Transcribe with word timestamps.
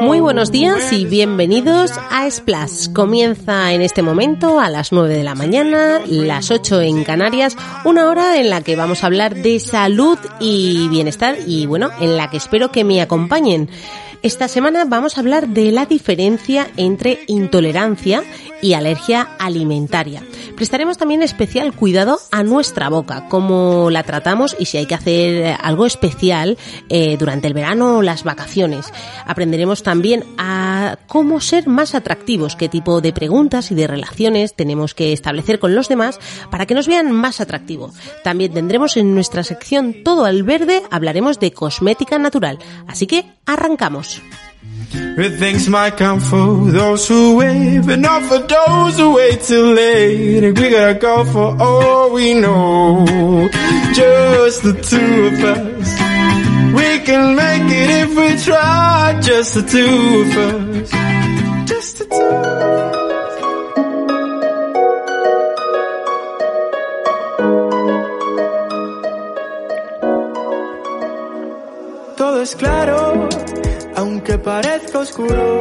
Muy 0.00 0.18
buenos 0.18 0.50
días 0.50 0.92
y 0.92 1.06
bienvenidos 1.06 1.92
a 2.10 2.28
Splash. 2.28 2.92
Comienza 2.92 3.72
en 3.72 3.82
este 3.82 4.02
momento 4.02 4.58
a 4.58 4.68
las 4.68 4.90
9 4.90 5.14
de 5.14 5.22
la 5.22 5.36
mañana, 5.36 6.00
las 6.08 6.50
8 6.50 6.80
en 6.80 7.04
Canarias, 7.04 7.56
una 7.84 8.08
hora 8.08 8.38
en 8.38 8.50
la 8.50 8.62
que 8.62 8.74
vamos 8.74 9.04
a 9.04 9.06
hablar 9.06 9.36
de 9.36 9.60
salud 9.60 10.18
y 10.40 10.88
bienestar 10.88 11.36
y 11.46 11.66
bueno, 11.66 11.90
en 12.00 12.16
la 12.16 12.30
que 12.30 12.38
espero 12.38 12.72
que 12.72 12.82
me 12.82 13.00
acompañen. 13.00 13.70
Esta 14.20 14.48
semana 14.48 14.84
vamos 14.84 15.16
a 15.16 15.20
hablar 15.20 15.46
de 15.46 15.70
la 15.70 15.86
diferencia 15.86 16.66
entre 16.76 17.20
intolerancia 17.28 18.24
y 18.60 18.72
alergia 18.72 19.28
alimentaria. 19.38 20.24
Prestaremos 20.56 20.98
también 20.98 21.22
especial 21.22 21.72
cuidado 21.72 22.18
a 22.32 22.42
nuestra 22.42 22.88
boca, 22.88 23.28
cómo 23.28 23.90
la 23.90 24.02
tratamos 24.02 24.56
y 24.58 24.64
si 24.64 24.76
hay 24.76 24.86
que 24.86 24.96
hacer 24.96 25.56
algo 25.62 25.86
especial 25.86 26.58
eh, 26.88 27.16
durante 27.16 27.46
el 27.46 27.54
verano 27.54 27.98
o 27.98 28.02
las 28.02 28.24
vacaciones. 28.24 28.92
Aprenderemos 29.24 29.84
también 29.84 30.24
a 30.36 30.98
cómo 31.06 31.40
ser 31.40 31.68
más 31.68 31.94
atractivos, 31.94 32.56
qué 32.56 32.68
tipo 32.68 33.00
de 33.00 33.12
preguntas 33.12 33.70
y 33.70 33.76
de 33.76 33.86
relaciones 33.86 34.54
tenemos 34.54 34.94
que 34.94 35.12
establecer 35.12 35.60
con 35.60 35.76
los 35.76 35.88
demás 35.88 36.18
para 36.50 36.66
que 36.66 36.74
nos 36.74 36.88
vean 36.88 37.12
más 37.12 37.40
atractivo. 37.40 37.92
También 38.24 38.52
tendremos 38.52 38.96
en 38.96 39.14
nuestra 39.14 39.44
sección 39.44 40.02
Todo 40.02 40.24
al 40.24 40.42
Verde, 40.42 40.82
hablaremos 40.90 41.38
de 41.38 41.52
cosmética 41.52 42.18
natural. 42.18 42.58
Así 42.88 43.06
que 43.06 43.24
arrancamos. 43.46 44.07
Good 45.16 45.38
things 45.38 45.68
might 45.68 45.96
come 45.96 46.20
for 46.20 46.70
those 46.70 47.06
who 47.08 47.36
wait, 47.36 47.80
but 47.86 47.98
not 47.98 48.22
for 48.22 48.38
those 48.38 48.98
who 48.98 49.14
wait 49.14 49.42
too 49.42 49.74
late. 49.74 50.44
And 50.44 50.58
we 50.58 50.70
gotta 50.70 50.94
go 50.94 51.24
for 51.24 51.56
all 51.60 52.12
we 52.12 52.34
know. 52.34 53.04
Just 53.92 54.62
the 54.62 54.72
two 54.90 55.26
of 55.26 55.44
us. 55.44 55.88
We 56.78 56.88
can 57.04 57.34
make 57.34 57.70
it 57.82 57.90
if 58.02 58.10
we 58.16 58.28
try. 58.44 59.18
Just 59.20 59.54
the 59.54 59.62
two 59.62 60.20
of 60.22 60.36
us. 60.36 60.90
Just 61.68 61.98
the 61.98 62.04
two 62.04 62.14
of 62.16 62.42
us. 62.42 62.58
Todo 72.16 72.42
es 72.42 72.54
claro 72.54 73.28
aunque 74.28 74.44
parezca 74.44 74.98
oscuro. 74.98 75.60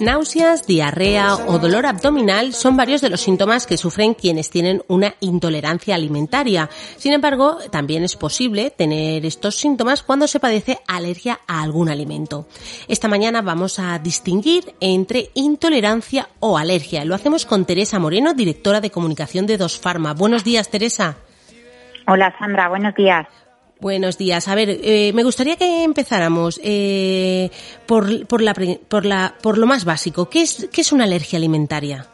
Náuseas, 0.00 0.66
diarrea 0.66 1.34
o 1.34 1.58
dolor 1.58 1.84
abdominal 1.84 2.54
son 2.54 2.74
varios 2.74 3.02
de 3.02 3.10
los 3.10 3.20
síntomas 3.20 3.66
que 3.66 3.76
sufren 3.76 4.14
quienes 4.14 4.48
tienen 4.48 4.82
una 4.88 5.14
intolerancia 5.20 5.94
alimentaria. 5.94 6.70
Sin 6.96 7.12
embargo, 7.12 7.58
también 7.70 8.02
es 8.02 8.16
posible 8.16 8.70
tener 8.70 9.26
estos 9.26 9.56
síntomas 9.56 10.02
cuando 10.02 10.26
se 10.26 10.40
padece 10.40 10.78
alergia 10.88 11.40
a 11.46 11.62
algún 11.62 11.90
alimento. 11.90 12.46
Esta 12.88 13.08
mañana 13.08 13.42
vamos 13.42 13.78
a 13.78 13.98
distinguir 13.98 14.74
entre 14.80 15.30
intolerancia 15.34 16.30
o 16.40 16.56
alergia. 16.56 17.04
Lo 17.04 17.14
hacemos 17.14 17.44
con 17.44 17.66
Teresa 17.66 17.98
Moreno, 17.98 18.32
directora 18.32 18.80
de 18.80 18.90
comunicación 18.90 19.46
de 19.46 19.58
Dos 19.58 19.78
Pharma. 19.78 20.14
Buenos 20.14 20.44
días, 20.44 20.70
Teresa. 20.70 21.16
Hola, 22.06 22.34
Sandra. 22.38 22.70
Buenos 22.70 22.94
días. 22.94 23.26
Buenos 23.80 24.18
días. 24.18 24.46
A 24.48 24.54
ver, 24.54 24.68
eh, 24.82 25.12
me 25.14 25.24
gustaría 25.24 25.56
que 25.56 25.84
empezáramos 25.84 26.60
eh, 26.62 27.50
por, 27.86 28.26
por, 28.26 28.42
la, 28.42 28.54
por, 28.54 29.06
la, 29.06 29.34
por 29.42 29.56
lo 29.56 29.66
más 29.66 29.84
básico. 29.84 30.28
¿Qué 30.28 30.42
es, 30.42 30.68
qué 30.72 30.82
es 30.82 30.92
una 30.92 31.04
alergia 31.04 31.38
alimentaria? 31.38 32.06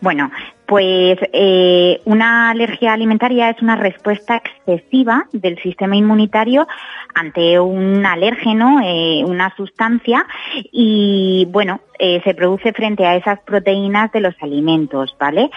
Bueno, 0.00 0.30
pues 0.64 1.18
eh, 1.32 2.00
una 2.04 2.50
alergia 2.50 2.92
alimentaria 2.92 3.50
es 3.50 3.60
una 3.60 3.76
respuesta 3.76 4.36
excesiva 4.36 5.26
del 5.32 5.60
sistema 5.60 5.96
inmunitario 5.96 6.68
ante 7.14 7.58
un 7.58 8.06
alérgeno, 8.06 8.80
eh, 8.84 9.24
una 9.24 9.54
sustancia, 9.56 10.24
y 10.70 11.48
bueno, 11.50 11.80
eh, 11.98 12.20
se 12.22 12.34
produce 12.34 12.72
frente 12.72 13.04
a 13.06 13.16
esas 13.16 13.40
proteínas 13.40 14.12
de 14.12 14.20
los 14.20 14.34
alimentos, 14.40 15.16
¿vale? 15.18 15.50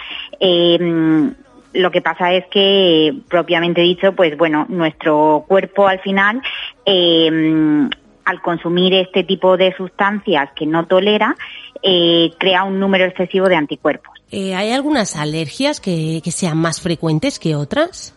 Lo 1.72 1.90
que 1.90 2.02
pasa 2.02 2.32
es 2.32 2.46
que, 2.46 3.14
propiamente 3.28 3.80
dicho, 3.80 4.12
pues 4.12 4.36
bueno, 4.36 4.66
nuestro 4.68 5.44
cuerpo 5.48 5.88
al 5.88 6.00
final, 6.00 6.42
em, 6.84 7.88
al 8.24 8.42
consumir 8.42 8.94
este 8.94 9.24
tipo 9.24 9.56
de 9.56 9.74
sustancias 9.74 10.50
que 10.54 10.66
no 10.66 10.86
tolera, 10.86 11.34
eh, 11.82 12.30
crea 12.38 12.64
un 12.64 12.78
número 12.78 13.04
excesivo 13.04 13.48
de 13.48 13.56
anticuerpos. 13.56 14.12
Eh, 14.30 14.54
¿Hay 14.54 14.72
algunas 14.72 15.14
alergias 15.16 15.78
que, 15.78 16.22
que 16.24 16.30
sean 16.30 16.56
más 16.56 16.80
frecuentes 16.80 17.38
que 17.38 17.54
otras? 17.54 18.16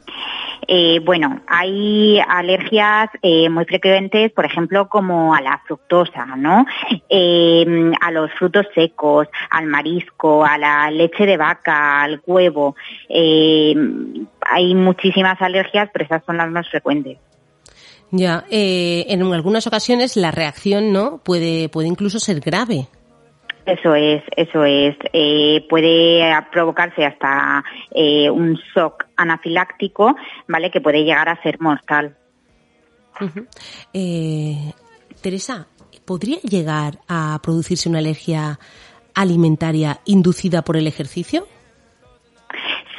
Eh, 0.68 1.00
bueno, 1.04 1.42
hay 1.46 2.20
alergias 2.28 3.10
eh, 3.22 3.50
muy 3.50 3.66
frecuentes, 3.66 4.32
por 4.32 4.46
ejemplo, 4.46 4.88
como 4.88 5.36
a 5.36 5.42
la 5.42 5.62
fructosa, 5.68 6.26
¿no? 6.38 6.66
A 8.02 8.12
los 8.12 8.32
frutos 8.40 8.66
secos, 8.74 9.28
al 9.52 9.68
marisco, 9.68 10.46
a 10.46 10.58
la 10.58 10.90
leche 10.90 11.26
de 11.26 11.38
vaca, 11.38 12.02
al 12.02 12.22
huevo. 12.26 12.76
hay 13.10 14.74
muchísimas 14.74 15.40
alergias, 15.42 15.90
pero 15.92 16.06
esas 16.06 16.24
son 16.26 16.38
las 16.38 16.50
más 16.50 16.68
frecuentes. 16.70 17.18
Ya, 18.12 18.46
en 18.50 19.22
algunas 19.34 19.68
ocasiones 19.68 20.16
la 20.16 20.32
reacción, 20.32 20.94
¿no? 20.94 21.20
Puede, 21.20 21.70
puede 21.70 21.90
incluso 21.90 22.20
ser 22.20 22.40
grave. 22.40 22.88
Eso 23.66 23.96
es, 23.96 24.24
eso 24.38 24.64
es. 24.64 24.96
Eh, 25.12 25.66
puede 25.68 26.22
provocarse 26.52 27.04
hasta 27.04 27.64
eh, 27.92 28.30
un 28.30 28.60
shock 28.76 29.06
anafiláctico, 29.16 30.16
¿vale? 30.48 30.70
Que 30.70 30.82
puede 30.82 31.04
llegar 31.04 31.30
a 31.30 31.42
ser 31.42 31.60
mortal. 31.60 32.16
Eh, 33.94 34.72
Teresa, 35.22 35.68
¿podría 36.06 36.40
llegar 36.42 37.00
a 37.08 37.40
producirse 37.42 37.90
una 37.90 38.00
alergia 38.00 38.60
alimentaria 39.16 40.02
inducida 40.06 40.62
por 40.64 40.78
el 40.78 40.86
ejercicio? 40.86 41.48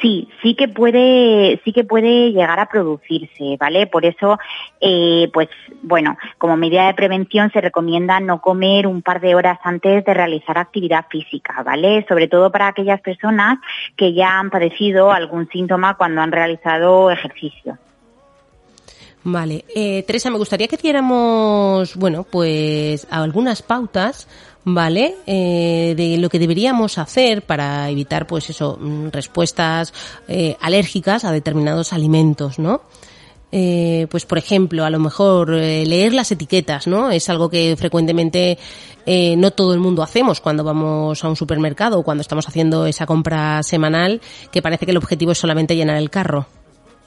Sí, 0.01 0.27
sí 0.43 0.53
que 0.55 0.67
puede, 0.67 1.59
sí 1.63 1.73
que 1.73 1.83
puede 1.83 2.31
llegar 2.31 2.59
a 2.59 2.67
producirse, 2.67 3.57
¿vale? 3.59 3.87
Por 3.87 4.05
eso, 4.05 4.37
eh, 4.79 5.29
pues, 5.33 5.49
bueno, 5.81 6.17
como 6.37 6.55
medida 6.55 6.85
de 6.85 6.93
prevención 6.93 7.51
se 7.51 7.61
recomienda 7.61 8.19
no 8.19 8.39
comer 8.39 8.85
un 8.85 9.01
par 9.01 9.21
de 9.21 9.33
horas 9.33 9.57
antes 9.63 10.05
de 10.05 10.13
realizar 10.13 10.57
actividad 10.57 11.05
física, 11.09 11.63
¿vale? 11.63 12.05
Sobre 12.07 12.27
todo 12.27 12.51
para 12.51 12.67
aquellas 12.67 13.01
personas 13.01 13.57
que 13.95 14.13
ya 14.13 14.39
han 14.39 14.51
padecido 14.51 15.11
algún 15.11 15.49
síntoma 15.49 15.95
cuando 15.95 16.21
han 16.21 16.31
realizado 16.31 17.09
ejercicio. 17.09 17.77
Vale, 19.29 19.65
eh, 19.75 20.03
Teresa, 20.03 20.29
me 20.29 20.37
gustaría 20.37 20.69
que 20.69 20.77
diéramos, 20.77 21.97
bueno, 21.97 22.23
pues 22.23 23.05
algunas 23.09 23.61
pautas 23.61 24.27
¿vale? 24.69 25.15
Eh, 25.25 25.93
de 25.95 26.17
lo 26.17 26.27
que 26.29 26.39
deberíamos 26.39 26.97
hacer 26.97 27.43
para 27.43 27.89
evitar, 27.89 28.27
pues 28.27 28.49
eso, 28.49 28.77
mm, 28.77 29.07
respuestas 29.11 29.93
eh, 30.27 30.57
alérgicas 30.59 31.23
a 31.23 31.31
determinados 31.31 31.93
alimentos, 31.93 32.59
¿no? 32.59 32.81
Eh, 33.49 34.07
pues 34.11 34.25
por 34.25 34.37
ejemplo, 34.37 34.83
a 34.83 34.89
lo 34.89 34.99
mejor 34.99 35.51
leer 35.51 36.13
las 36.13 36.33
etiquetas, 36.33 36.85
¿no? 36.85 37.11
Es 37.11 37.29
algo 37.29 37.49
que 37.49 37.77
frecuentemente 37.77 38.57
no 39.37 39.51
todo 39.51 39.73
el 39.73 39.79
mundo 39.79 40.03
hacemos 40.03 40.41
cuando 40.41 40.65
vamos 40.65 41.23
a 41.23 41.29
un 41.29 41.37
supermercado 41.37 41.97
o 41.97 42.03
cuando 42.03 42.19
estamos 42.19 42.45
haciendo 42.49 42.85
esa 42.87 43.05
compra 43.05 43.63
semanal, 43.63 44.19
que 44.51 44.61
parece 44.61 44.83
que 44.85 44.91
el 44.91 44.97
objetivo 44.97 45.31
es 45.31 45.37
solamente 45.37 45.77
llenar 45.77 45.95
el 45.95 46.09
carro. 46.09 46.45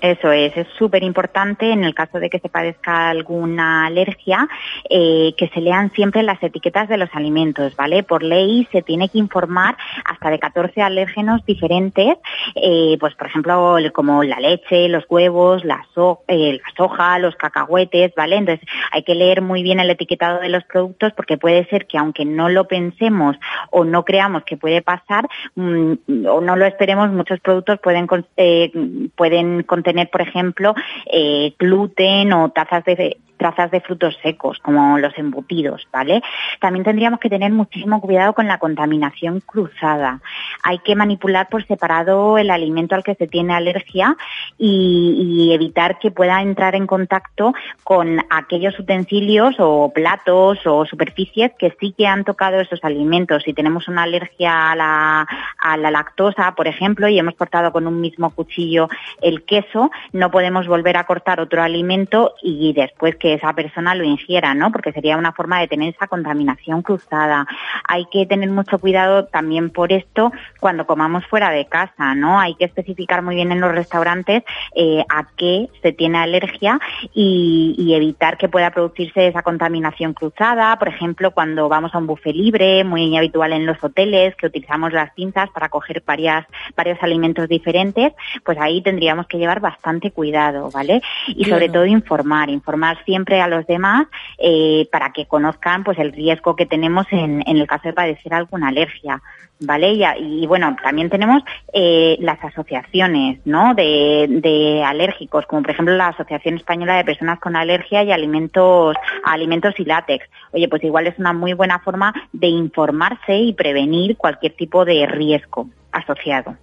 Eso 0.01 0.33
es, 0.33 0.57
es 0.57 0.67
súper 0.79 1.03
importante 1.03 1.71
en 1.71 1.85
el 1.85 1.95
caso 1.95 2.19
de 2.19 2.31
que 2.31 2.39
se 2.39 2.49
padezca 2.49 3.11
alguna 3.11 3.85
alergia, 3.85 4.49
eh, 4.89 5.35
que 5.37 5.49
se 5.49 5.61
lean 5.61 5.93
siempre 5.93 6.23
las 6.23 6.43
etiquetas 6.43 6.89
de 6.89 6.97
los 6.97 7.11
alimentos, 7.13 7.77
¿vale? 7.77 8.03
Por 8.03 8.23
ley 8.23 8.67
se 8.73 8.81
tiene 8.81 9.11
que 9.11 9.19
informar 9.19 9.77
hasta 10.07 10.31
de 10.31 10.39
14 10.39 10.81
alérgenos 10.81 11.45
diferentes, 11.45 12.17
eh, 12.55 12.97
pues 12.99 13.15
por 13.15 13.27
ejemplo 13.27 13.77
como 13.93 14.23
la 14.23 14.41
leche, 14.41 14.89
los 14.89 15.05
huevos, 15.11 15.65
la, 15.67 15.85
eh, 16.29 16.59
la 16.63 16.73
soja, 16.77 17.19
los 17.19 17.37
cacahuetes, 17.37 18.13
¿vale? 18.17 18.37
Entonces 18.37 18.67
hay 18.93 19.03
que 19.03 19.15
leer 19.15 19.43
muy 19.43 19.63
bien 19.63 19.81
el 19.81 19.91
etiquetado 19.91 20.41
de 20.41 20.49
los 20.49 20.65
productos 20.65 21.13
porque 21.13 21.37
puede 21.37 21.67
ser 21.67 21.87
que 21.87 21.99
aunque 21.99 22.25
no 22.25 22.49
lo 22.49 22.67
pensemos 22.67 23.37
o 23.71 23.85
no 23.85 24.05
creamos 24.07 24.45
que 24.45 24.57
puede 24.57 24.81
pasar 24.81 25.29
mm, 25.57 26.27
o 26.27 26.41
no 26.41 26.57
lo 26.57 26.65
esperemos, 26.65 27.11
muchos 27.11 27.39
productos 27.41 27.79
pueden, 27.81 28.07
pueden 29.15 29.63
contener 29.65 29.90
tener, 29.91 30.09
por 30.09 30.21
ejemplo, 30.21 30.75
eh, 31.07 31.53
gluten 31.59 32.33
o 32.33 32.51
trazas 32.51 32.85
de, 32.85 33.17
trazas 33.41 33.71
de 33.71 33.81
frutos 33.81 34.19
secos, 34.23 34.59
como 34.59 34.99
los 34.99 35.17
embutidos, 35.17 35.89
¿vale? 35.91 36.23
También 36.61 36.85
tendríamos 36.85 37.21
que 37.21 37.31
tener 37.31 37.51
muchísimo 37.53 38.03
cuidado 38.03 38.35
con 38.35 38.47
la 38.47 38.59
contaminación 38.59 39.41
cruzada. 39.41 40.21
Hay 40.63 40.81
que 40.81 40.95
manipular 40.95 41.49
por 41.49 41.67
separado 41.67 42.37
el 42.37 42.51
alimento 42.51 42.95
al 42.95 43.03
que 43.03 43.15
se 43.15 43.27
tiene 43.27 43.55
alergia 43.55 44.15
y, 44.59 45.49
evitar 45.51 45.99
que 45.99 46.11
pueda 46.11 46.43
entrar 46.43 46.75
en 46.75 46.87
contacto 46.87 47.55
con 47.83 48.21
aquellos 48.29 48.79
utensilios 48.79 49.57
o 49.59 49.91
platos 49.93 50.59
o 50.67 50.85
superficies 50.85 51.53
que 51.59 51.75
sí 51.81 51.95
que 51.97 52.07
han 52.07 52.25
tocado 52.25 52.61
esos 52.61 52.85
alimentos. 52.85 53.43
Si 53.45 53.55
tenemos 53.55 53.89
una 53.89 54.03
alergia 54.03 54.73
a 54.73 55.27
a 55.61 55.77
la 55.77 55.91
lactosa, 55.91 56.55
por 56.55 56.69
ejemplo, 56.69 57.09
y 57.09 57.19
hemos 57.19 57.35
cortado 57.35 57.73
con 57.73 57.87
un 57.87 58.01
mismo 58.01 58.31
cuchillo 58.31 58.89
el 59.23 59.45
queso, 59.45 59.91
no 60.13 60.31
podemos 60.31 60.67
volver 60.67 60.97
a 60.97 61.05
cortar 61.05 61.41
otro 61.41 61.63
alimento 61.63 62.35
y 62.43 62.73
después 62.73 63.17
que 63.17 63.30
esa 63.35 63.53
persona 63.53 63.95
lo 63.95 64.05
ingiera, 64.05 64.55
¿no? 64.55 64.71
Porque 64.73 64.93
sería 64.93 65.17
una 65.17 65.33
forma 65.33 65.61
de 65.61 65.69
tener 65.69 65.95
esa 65.95 66.07
contaminación 66.07 66.83
cruzada. 66.83 67.47
Hay 67.89 68.07
que 68.07 68.27
tener 68.27 68.51
mucho 68.51 68.79
cuidado 68.79 69.27
también 69.27 69.71
por 69.71 69.93
esto 69.93 70.33
cuando 70.59 70.87
comamos 70.87 71.27
fuera 71.27 71.51
de 71.51 71.67
casa, 71.67 72.15
¿no? 72.15 72.41
Hay 72.41 72.55
que 72.55 72.65
especificar 72.65 73.23
muy 73.23 73.35
bien 73.35 73.53
en 73.53 73.61
los 73.61 73.73
restaurantes 73.73 74.43
eh, 74.75 75.05
a 75.09 75.27
qué 75.37 75.69
se 75.83 75.93
tiene 75.93 76.19
alergia 76.19 76.79
y, 77.15 77.75
y, 77.79 77.95
evitar 77.95 78.37
que 78.37 78.49
pueda 78.49 78.71
producirse 78.71 79.27
esa 79.27 79.43
contaminación 79.43 80.15
cruzada. 80.15 80.79
Por 80.79 80.89
ejemplo, 80.89 81.33
cuando 81.33 81.69
vamos 81.69 81.95
a 81.95 81.99
un 81.99 82.07
buffet 82.07 82.35
libre, 82.35 82.85
muy 82.85 83.17
habitual 83.17 83.53
en 83.53 83.67
los 83.67 83.83
hoteles, 83.83 84.35
que 84.37 84.47
utilizamos 84.47 84.93
las 84.93 85.15
cintas 85.15 85.51
para 85.51 85.69
coger 85.69 86.03
varias, 86.07 86.47
varios 86.77 87.03
alimentos 87.03 87.49
diferentes, 87.49 88.13
pues 88.45 88.59
ahí 88.59 88.83
tendríamos 88.83 89.27
que 89.27 89.39
llevar 89.39 89.61
bastante 89.61 90.11
cuidado, 90.11 90.71
¿vale? 90.71 91.03
Y 91.29 91.45
sobre 91.45 91.69
todo 91.69 91.87
informar, 91.87 92.51
informar 92.51 93.03
siempre 93.05 93.20
a 93.29 93.49
los 93.49 93.67
demás 93.67 94.07
eh, 94.39 94.89
para 94.91 95.13
que 95.13 95.27
conozcan 95.27 95.85
pues 95.85 95.99
el 95.99 96.13
riesgo 96.13 96.57
que 96.57 96.67
tenemos 96.67 97.07
en, 97.11 97.43
en 97.47 97.57
el 97.57 97.67
caso 97.67 97.89
de 97.89 97.95
padecer 97.95 98.35
alguna 98.35 98.69
alergia. 98.69 99.23
¿vale? 99.61 99.93
Y, 99.93 100.05
y, 100.19 100.47
bueno, 100.47 100.77
también 100.83 101.11
tenemos 101.11 101.43
eh, 101.73 102.17
las 102.21 102.43
asociaciones, 102.43 103.41
¿no? 103.45 103.75
De, 103.75 104.27
de, 104.29 104.83
alérgicos, 104.83 105.47
como 105.47 105.63
por 105.63 105.71
ejemplo 105.71 105.95
la 105.97 106.09
Asociación 106.09 106.57
Española 106.57 106.97
de 106.97 107.05
Personas 107.05 107.39
con 107.39 107.57
Alergia 107.57 108.03
y 108.03 108.13
Alimentos, 108.13 108.97
Alimentos 109.25 109.75
y 109.79 109.85
Látex. 109.85 110.27
Oye, 110.53 110.69
pues 110.69 110.83
igual 110.83 111.07
es 111.07 111.19
una 111.19 111.33
muy 111.33 111.53
buena 111.53 111.79
forma 111.81 112.13
de 112.33 112.49
informarse 112.49 113.37
y 113.37 113.53
prevenir 113.53 114.17
cualquier 114.17 114.55
tipo 114.55 114.85
de 114.85 115.07
riesgo 115.07 115.69
asociado. 115.93 116.57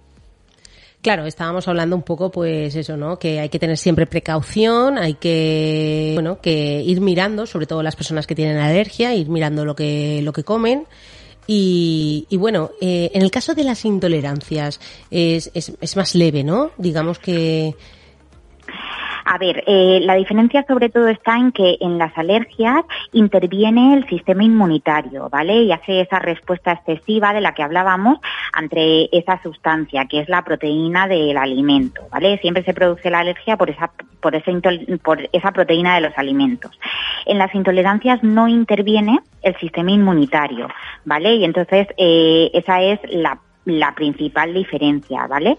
Claro, 1.00 1.26
estábamos 1.26 1.68
hablando 1.68 1.94
un 1.94 2.02
poco, 2.02 2.30
pues 2.30 2.74
eso, 2.74 2.96
¿no? 2.96 3.18
Que 3.18 3.38
hay 3.38 3.48
que 3.48 3.60
tener 3.60 3.78
siempre 3.78 4.06
precaución, 4.06 4.98
hay 4.98 5.14
que, 5.14 6.10
bueno, 6.14 6.40
que 6.40 6.82
ir 6.82 7.00
mirando, 7.00 7.46
sobre 7.46 7.66
todo 7.66 7.84
las 7.84 7.94
personas 7.94 8.26
que 8.26 8.34
tienen 8.34 8.56
alergia, 8.58 9.14
ir 9.14 9.28
mirando 9.28 9.64
lo 9.64 9.76
que, 9.76 10.20
lo 10.22 10.32
que 10.32 10.42
comen. 10.42 10.86
Y, 11.46 12.26
y 12.28 12.36
bueno, 12.36 12.72
eh, 12.80 13.10
en 13.14 13.22
el 13.22 13.30
caso 13.30 13.54
de 13.54 13.64
las 13.64 13.84
intolerancias 13.84 14.80
es, 15.10 15.50
es, 15.54 15.72
es 15.80 15.96
más 15.96 16.14
leve, 16.16 16.42
¿no? 16.42 16.72
Digamos 16.78 17.20
que 17.20 17.76
a 19.30 19.36
ver, 19.36 19.62
eh, 19.66 20.00
la 20.02 20.14
diferencia 20.14 20.64
sobre 20.66 20.88
todo 20.88 21.08
está 21.08 21.36
en 21.36 21.52
que 21.52 21.76
en 21.80 21.98
las 21.98 22.16
alergias 22.16 22.82
interviene 23.12 23.92
el 23.92 24.08
sistema 24.08 24.42
inmunitario, 24.42 25.28
¿vale? 25.28 25.64
Y 25.64 25.72
hace 25.72 26.00
esa 26.00 26.18
respuesta 26.18 26.72
excesiva 26.72 27.34
de 27.34 27.42
la 27.42 27.52
que 27.52 27.62
hablábamos 27.62 28.20
ante 28.54 29.14
esa 29.16 29.38
sustancia, 29.42 30.06
que 30.06 30.20
es 30.20 30.30
la 30.30 30.42
proteína 30.42 31.06
del 31.08 31.36
alimento, 31.36 32.08
¿vale? 32.10 32.38
Siempre 32.38 32.64
se 32.64 32.72
produce 32.72 33.10
la 33.10 33.18
alergia 33.18 33.58
por 33.58 33.68
esa, 33.68 33.90
por 34.22 34.34
esa, 34.34 34.50
por 35.02 35.28
esa 35.30 35.52
proteína 35.52 35.96
de 35.96 36.00
los 36.00 36.16
alimentos. 36.16 36.70
En 37.26 37.36
las 37.36 37.54
intolerancias 37.54 38.22
no 38.22 38.48
interviene 38.48 39.20
el 39.42 39.54
sistema 39.56 39.90
inmunitario, 39.90 40.68
¿vale? 41.04 41.34
Y 41.34 41.44
entonces 41.44 41.86
eh, 41.98 42.50
esa 42.54 42.80
es 42.80 42.98
la 43.10 43.38
la 43.68 43.94
principal 43.94 44.54
diferencia, 44.54 45.26
¿vale? 45.26 45.56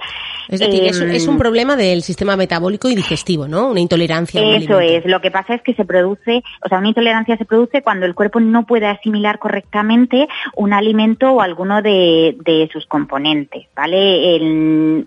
Es 0.49 0.59
decir, 0.59 0.83
es, 0.83 1.27
un 1.27 1.33
em, 1.33 1.37
problema 1.37 1.75
del 1.75 2.01
sistema 2.01 2.35
metabólico 2.35 2.89
y 2.89 2.95
digestivo, 2.95 3.47
¿no? 3.47 3.69
Una 3.69 3.79
intolerancia. 3.79 4.41
Eso 4.41 4.79
es. 4.79 5.05
Lo 5.05 5.21
que 5.21 5.29
pasa 5.29 5.53
es 5.53 5.61
que 5.61 5.75
se 5.75 5.85
produce, 5.85 6.43
o 6.65 6.69
sea, 6.69 6.79
una 6.79 6.87
intolerancia 6.87 7.37
se 7.37 7.45
produce 7.45 7.83
cuando 7.83 8.07
el 8.07 8.15
cuerpo 8.15 8.39
no 8.39 8.65
puede 8.65 8.87
asimilar 8.87 9.37
correctamente 9.37 10.27
un 10.55 10.73
alimento 10.73 11.31
o 11.31 11.41
alguno 11.41 11.81
de, 11.81 12.35
sus 12.73 12.85
componentes, 12.87 13.67
¿vale? 13.75 14.39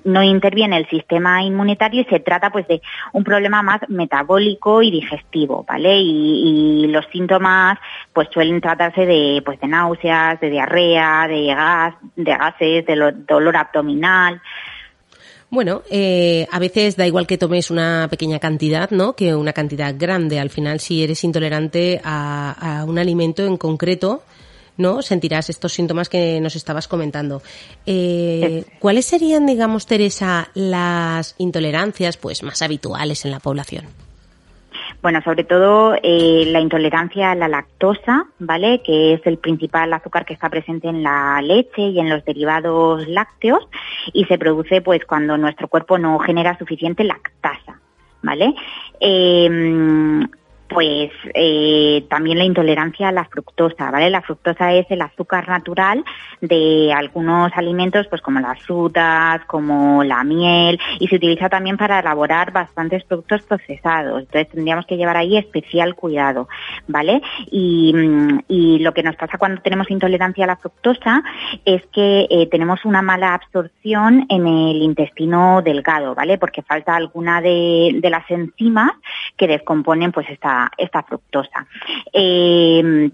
no 0.04 0.22
interviene 0.22 0.78
el 0.78 0.88
sistema 0.88 1.42
inmunitario 1.42 2.02
y 2.02 2.04
se 2.04 2.20
trata, 2.20 2.50
pues, 2.50 2.66
de 2.68 2.80
un 3.12 3.24
problema 3.24 3.62
más 3.62 3.80
metabólico 3.88 4.82
y 4.82 4.90
digestivo, 4.90 5.64
¿vale? 5.68 5.98
Y, 5.98 6.86
los 6.92 7.06
síntomas, 7.06 7.78
pues, 8.12 8.28
suelen 8.32 8.60
tratarse 8.60 9.06
de, 9.06 9.42
pues, 9.44 9.58
de 9.60 9.68
náuseas, 9.68 10.40
de 10.40 10.50
diarrea, 10.50 11.26
de 11.26 11.46
gas, 11.46 11.94
de 12.16 12.30
gases, 12.30 12.86
dolor 12.96 13.56
abdominal. 13.56 14.40
Bueno, 15.52 15.82
eh, 15.90 16.46
a 16.50 16.58
veces 16.58 16.96
da 16.96 17.06
igual 17.06 17.26
que 17.26 17.36
tomes 17.36 17.70
una 17.70 18.08
pequeña 18.10 18.38
cantidad, 18.38 18.90
¿no? 18.90 19.14
Que 19.14 19.34
una 19.34 19.52
cantidad 19.52 19.94
grande. 19.98 20.40
Al 20.40 20.48
final, 20.48 20.80
si 20.80 21.04
eres 21.04 21.24
intolerante 21.24 22.00
a, 22.02 22.86
un 22.88 22.98
alimento 22.98 23.44
en 23.44 23.58
concreto, 23.58 24.22
¿no? 24.78 25.02
Sentirás 25.02 25.50
estos 25.50 25.74
síntomas 25.74 26.08
que 26.08 26.40
nos 26.40 26.56
estabas 26.56 26.88
comentando. 26.88 27.42
Eh, 27.84 28.64
¿Cuáles 28.78 29.04
serían, 29.04 29.44
digamos, 29.44 29.84
Teresa, 29.84 30.48
las 30.54 31.34
intolerancias, 31.36 32.16
pues, 32.16 32.42
más 32.42 32.62
habituales 32.62 33.26
en 33.26 33.32
la 33.32 33.38
población? 33.38 33.84
Bueno, 35.02 35.20
sobre 35.22 35.42
todo 35.42 35.96
eh, 36.00 36.44
la 36.46 36.60
intolerancia 36.60 37.32
a 37.32 37.34
la 37.34 37.48
lactosa, 37.48 38.24
¿vale? 38.38 38.82
Que 38.84 39.14
es 39.14 39.26
el 39.26 39.36
principal 39.36 39.92
azúcar 39.92 40.24
que 40.24 40.32
está 40.32 40.48
presente 40.48 40.86
en 40.88 41.02
la 41.02 41.42
leche 41.42 41.82
y 41.82 41.98
en 41.98 42.08
los 42.08 42.24
derivados 42.24 43.08
lácteos 43.08 43.68
y 44.12 44.24
se 44.26 44.38
produce 44.38 44.80
pues 44.80 45.04
cuando 45.04 45.36
nuestro 45.36 45.66
cuerpo 45.66 45.98
no 45.98 46.20
genera 46.20 46.56
suficiente 46.56 47.02
lactasa, 47.02 47.80
¿vale? 48.22 48.54
Eh, 49.00 50.24
pues 50.72 51.10
eh, 51.34 52.04
también 52.08 52.38
la 52.38 52.44
intolerancia 52.44 53.08
a 53.08 53.12
la 53.12 53.24
fructosa, 53.24 53.90
¿vale? 53.90 54.10
La 54.10 54.22
fructosa 54.22 54.72
es 54.72 54.86
el 54.90 55.02
azúcar 55.02 55.48
natural 55.48 56.04
de 56.40 56.92
algunos 56.92 57.52
alimentos, 57.54 58.06
pues 58.08 58.20
como 58.20 58.40
las 58.40 58.60
frutas, 58.62 59.44
como 59.46 60.02
la 60.04 60.24
miel, 60.24 60.78
y 60.98 61.08
se 61.08 61.16
utiliza 61.16 61.48
también 61.48 61.76
para 61.76 62.00
elaborar 62.00 62.52
bastantes 62.52 63.04
productos 63.04 63.42
procesados. 63.42 64.20
Entonces 64.20 64.48
tendríamos 64.50 64.86
que 64.86 64.96
llevar 64.96 65.16
ahí 65.16 65.36
especial 65.36 65.94
cuidado, 65.94 66.48
¿vale? 66.88 67.22
Y, 67.50 67.94
y 68.48 68.78
lo 68.80 68.92
que 68.92 69.02
nos 69.02 69.16
pasa 69.16 69.38
cuando 69.38 69.60
tenemos 69.62 69.90
intolerancia 69.90 70.44
a 70.44 70.48
la 70.48 70.56
fructosa 70.56 71.22
es 71.64 71.84
que 71.86 72.26
eh, 72.30 72.46
tenemos 72.50 72.84
una 72.84 73.02
mala 73.02 73.34
absorción 73.34 74.26
en 74.28 74.46
el 74.46 74.82
intestino 74.82 75.62
delgado, 75.62 76.14
¿vale? 76.14 76.38
Porque 76.38 76.62
falta 76.62 76.94
alguna 76.94 77.40
de, 77.40 77.98
de 78.00 78.10
las 78.10 78.28
enzimas 78.30 78.92
que 79.36 79.46
descomponen 79.46 80.12
pues 80.12 80.28
esta 80.30 80.61
esta, 80.76 81.02
fructosa. 81.02 81.66
Eh, 82.12 83.10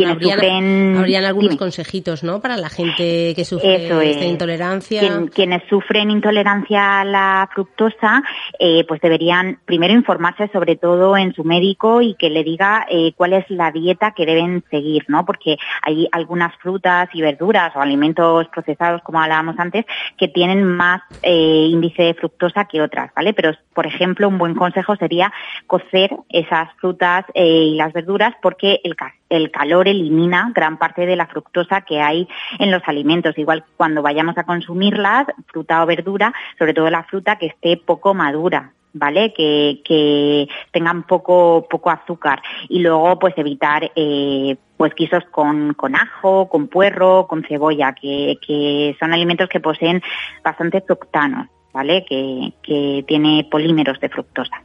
bueno, 0.00 0.12
habrían, 0.12 1.24
algunos 1.24 1.56
consejitos, 1.56 2.22
¿no? 2.22 2.40
Para 2.40 2.56
la 2.56 2.68
gente 2.68 3.32
que 3.34 3.44
sufre 3.44 3.86
esta 3.86 4.24
intolerancia. 4.24 5.26
quienes 5.34 5.62
sufren 5.68 6.10
intolerancia 6.10 7.00
a 7.00 7.04
la 7.04 7.48
fructosa, 7.52 8.22
eh, 8.58 8.84
pues 8.86 9.00
deberían 9.00 9.58
primero 9.64 9.94
informarse 9.94 10.48
sobre 10.52 10.76
todo 10.76 11.16
en 11.16 11.34
su 11.34 11.44
médico 11.44 12.02
y 12.02 12.14
que 12.14 12.30
le 12.30 12.44
diga 12.44 12.86
eh, 12.88 13.12
cuál 13.16 13.32
es 13.32 13.48
la 13.48 13.70
dieta 13.70 14.12
que 14.12 14.26
deben 14.26 14.64
seguir, 14.70 15.04
¿no? 15.08 15.24
Porque 15.24 15.56
hay 15.82 16.08
algunas 16.12 16.54
frutas 16.56 17.08
y 17.12 17.22
verduras 17.22 17.74
o 17.76 17.80
alimentos 17.80 18.48
procesados, 18.48 19.02
como 19.02 19.20
hablábamos 19.20 19.58
antes, 19.58 19.84
que 20.18 20.28
tienen 20.28 20.64
más 20.64 21.02
eh, 21.22 21.68
índice 21.70 22.02
de 22.02 22.14
fructosa 22.14 22.66
que 22.66 22.82
otras, 22.82 23.12
¿vale? 23.14 23.32
Pero, 23.34 23.52
por 23.74 23.86
ejemplo, 23.86 24.28
un 24.28 24.38
buen 24.38 24.54
consejo 24.54 24.96
sería 24.96 25.32
cocer 25.66 26.10
esas 26.28 26.68
frutas 26.80 27.24
y 27.34 27.74
las 27.74 27.92
verduras 27.92 28.34
porque 28.42 28.80
el, 28.84 28.94
el 29.28 29.50
calor 29.50 29.88
elimina 29.88 30.52
gran 30.54 30.78
parte 30.78 31.06
de 31.06 31.16
la 31.16 31.26
fructosa 31.26 31.82
que 31.82 32.00
hay 32.00 32.28
en 32.58 32.70
los 32.70 32.82
alimentos. 32.86 33.36
Igual 33.38 33.64
cuando 33.76 34.02
vayamos 34.02 34.38
a 34.38 34.44
consumirlas, 34.44 35.26
fruta 35.46 35.82
o 35.82 35.86
verdura, 35.86 36.32
sobre 36.58 36.74
todo 36.74 36.90
la 36.90 37.04
fruta 37.04 37.36
que 37.36 37.46
esté 37.46 37.76
poco 37.76 38.14
madura. 38.14 38.72
¿vale? 38.98 39.32
Que, 39.34 39.82
que 39.84 40.48
tengan 40.72 41.02
poco, 41.04 41.66
poco 41.68 41.90
azúcar. 41.90 42.42
Y 42.68 42.80
luego, 42.80 43.18
pues 43.18 43.34
evitar, 43.36 43.90
eh, 43.94 44.56
pues 44.76 44.94
guisos 44.94 45.24
con, 45.30 45.74
con 45.74 45.94
ajo, 45.94 46.48
con 46.48 46.68
puerro, 46.68 47.26
con 47.26 47.44
cebolla, 47.44 47.92
que, 47.92 48.38
que 48.46 48.96
son 48.98 49.12
alimentos 49.12 49.48
que 49.48 49.60
poseen 49.60 50.02
bastante 50.42 50.80
fructanos, 50.80 51.48
¿vale? 51.72 52.04
Que, 52.04 52.52
que 52.62 53.04
tiene 53.06 53.46
polímeros 53.50 54.00
de 54.00 54.08
fructosa. 54.08 54.62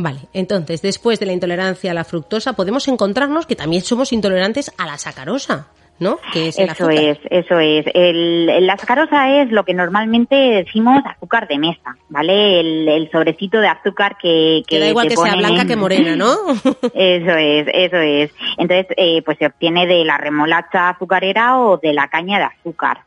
Vale, 0.00 0.20
entonces, 0.32 0.80
después 0.80 1.20
de 1.20 1.26
la 1.26 1.32
intolerancia 1.32 1.90
a 1.90 1.94
la 1.94 2.04
fructosa, 2.04 2.54
podemos 2.54 2.88
encontrarnos 2.88 3.44
que 3.44 3.54
también 3.54 3.82
somos 3.82 4.12
intolerantes 4.12 4.72
a 4.78 4.86
la 4.86 4.96
sacarosa. 4.96 5.68
¿no? 5.98 6.18
Que 6.32 6.48
es 6.48 6.58
eso 6.58 6.88
es, 6.88 7.18
eso 7.28 7.58
es. 7.58 7.84
El, 7.92 8.66
la 8.66 8.78
sacarosa 8.78 9.42
es 9.42 9.50
lo 9.50 9.66
que 9.66 9.74
normalmente 9.74 10.34
decimos 10.34 11.02
azúcar 11.04 11.46
de 11.46 11.58
mesa, 11.58 11.94
¿vale? 12.08 12.60
El, 12.60 13.10
sobrecito 13.12 13.60
de 13.60 13.68
azúcar 13.68 14.16
que... 14.16 14.62
Que, 14.66 14.80
da 14.80 14.88
igual 14.88 15.08
que 15.08 15.16
sea 15.18 15.36
blanca 15.36 15.66
que 15.66 15.76
morena, 15.76 16.16
¿no? 16.16 16.32
eso 16.94 17.36
es, 17.36 17.66
eso 17.70 17.96
es. 17.98 18.30
Entonces, 18.56 18.86
eh, 18.96 19.20
pues 19.22 19.36
se 19.36 19.44
obtiene 19.44 19.86
de 19.86 20.02
la 20.06 20.16
remolacha 20.16 20.88
azucarera 20.88 21.58
o 21.58 21.76
de 21.76 21.92
la 21.92 22.08
caña 22.08 22.38
de 22.38 22.44
azúcar. 22.44 23.00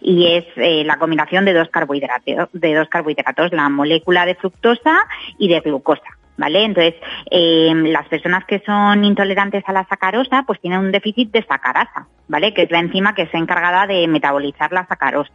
Y 0.00 0.26
es 0.26 0.44
eh, 0.56 0.84
la 0.84 0.98
combinación 0.98 1.44
de 1.44 1.54
dos 1.54 1.68
carbohidratos, 1.68 2.48
de 2.52 2.74
dos 2.74 2.88
carbohidratos, 2.88 3.52
la 3.52 3.68
molécula 3.68 4.26
de 4.26 4.34
fructosa 4.34 5.06
y 5.38 5.48
de 5.48 5.60
glucosa. 5.60 6.18
¿Vale? 6.42 6.64
Entonces, 6.64 6.94
eh, 7.30 7.72
las 7.72 8.08
personas 8.08 8.44
que 8.46 8.60
son 8.66 9.04
intolerantes 9.04 9.62
a 9.68 9.72
la 9.72 9.86
sacarosa, 9.86 10.42
pues 10.44 10.60
tienen 10.60 10.80
un 10.80 10.90
déficit 10.90 11.30
de 11.30 11.44
sacarasa, 11.44 12.08
¿vale? 12.26 12.52
Que 12.52 12.62
es 12.62 12.70
la 12.72 12.80
enzima 12.80 13.14
que 13.14 13.22
está 13.22 13.38
encargada 13.38 13.86
de 13.86 14.08
metabolizar 14.08 14.72
la 14.72 14.84
sacarosa 14.88 15.30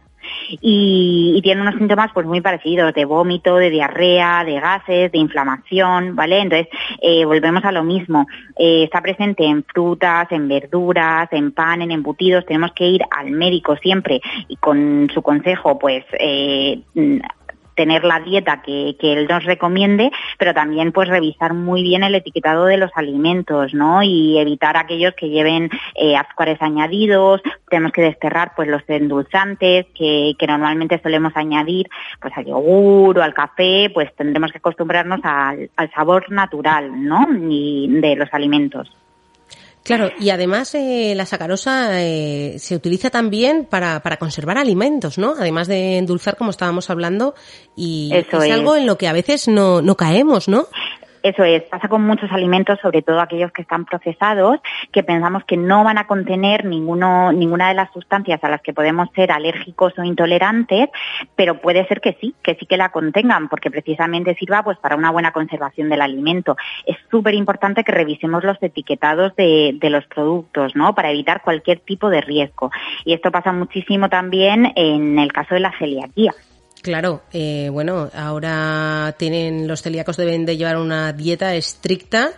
y, 0.60 1.32
y 1.34 1.40
tiene 1.40 1.62
unos 1.62 1.76
síntomas 1.76 2.10
pues 2.12 2.26
muy 2.26 2.42
parecidos 2.42 2.92
de 2.92 3.06
vómito, 3.06 3.56
de 3.56 3.70
diarrea, 3.70 4.44
de 4.44 4.60
gases, 4.60 5.10
de 5.10 5.18
inflamación, 5.18 6.14
¿vale? 6.14 6.40
Entonces 6.40 6.68
eh, 7.00 7.24
volvemos 7.24 7.64
a 7.64 7.72
lo 7.72 7.84
mismo. 7.84 8.26
Eh, 8.58 8.84
está 8.84 9.00
presente 9.00 9.46
en 9.46 9.64
frutas, 9.64 10.30
en 10.30 10.46
verduras, 10.46 11.28
en 11.32 11.52
pan, 11.52 11.80
en 11.80 11.90
embutidos. 11.90 12.44
Tenemos 12.44 12.72
que 12.72 12.86
ir 12.86 13.02
al 13.10 13.30
médico 13.30 13.76
siempre 13.76 14.20
y 14.46 14.56
con 14.56 15.08
su 15.14 15.22
consejo 15.22 15.78
pues 15.78 16.04
eh, 16.18 16.82
tener 17.78 18.02
la 18.02 18.18
dieta 18.18 18.60
que, 18.60 18.96
él 19.00 19.28
nos 19.30 19.44
recomiende, 19.44 20.10
pero 20.36 20.52
también 20.52 20.90
pues 20.90 21.08
revisar 21.08 21.54
muy 21.54 21.84
bien 21.84 22.02
el 22.02 22.16
etiquetado 22.16 22.64
de 22.64 22.76
los 22.76 22.90
alimentos, 22.96 23.72
¿no? 23.72 24.02
Y 24.02 24.36
evitar 24.36 24.76
aquellos 24.76 25.14
que 25.14 25.28
lleven 25.28 25.70
eh, 25.94 26.16
azúcares 26.16 26.60
añadidos, 26.60 27.40
tenemos 27.70 27.92
que 27.92 28.02
desterrar 28.02 28.52
pues 28.56 28.68
los 28.68 28.82
endulzantes 28.88 29.86
que, 29.94 30.34
normalmente 30.48 31.00
solemos 31.00 31.36
añadir 31.36 31.86
pues 32.20 32.36
al 32.36 32.46
yogur 32.46 33.16
o 33.16 33.22
al 33.22 33.32
café, 33.32 33.90
pues 33.94 34.12
tendremos 34.16 34.50
que 34.50 34.58
acostumbrarnos 34.58 35.20
al, 35.22 35.70
al 35.76 35.90
sabor 35.92 36.32
natural, 36.32 36.90
¿no? 37.04 37.28
Y 37.48 37.86
de 38.00 38.16
los 38.16 38.28
alimentos. 38.34 38.90
Claro, 39.88 40.10
y 40.20 40.28
además 40.28 40.74
eh, 40.74 41.14
la 41.16 41.24
sacarosa 41.24 42.02
eh, 42.02 42.56
se 42.58 42.76
utiliza 42.76 43.08
también 43.08 43.64
para, 43.64 44.02
para 44.02 44.18
conservar 44.18 44.58
alimentos, 44.58 45.16
¿no? 45.16 45.34
Además 45.38 45.66
de 45.66 45.96
endulzar, 45.96 46.36
como 46.36 46.50
estábamos 46.50 46.90
hablando, 46.90 47.34
y 47.74 48.10
es, 48.12 48.26
algo 48.52 48.76
en 48.76 48.84
lo 48.84 48.98
que 48.98 49.08
a 49.08 49.14
veces 49.14 49.48
no, 49.48 49.80
no 49.80 49.96
caemos, 49.96 50.46
¿no? 50.46 50.68
Eso 51.28 51.44
es, 51.44 51.62
pasa 51.64 51.88
con 51.88 52.06
muchos 52.06 52.32
alimentos, 52.32 52.78
sobre 52.80 53.02
todo 53.02 53.20
aquellos 53.20 53.52
que 53.52 53.60
están 53.60 53.84
procesados, 53.84 54.60
que 54.90 55.02
pensamos 55.02 55.44
que 55.44 55.58
no 55.58 55.84
van 55.84 55.98
a 55.98 56.06
contener 56.06 56.64
ninguna 56.64 57.68
de 57.68 57.74
las 57.74 57.92
sustancias 57.92 58.42
a 58.42 58.48
las 58.48 58.62
que 58.62 58.72
podemos 58.72 59.10
ser 59.14 59.30
alérgicos 59.30 59.92
o 59.98 60.04
intolerantes, 60.04 60.88
pero 61.36 61.60
puede 61.60 61.86
ser 61.86 62.00
que 62.00 62.16
sí, 62.18 62.34
que 62.42 62.54
sí 62.54 62.64
que 62.64 62.78
la 62.78 62.88
contengan, 62.88 63.50
porque 63.50 63.70
precisamente 63.70 64.36
sirva 64.36 64.62
pues 64.62 64.78
para 64.78 64.96
una 64.96 65.10
buena 65.10 65.32
conservación 65.32 65.90
del 65.90 66.00
alimento. 66.00 66.56
Es 66.86 66.96
súper 67.10 67.34
importante 67.34 67.84
que 67.84 67.92
revisemos 67.92 68.42
los 68.42 68.56
etiquetados 68.62 69.36
de, 69.36 69.76
de 69.78 69.90
los 69.90 70.06
productos, 70.06 70.74
¿no? 70.76 70.94
Para 70.94 71.10
evitar 71.10 71.42
cualquier 71.42 71.80
tipo 71.80 72.08
de 72.08 72.22
riesgo. 72.22 72.70
Y 73.04 73.12
esto 73.12 73.30
pasa 73.30 73.52
muchísimo 73.52 74.08
también 74.08 74.72
en 74.76 75.18
el 75.18 75.30
caso 75.30 75.52
de 75.56 75.60
la 75.60 75.76
celiaquía. 75.78 76.32
Claro, 76.82 77.22
eh, 77.32 77.68
bueno, 77.72 78.08
ahora 78.14 79.14
tienen 79.18 79.66
los 79.66 79.82
celíacos 79.82 80.16
deben 80.16 80.46
de 80.46 80.56
llevar 80.56 80.76
una 80.76 81.12
dieta 81.12 81.54
estricta 81.54 82.32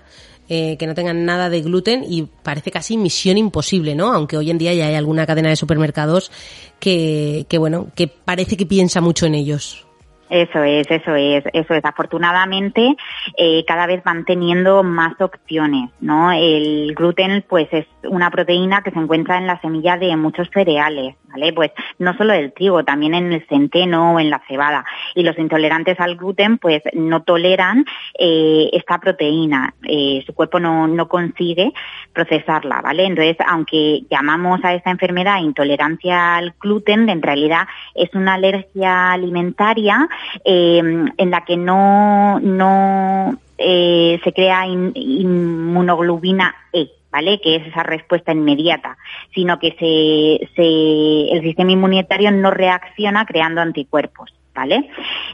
eh, 0.49 0.77
que 0.79 0.87
no 0.87 0.95
tengan 0.95 1.25
nada 1.25 1.49
de 1.51 1.61
gluten 1.61 2.05
y 2.09 2.23
parece 2.23 2.71
casi 2.71 2.97
misión 2.97 3.39
imposible, 3.39 3.95
¿no? 3.95 4.13
Aunque 4.13 4.37
hoy 4.37 4.51
en 4.51 4.59
día 4.59 4.75
ya 4.75 4.87
hay 4.87 4.95
alguna 4.95 5.27
cadena 5.27 5.51
de 5.51 5.57
supermercados 5.57 6.33
que, 6.81 7.47
que 7.49 7.59
bueno, 7.59 7.89
que 7.95 8.09
parece 8.09 8.57
que 8.57 8.67
piensa 8.67 9.01
mucho 9.01 9.27
en 9.27 9.35
ellos. 9.37 9.87
Eso 10.31 10.63
es, 10.63 10.89
eso 10.89 11.15
es, 11.17 11.45
eso 11.53 11.75
es. 11.75 11.85
Afortunadamente, 11.85 12.97
eh, 13.37 13.65
cada 13.67 13.87
vez 13.87 14.03
van 14.05 14.25
teniendo 14.25 14.85
más 14.85 15.21
opciones, 15.21 15.91
¿no? 16.01 16.31
El 16.31 16.95
gluten, 16.95 17.45
pues, 17.49 17.67
es 17.73 17.87
una 18.05 18.31
proteína 18.31 18.83
que 18.83 18.93
se 18.93 18.99
encuentra 19.01 19.39
en 19.39 19.49
la 19.49 19.61
semilla 19.61 19.97
de 19.97 20.17
muchos 20.17 20.49
cereales, 20.55 21.17
¿vale? 21.31 21.53
Pues 21.53 21.73
no 21.99 22.17
solo 22.17 22.33
del 22.33 22.53
trigo, 22.53 22.85
también 22.85 23.15
en 23.15 23.33
el 23.33 23.45
centeno 23.49 24.15
o 24.15 24.21
en 24.21 24.31
la 24.31 24.41
cebada. 24.47 24.85
Y 25.17 25.25
los 25.25 25.37
intolerantes 25.37 25.99
al 25.99 26.15
gluten, 26.15 26.59
pues, 26.59 26.81
no 26.93 27.25
toleran 27.25 27.85
eh, 28.17 28.71
esta 28.73 28.99
proteína. 28.99 29.75
Eh, 29.83 30.23
su 30.25 30.33
cuerpo 30.33 30.61
no, 30.61 30.87
no 30.87 31.09
consigue 31.09 31.73
procesarla, 32.13 32.81
¿vale? 32.83 33.05
Entonces, 33.05 33.37
aunque 33.49 34.03
llamamos 34.09 34.65
a 34.65 34.75
esta 34.75 34.93
enfermedad 34.93 35.41
intolerancia 35.41 36.37
al 36.37 36.55
gluten, 36.61 37.09
en 37.09 37.21
realidad 37.21 37.67
es 37.97 38.15
una 38.15 38.35
alergia 38.35 39.11
alimentaria 39.11 40.09
eh, 40.45 40.79
en 40.79 41.31
la 41.31 41.45
que 41.45 41.57
no, 41.57 42.41
no 42.41 43.39
eh, 43.59 44.21
se 44.23 44.33
crea 44.33 44.67
inmunoglobina 44.67 46.55
E. 46.73 46.89
¿Vale? 47.13 47.41
Que 47.41 47.57
es 47.57 47.67
esa 47.67 47.83
respuesta 47.83 48.31
inmediata, 48.31 48.97
sino 49.35 49.59
que 49.59 49.73
se, 49.73 50.49
se, 50.55 51.33
el 51.33 51.43
sistema 51.43 51.73
inmunitario 51.73 52.31
no 52.31 52.53
reacciona 52.53 53.27
creando 53.27 53.61
anticuerpos. 53.61 54.33
¿Vale? 54.55 54.89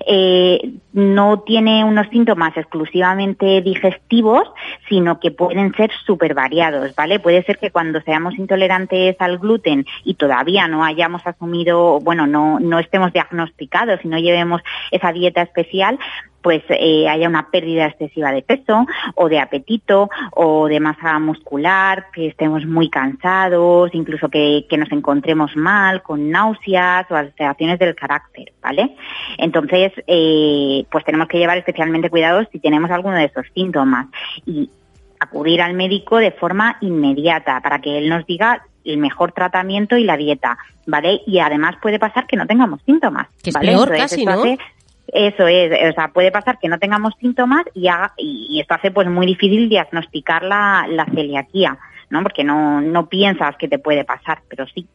Eh, 0.07 0.73
no 0.93 1.41
tiene 1.41 1.85
unos 1.85 2.09
síntomas 2.09 2.57
exclusivamente 2.57 3.61
digestivos, 3.61 4.49
sino 4.89 5.21
que 5.21 5.31
pueden 5.31 5.75
ser 5.75 5.91
súper 6.05 6.35
variados, 6.35 6.95
¿vale? 6.95 7.19
Puede 7.19 7.43
ser 7.45 7.59
que 7.59 7.71
cuando 7.71 8.01
seamos 8.03 8.39
intolerantes 8.39 9.17
al 9.19 9.39
gluten 9.39 9.87
y 10.05 10.15
todavía 10.15 10.69
no 10.69 10.85
hayamos 10.85 11.27
asumido, 11.27 12.01
bueno, 12.01 12.27
no, 12.27 12.61
no 12.61 12.79
estemos 12.79 13.13
diagnosticados 13.13 14.01
y 14.05 14.09
no 14.09 14.19
llevemos 14.19 14.63
esa 14.91 15.13
dieta 15.13 15.43
especial, 15.43 15.99
pues 16.47 16.63
eh, 16.69 17.09
haya 17.09 17.29
una 17.29 17.51
pérdida 17.51 17.87
excesiva 17.87 18.31
de 18.31 18.41
peso 18.41 18.87
o 19.17 19.29
de 19.29 19.41
apetito 19.41 20.09
o 20.31 20.69
de 20.69 20.79
masa 20.79 21.19
muscular, 21.19 22.07
que 22.13 22.29
estemos 22.29 22.65
muy 22.65 22.89
cansados, 22.89 23.91
incluso 23.95 24.29
que, 24.29 24.65
nos 24.79 24.93
encontremos 24.93 25.57
mal, 25.57 26.05
con 26.05 26.31
náuseas 26.31 27.11
o 27.11 27.17
alteraciones 27.17 27.81
del 27.81 27.97
carácter, 27.97 28.53
¿vale? 28.63 28.95
Entonces, 29.39 29.91
eh, 30.07 30.87
pues 30.89 31.05
tenemos 31.05 31.27
que 31.27 31.39
llevar 31.39 31.59
especialmente 31.59 32.11
cuidado 32.11 32.47
si 32.53 32.61
tenemos 32.61 32.93
alguno 32.93 33.17
de 33.17 33.25
esos 33.25 33.47
síntomas 33.53 34.07
y 34.47 34.71
acudir 35.19 35.61
al 35.61 35.75
médico 35.75 36.19
de 36.19 36.31
forma 36.31 36.77
inmediata 36.81 37.61
para 37.61 37.81
que 37.81 37.99
él 37.99 38.09
nos 38.09 38.25
diga 38.25 38.63
el 38.85 38.99
mejor 38.99 39.33
tratamiento 39.33 39.97
y 39.97 40.05
la 40.05 40.17
dieta, 40.17 40.59
¿vale? 40.87 41.23
Y 41.27 41.41
además 41.41 41.75
puede 41.83 41.99
pasar 41.99 42.29
que 42.29 42.37
no 42.37 42.47
tengamos 42.47 42.81
síntomas, 42.87 43.27
que 43.43 43.51
es 43.51 43.57
peor 43.57 43.91
casi, 43.97 44.25
¿no? 44.25 44.45
Eso 45.09 45.47
es, 45.47 45.71
o 45.91 45.95
sea, 45.95 46.09
puede 46.09 46.33
pasar 46.33 46.59
que 46.59 46.69
no 46.69 46.79
tengamos 46.79 47.15
síntomas 47.21 47.65
y, 47.75 47.89
y 48.19 48.61
esto 48.61 48.75
hace 48.75 48.91
pues 48.91 49.09
muy 49.09 49.27
difícil 49.27 49.69
diagnosticar 49.69 50.43
la, 50.43 50.87
la 50.89 51.05
celiaquía, 51.07 51.79
¿no? 52.11 52.23
Porque 52.23 52.43
no, 52.43 52.81
no 52.81 53.09
piensas 53.09 53.57
que 53.57 53.69
te 53.69 53.79
puede 53.79 54.05
pasar, 54.05 54.43
pero 54.49 54.67
sí. 54.67 54.87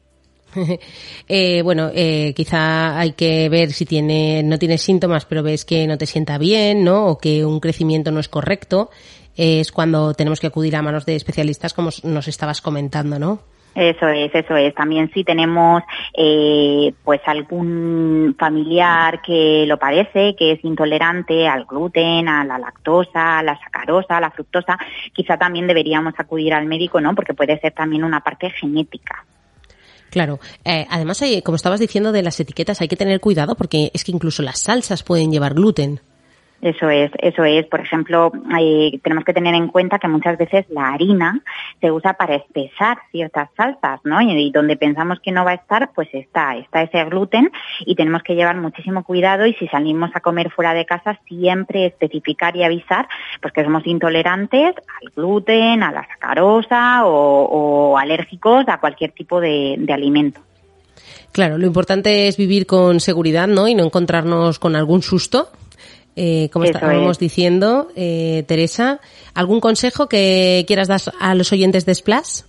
eh, 1.27 1.61
bueno, 1.61 1.89
eh, 1.93 2.33
quizá 2.35 2.99
hay 2.99 3.13
que 3.13 3.47
ver 3.47 3.71
si 3.71 3.85
tiene, 3.85 4.43
no 4.43 4.59
tiene 4.59 4.77
síntomas, 4.77 5.25
pero 5.25 5.43
ves 5.43 5.63
que 5.63 5.87
no 5.87 5.97
te 5.97 6.05
sienta 6.05 6.37
bien, 6.37 6.83
¿no? 6.83 7.07
O 7.07 7.17
que 7.17 7.45
un 7.45 7.59
crecimiento 7.59 8.11
no 8.11 8.19
es 8.19 8.27
correcto. 8.27 8.89
es 9.37 9.71
cuando 9.71 10.13
tenemos 10.13 10.41
que 10.41 10.47
acudir 10.47 10.75
a 10.75 10.81
manos 10.81 11.05
de 11.05 11.15
especialistas, 11.15 11.73
como 11.73 11.89
nos 12.03 12.27
estabas 12.27 12.61
comentando, 12.61 13.17
¿no? 13.17 13.39
Eso 13.73 14.07
es, 14.09 14.33
eso 14.35 14.55
es. 14.55 14.75
También 14.75 15.09
si 15.13 15.23
tenemos 15.23 15.81
eh, 16.17 16.93
pues 17.05 17.21
algún 17.25 18.35
familiar 18.37 19.21
que 19.21 19.65
lo 19.65 19.77
padece, 19.77 20.35
que 20.37 20.53
es 20.53 20.65
intolerante 20.65 21.47
al 21.47 21.65
gluten, 21.65 22.27
a 22.27 22.43
la 22.43 22.57
lactosa, 22.57 23.39
a 23.39 23.43
la 23.43 23.57
sacarosa, 23.59 24.17
a 24.17 24.21
la 24.21 24.31
fructosa, 24.31 24.77
quizá 25.13 25.37
también 25.37 25.67
deberíamos 25.67 26.13
acudir 26.17 26.53
al 26.53 26.65
médico, 26.65 26.99
¿no? 26.99 27.15
Porque 27.15 27.33
puede 27.33 27.59
ser 27.59 27.71
también 27.71 28.03
una 28.03 28.19
parte 28.19 28.49
genética. 28.49 29.25
Claro. 30.09 30.39
Eh, 30.65 30.85
además, 30.89 31.23
como 31.43 31.55
estabas 31.55 31.79
diciendo 31.79 32.11
de 32.11 32.23
las 32.23 32.37
etiquetas, 32.39 32.81
hay 32.81 32.89
que 32.89 32.97
tener 32.97 33.21
cuidado 33.21 33.55
porque 33.55 33.91
es 33.93 34.03
que 34.03 34.11
incluso 34.11 34.43
las 34.43 34.59
salsas 34.59 35.03
pueden 35.03 35.31
llevar 35.31 35.53
gluten. 35.53 36.01
Eso 36.61 36.89
es, 36.91 37.11
eso 37.17 37.43
es. 37.43 37.65
Por 37.65 37.79
ejemplo, 37.79 38.31
eh, 38.59 38.99
tenemos 39.03 39.25
que 39.25 39.33
tener 39.33 39.55
en 39.55 39.67
cuenta 39.67 39.97
que 39.97 40.07
muchas 40.07 40.37
veces 40.37 40.65
la 40.69 40.89
harina 40.89 41.41
se 41.79 41.91
usa 41.91 42.13
para 42.13 42.35
espesar 42.35 42.99
ciertas 43.11 43.49
salsas, 43.57 43.99
¿no? 44.03 44.21
Y, 44.21 44.51
donde 44.51 44.77
pensamos 44.77 45.19
que 45.21 45.31
no 45.31 45.43
va 45.43 45.51
a 45.51 45.55
estar, 45.55 45.91
pues 45.95 46.09
está, 46.13 46.55
está 46.57 46.83
ese 46.83 47.03
gluten 47.05 47.51
y 47.85 47.95
tenemos 47.95 48.21
que 48.21 48.35
llevar 48.35 48.57
muchísimo 48.57 49.03
cuidado 49.03 49.47
y 49.47 49.53
si 49.55 49.67
salimos 49.69 50.11
a 50.13 50.19
comer 50.19 50.51
fuera 50.51 50.75
de 50.75 50.85
casa 50.85 51.19
siempre 51.27 51.87
especificar 51.87 52.55
y 52.55 52.63
avisar, 52.63 53.07
pues 53.41 53.53
que 53.53 53.63
somos 53.63 53.85
intolerantes 53.87 54.75
al 55.01 55.09
gluten, 55.15 55.81
a 55.81 55.91
la 55.91 56.07
sacarosa 56.07 57.05
o, 57.05 57.97
alérgicos 57.97 58.65
a 58.67 58.79
cualquier 58.79 59.11
tipo 59.11 59.41
de, 59.41 59.75
de 59.79 59.93
alimento. 59.93 60.41
Claro, 61.31 61.57
lo 61.57 61.65
importante 61.65 62.27
es 62.27 62.37
vivir 62.37 62.67
con 62.67 62.99
seguridad, 62.99 63.47
¿no? 63.47 63.67
Y 63.67 63.73
no 63.73 63.83
encontrarnos 63.83 64.59
con 64.59 64.75
algún 64.75 65.01
susto 65.01 65.49
eh, 66.15 66.49
como 66.51 66.65
estábamos 66.65 67.19
diciendo, 67.19 67.87
eh, 67.95 68.43
Teresa, 68.47 68.99
¿algún 69.33 69.59
consejo 69.61 70.09
que 70.09 70.65
quieras 70.67 70.87
dar 70.87 71.01
a 71.19 71.35
los 71.35 71.51
oyentes 71.51 71.85
de 71.85 71.95
Splash? 71.95 72.41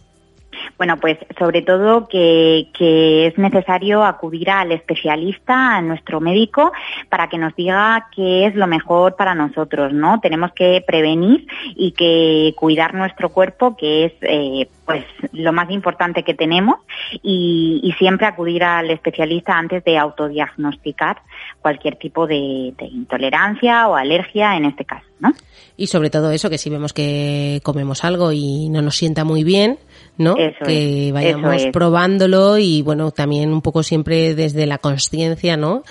Bueno, 0.79 0.97
pues 0.99 1.19
sobre 1.39 1.63
todo 1.63 2.09
que, 2.09 2.69
que 2.77 3.27
es 3.27 3.39
necesario 3.39 4.05
acudir 4.05 4.51
al 4.51 4.73
especialista, 4.73 5.77
a 5.77 5.83
nuestro 5.83 6.21
médico, 6.21 6.73
para 7.09 7.29
que 7.29 7.39
nos 7.39 7.55
diga 7.55 8.09
qué 8.15 8.47
es 8.47 8.55
lo 8.55 8.67
mejor 8.67 9.17
para 9.17 9.35
nosotros, 9.35 9.93
¿no? 9.93 10.21
Tenemos 10.21 10.53
que 10.53 10.83
prevenir 10.87 11.47
y 11.77 11.93
que 11.93 12.55
cuidar 12.57 12.95
nuestro 12.95 13.31
cuerpo, 13.31 13.77
que 13.77 14.07
es 14.07 14.13
eh, 14.23 14.69
pues 14.85 15.05
lo 15.33 15.53
más 15.53 15.71
importante 15.71 16.23
que 16.23 16.35
tenemos, 16.35 16.77
y, 17.23 17.81
y, 17.83 17.93
siempre 17.93 18.27
acudir 18.27 18.65
al 18.65 18.91
especialista 18.91 19.57
antes 19.57 19.85
de 19.85 19.97
autodiagnosticar 19.97 21.23
cualquier 21.61 21.97
tipo 21.97 22.27
de, 22.27 22.75
de 22.77 22.87
intolerancia 22.87 23.87
o 23.89 23.95
alergia 23.95 24.57
en 24.57 24.65
este 24.65 24.85
caso, 24.85 25.07
¿no? 25.21 25.33
Y 25.77 25.87
sobre 25.87 26.11
todo 26.11 26.31
eso, 26.31 26.51
que 26.51 26.59
si 26.59 26.71
vemos 26.71 26.93
que 26.93 27.61
comemos 27.63 28.05
algo 28.05 28.33
y 28.33 28.69
no 28.69 28.83
nos 28.83 28.97
sienta 28.97 29.25
muy 29.25 29.45
bien, 29.45 29.79
¿no? 30.19 30.35
que 30.35 31.11
vayamos 31.13 31.67
probándolo 31.73 32.59
y 32.59 32.83
bueno, 32.83 33.11
también 33.11 33.53
un 33.53 33.63
poco 33.63 33.83
siempre 33.83 34.35
desde 34.35 34.67
la 34.67 34.79
conciencia, 34.79 35.57
¿no? 35.57 35.83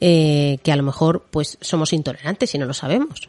Eh, 0.00 0.58
que 0.62 0.72
a 0.72 0.76
lo 0.76 0.82
mejor 0.82 1.26
pues 1.30 1.58
somos 1.60 1.92
intolerantes 1.92 2.54
y 2.54 2.58
no 2.58 2.66
lo 2.66 2.74
sabemos. 2.74 3.28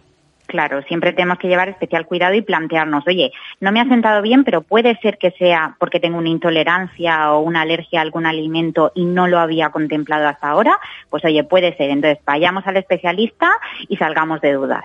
Claro, 0.51 0.81
siempre 0.81 1.13
tenemos 1.13 1.37
que 1.37 1.47
llevar 1.47 1.69
especial 1.69 2.05
cuidado 2.05 2.33
y 2.33 2.41
plantearnos, 2.41 3.07
oye, 3.07 3.31
no 3.61 3.71
me 3.71 3.79
ha 3.79 3.85
sentado 3.85 4.21
bien, 4.21 4.43
pero 4.43 4.61
puede 4.61 4.97
ser 4.97 5.17
que 5.17 5.31
sea 5.31 5.77
porque 5.79 6.01
tengo 6.01 6.17
una 6.17 6.27
intolerancia 6.27 7.31
o 7.31 7.39
una 7.39 7.61
alergia 7.61 7.99
a 7.99 8.01
algún 8.01 8.25
alimento 8.25 8.91
y 8.93 9.05
no 9.05 9.27
lo 9.27 9.39
había 9.39 9.69
contemplado 9.69 10.27
hasta 10.27 10.49
ahora. 10.49 10.77
Pues 11.09 11.23
oye, 11.23 11.45
puede 11.45 11.73
ser. 11.77 11.89
Entonces, 11.89 12.21
vayamos 12.25 12.67
al 12.67 12.75
especialista 12.75 13.49
y 13.87 13.95
salgamos 13.95 14.41
de 14.41 14.51
dudas. 14.51 14.83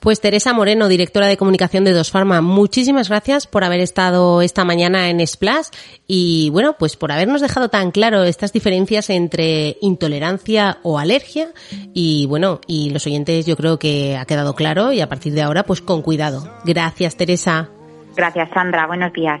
Pues 0.00 0.20
Teresa 0.20 0.52
Moreno, 0.52 0.88
directora 0.88 1.26
de 1.26 1.36
comunicación 1.36 1.84
de 1.84 1.92
Dos 1.92 2.10
Pharma, 2.10 2.40
muchísimas 2.40 3.08
gracias 3.08 3.46
por 3.46 3.64
haber 3.64 3.80
estado 3.80 4.42
esta 4.42 4.64
mañana 4.64 5.10
en 5.10 5.26
Splash 5.26 5.68
y 6.06 6.50
bueno, 6.50 6.76
pues 6.78 6.96
por 6.96 7.12
habernos 7.12 7.40
dejado 7.40 7.68
tan 7.68 7.90
claro 7.90 8.24
estas 8.24 8.52
diferencias 8.52 9.10
entre 9.10 9.76
intolerancia 9.80 10.78
o 10.82 10.98
alergia 10.98 11.48
y 11.94 12.26
bueno, 12.26 12.60
y 12.66 12.90
los 12.90 13.06
oyentes 13.06 13.46
yo 13.46 13.56
creo 13.56 13.78
que 13.78 14.16
ha 14.16 14.24
quedado 14.24 14.54
claro 14.54 14.92
y 14.92 15.00
a 15.00 15.08
partir 15.08 15.32
de 15.32 15.42
ahora 15.42 15.64
pues 15.64 15.80
con 15.80 16.02
cuidado. 16.02 16.48
Gracias 16.64 17.16
Teresa. 17.16 17.68
Gracias 18.14 18.48
Sandra, 18.54 18.86
buenos 18.86 19.12
días. 19.12 19.40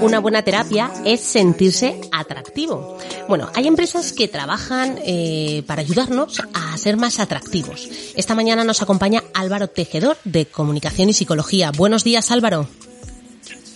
Una 0.00 0.20
buena 0.20 0.42
terapia 0.42 0.90
es 1.04 1.20
sentirse 1.20 2.00
atractivo. 2.12 2.98
Bueno, 3.28 3.50
hay 3.54 3.66
empresas 3.66 4.12
que 4.12 4.28
trabajan 4.28 4.98
eh, 5.04 5.62
para 5.66 5.80
ayudarnos 5.80 6.42
a 6.54 6.76
ser 6.78 6.96
más 6.96 7.18
atractivos. 7.20 7.88
Esta 8.16 8.34
mañana 8.34 8.64
nos 8.64 8.82
acompaña 8.82 9.22
Álvaro 9.34 9.68
Tejedor 9.68 10.16
de 10.24 10.46
Comunicación 10.46 11.08
y 11.08 11.12
Psicología. 11.12 11.70
Buenos 11.76 12.04
días, 12.04 12.30
Álvaro. 12.30 12.68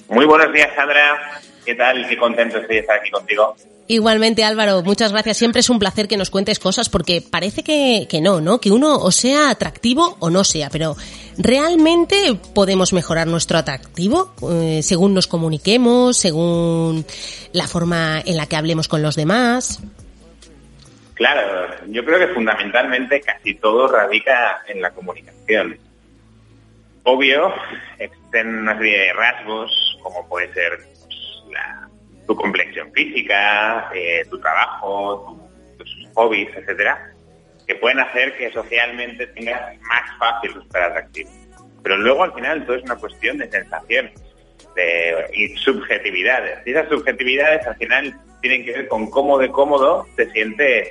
Muy 0.09 0.27
buenos 0.27 0.53
días, 0.53 0.71
Sandra. 0.75 1.41
¿Qué 1.65 1.75
tal? 1.75 2.07
Qué 2.09 2.17
contento 2.17 2.59
estoy 2.59 2.77
de 2.77 2.81
estar 2.81 2.99
aquí 2.99 3.11
contigo. 3.11 3.57
Igualmente, 3.91 4.45
Álvaro, 4.45 4.85
muchas 4.85 5.11
gracias. 5.11 5.37
Siempre 5.37 5.59
es 5.59 5.69
un 5.69 5.81
placer 5.81 6.07
que 6.07 6.17
nos 6.17 6.31
cuentes 6.31 6.61
cosas 6.61 6.89
porque 6.89 7.21
parece 7.29 7.65
que, 7.65 8.07
que 8.09 8.21
no, 8.21 8.41
¿no? 8.41 8.61
Que 8.61 8.71
uno 8.71 8.97
o 8.97 9.11
sea 9.11 9.51
atractivo 9.51 10.17
o 10.21 10.31
no 10.31 10.45
sea, 10.45 10.71
pero 10.71 10.95
¿realmente 11.37 12.39
podemos 12.55 12.93
mejorar 12.93 13.27
nuestro 13.27 13.59
atractivo 13.59 14.33
eh, 14.49 14.85
según 14.85 15.13
nos 15.13 15.27
comuniquemos, 15.27 16.17
según 16.17 17.05
la 17.53 17.67
forma 17.67 18.23
en 18.25 18.37
la 18.37 18.47
que 18.47 18.55
hablemos 18.55 18.87
con 18.87 19.03
los 19.03 19.17
demás? 19.17 19.81
Claro, 21.15 21.75
yo 21.89 22.05
creo 22.05 22.21
que 22.21 22.33
fundamentalmente 22.33 23.21
casi 23.21 23.57
todo 23.57 23.89
radica 23.89 24.63
en 24.69 24.83
la 24.83 24.93
comunicación. 24.93 25.77
Obvio, 27.03 27.53
existen 27.99 28.55
una 28.57 28.79
serie 28.79 28.99
de 29.01 29.13
rasgos, 29.15 29.99
como 30.01 30.29
puede 30.29 30.55
ser 30.55 30.90
tu 32.31 32.37
complexión 32.37 32.93
física, 32.93 33.91
eh, 33.93 34.25
tu 34.31 34.39
trabajo, 34.39 35.37
tus 35.77 36.09
hobbies, 36.15 36.49
etcétera, 36.57 37.13
que 37.67 37.75
pueden 37.75 37.99
hacer 37.99 38.37
que 38.37 38.53
socialmente 38.53 39.27
tengas 39.27 39.77
más 39.81 40.17
fácil 40.17 40.55
resultar 40.55 40.93
atractivo. 40.93 41.29
Pero 41.83 41.97
luego 41.97 42.23
al 42.23 42.33
final 42.33 42.65
todo 42.65 42.77
es 42.77 42.85
una 42.85 42.95
cuestión 42.95 43.39
de 43.39 43.51
sensaciones 43.51 44.13
de, 44.77 45.27
y 45.35 45.57
subjetividades. 45.57 46.65
Y 46.65 46.71
esas 46.71 46.89
subjetividades 46.89 47.67
al 47.67 47.75
final 47.79 48.17
tienen 48.43 48.65
que 48.65 48.75
ver 48.75 48.87
con 48.87 49.11
cómo 49.11 49.37
de 49.37 49.51
cómodo 49.51 50.07
te 50.15 50.31
sientes 50.31 50.89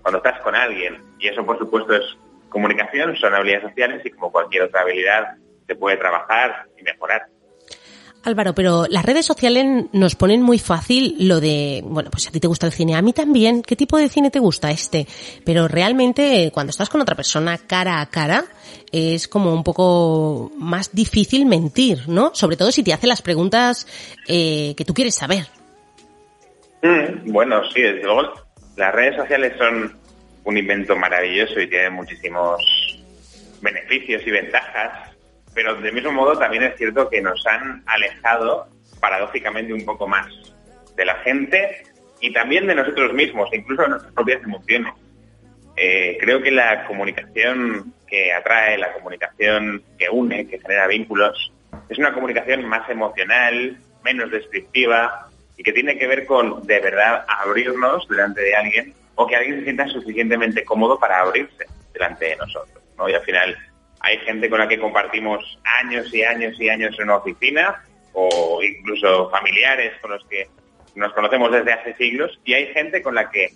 cuando 0.00 0.16
estás 0.24 0.40
con 0.40 0.54
alguien. 0.54 1.02
Y 1.18 1.28
eso 1.28 1.44
por 1.44 1.58
supuesto 1.58 1.96
es 1.96 2.16
comunicación, 2.48 3.14
son 3.16 3.34
habilidades 3.34 3.68
sociales 3.68 4.00
y 4.06 4.10
como 4.12 4.32
cualquier 4.32 4.62
otra 4.62 4.80
habilidad 4.80 5.36
se 5.66 5.74
puede 5.74 5.98
trabajar 5.98 6.64
y 6.78 6.82
mejorar. 6.82 7.26
Álvaro, 8.24 8.54
pero 8.54 8.86
las 8.88 9.04
redes 9.04 9.24
sociales 9.24 9.86
nos 9.92 10.14
ponen 10.14 10.42
muy 10.42 10.58
fácil 10.58 11.16
lo 11.20 11.40
de, 11.40 11.82
bueno, 11.84 12.10
pues 12.10 12.28
a 12.28 12.30
ti 12.30 12.40
te 12.40 12.48
gusta 12.48 12.66
el 12.66 12.72
cine, 12.72 12.94
a 12.94 13.02
mí 13.02 13.12
también, 13.12 13.62
¿qué 13.62 13.76
tipo 13.76 13.96
de 13.96 14.08
cine 14.08 14.30
te 14.30 14.38
gusta 14.38 14.70
este? 14.70 15.06
Pero 15.44 15.68
realmente 15.68 16.50
cuando 16.52 16.70
estás 16.70 16.88
con 16.88 17.00
otra 17.00 17.14
persona 17.14 17.58
cara 17.58 18.00
a 18.00 18.06
cara, 18.10 18.44
es 18.92 19.28
como 19.28 19.52
un 19.52 19.64
poco 19.64 20.52
más 20.56 20.94
difícil 20.94 21.46
mentir, 21.46 22.08
¿no? 22.08 22.32
Sobre 22.34 22.56
todo 22.56 22.72
si 22.72 22.82
te 22.82 22.92
hace 22.92 23.06
las 23.06 23.22
preguntas 23.22 23.86
eh, 24.26 24.74
que 24.76 24.84
tú 24.84 24.94
quieres 24.94 25.14
saber. 25.14 25.46
Mm, 26.82 27.32
bueno, 27.32 27.62
sí, 27.72 27.80
desde 27.80 28.02
luego 28.02 28.32
las 28.76 28.94
redes 28.94 29.16
sociales 29.16 29.54
son 29.58 29.96
un 30.44 30.56
invento 30.56 30.96
maravilloso 30.96 31.60
y 31.60 31.68
tienen 31.68 31.92
muchísimos 31.92 32.60
beneficios 33.60 34.22
y 34.26 34.30
ventajas 34.30 35.17
pero 35.54 35.74
del 35.76 35.92
mismo 35.92 36.12
modo 36.12 36.38
también 36.38 36.62
es 36.64 36.76
cierto 36.76 37.08
que 37.08 37.20
nos 37.20 37.44
han 37.46 37.82
alejado 37.86 38.68
paradójicamente 39.00 39.72
un 39.72 39.84
poco 39.84 40.06
más 40.06 40.26
de 40.96 41.04
la 41.04 41.16
gente 41.16 41.82
y 42.20 42.32
también 42.32 42.66
de 42.66 42.74
nosotros 42.74 43.12
mismos, 43.12 43.48
incluso 43.52 43.82
de 43.82 43.88
nuestras 43.88 44.12
propias 44.12 44.42
emociones. 44.42 44.92
Eh, 45.76 46.18
creo 46.20 46.42
que 46.42 46.50
la 46.50 46.84
comunicación 46.86 47.94
que 48.06 48.32
atrae, 48.32 48.78
la 48.78 48.92
comunicación 48.92 49.82
que 49.96 50.08
une, 50.10 50.46
que 50.48 50.58
genera 50.58 50.88
vínculos, 50.88 51.52
es 51.88 51.98
una 51.98 52.12
comunicación 52.12 52.64
más 52.64 52.88
emocional, 52.90 53.78
menos 54.04 54.30
descriptiva 54.30 55.28
y 55.56 55.62
que 55.62 55.72
tiene 55.72 55.98
que 55.98 56.06
ver 56.06 56.26
con 56.26 56.66
de 56.66 56.80
verdad 56.80 57.24
abrirnos 57.28 58.08
delante 58.08 58.40
de 58.40 58.56
alguien 58.56 58.94
o 59.14 59.26
que 59.26 59.36
alguien 59.36 59.58
se 59.58 59.64
sienta 59.64 59.86
suficientemente 59.88 60.64
cómodo 60.64 60.98
para 60.98 61.20
abrirse 61.20 61.66
delante 61.92 62.26
de 62.26 62.36
nosotros. 62.36 62.82
¿no? 62.96 63.08
Y 63.08 63.14
al 63.14 63.22
final 63.22 63.56
hay 64.00 64.18
gente 64.18 64.48
con 64.48 64.60
la 64.60 64.68
que 64.68 64.78
compartimos 64.78 65.58
años 65.82 66.12
y 66.14 66.22
años 66.22 66.58
y 66.60 66.68
años 66.68 66.96
en 66.98 67.04
una 67.04 67.16
oficina 67.16 67.84
o 68.12 68.60
incluso 68.62 69.30
familiares 69.30 69.92
con 70.00 70.12
los 70.12 70.24
que 70.26 70.48
nos 70.94 71.12
conocemos 71.12 71.52
desde 71.52 71.72
hace 71.72 71.94
siglos 71.96 72.38
y 72.44 72.54
hay 72.54 72.66
gente 72.72 73.02
con 73.02 73.14
la 73.14 73.30
que 73.30 73.50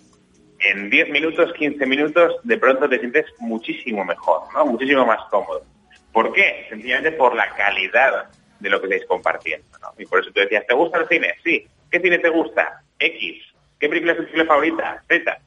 en 0.59 0.89
10 0.89 1.09
minutos, 1.09 1.53
15 1.53 1.85
minutos, 1.85 2.35
de 2.43 2.57
pronto 2.57 2.87
te 2.87 2.99
sientes 2.99 3.25
muchísimo 3.39 4.05
mejor, 4.05 4.43
¿no? 4.53 4.65
muchísimo 4.65 5.05
más 5.05 5.19
cómodo. 5.29 5.65
¿Por 6.11 6.31
qué? 6.31 6.67
Sencillamente 6.69 7.11
por 7.11 7.35
la 7.35 7.49
calidad 7.55 8.29
de 8.59 8.69
lo 8.69 8.79
que 8.79 8.87
estáis 8.87 9.05
compartiendo. 9.05 9.67
¿no? 9.81 9.93
Y 9.97 10.05
por 10.05 10.21
eso 10.21 10.31
tú 10.31 10.39
decías, 10.39 10.65
¿te 10.65 10.73
gusta 10.73 10.99
el 10.99 11.07
cine? 11.07 11.33
Sí. 11.43 11.67
¿Qué 11.91 11.99
cine 11.99 12.19
te 12.19 12.29
gusta? 12.29 12.81
X. 12.97 13.43
¿Qué 13.79 13.89
película 13.89 14.13
es 14.13 14.19
tu 14.19 14.23
película 14.23 14.45
favorita? 14.45 15.03
Z. 15.07 15.37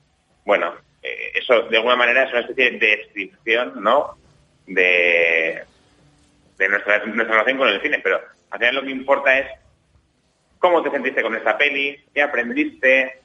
Bueno, 0.45 0.75
eh, 1.03 1.33
eso 1.35 1.63
de 1.63 1.77
alguna 1.79 1.97
manera 1.97 2.25
es 2.25 2.31
una 2.31 2.41
especie 2.41 2.73
de 2.73 2.79
descripción, 2.79 3.83
¿no? 3.83 4.17
De, 4.67 5.65
nuestra, 6.59 7.05
nuestra 7.07 7.35
relación 7.35 7.59
con 7.59 7.69
el 7.69 7.81
cine, 7.81 8.01
pero 8.03 8.21
al 8.51 8.59
final 8.59 8.75
lo 8.77 8.83
que 8.83 8.91
importa 8.91 9.39
es 9.39 9.47
cómo 10.59 10.83
te 10.83 10.91
sentiste 10.91 11.23
con 11.23 11.35
esta 11.37 11.57
peli, 11.57 11.99
qué 12.15 12.23
aprendiste, 12.23 13.21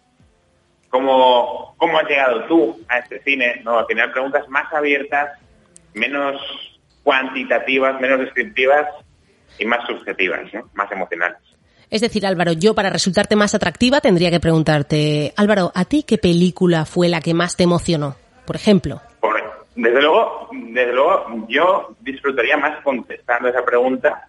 cómo, 0.90 1.76
cómo 1.78 2.00
has 2.00 2.08
llegado 2.08 2.46
tú 2.46 2.80
a 2.88 3.00
este 3.00 3.22
cine, 3.24 3.62
¿no? 3.64 3.80
Al 3.80 3.86
final 3.88 4.12
preguntas 4.12 4.48
más 4.50 4.72
abiertas, 4.74 5.40
menos 5.94 6.42
cuantitativas, 7.04 8.00
menos 8.00 8.20
descriptivas 8.20 8.88
y 9.58 9.66
más 9.66 9.86
subjetivas, 9.88 10.42
más 10.74 10.92
emocionales. 10.92 11.40
Es 11.90 12.00
decir, 12.00 12.26
Álvaro, 12.26 12.54
yo 12.54 12.74
para 12.74 12.90
resultarte 12.90 13.36
más 13.36 13.54
atractiva 13.54 14.00
tendría 14.00 14.32
que 14.32 14.40
preguntarte, 14.40 15.34
Álvaro, 15.36 15.72
¿a 15.76 15.84
ti 15.84 16.04
qué 16.04 16.18
película 16.18 16.86
fue 16.86 17.10
la 17.10 17.20
que 17.20 17.34
más 17.34 17.58
te 17.58 17.64
emocionó? 17.64 18.16
Por 18.46 18.56
ejemplo. 18.56 19.02
Desde 19.76 20.02
luego, 20.02 20.50
desde 20.52 20.94
luego, 20.94 21.46
yo 21.48 21.96
disfrutaría 22.02 22.58
más 22.58 22.82
contestando 22.82 23.48
esa 23.48 23.64
pregunta 23.64 24.28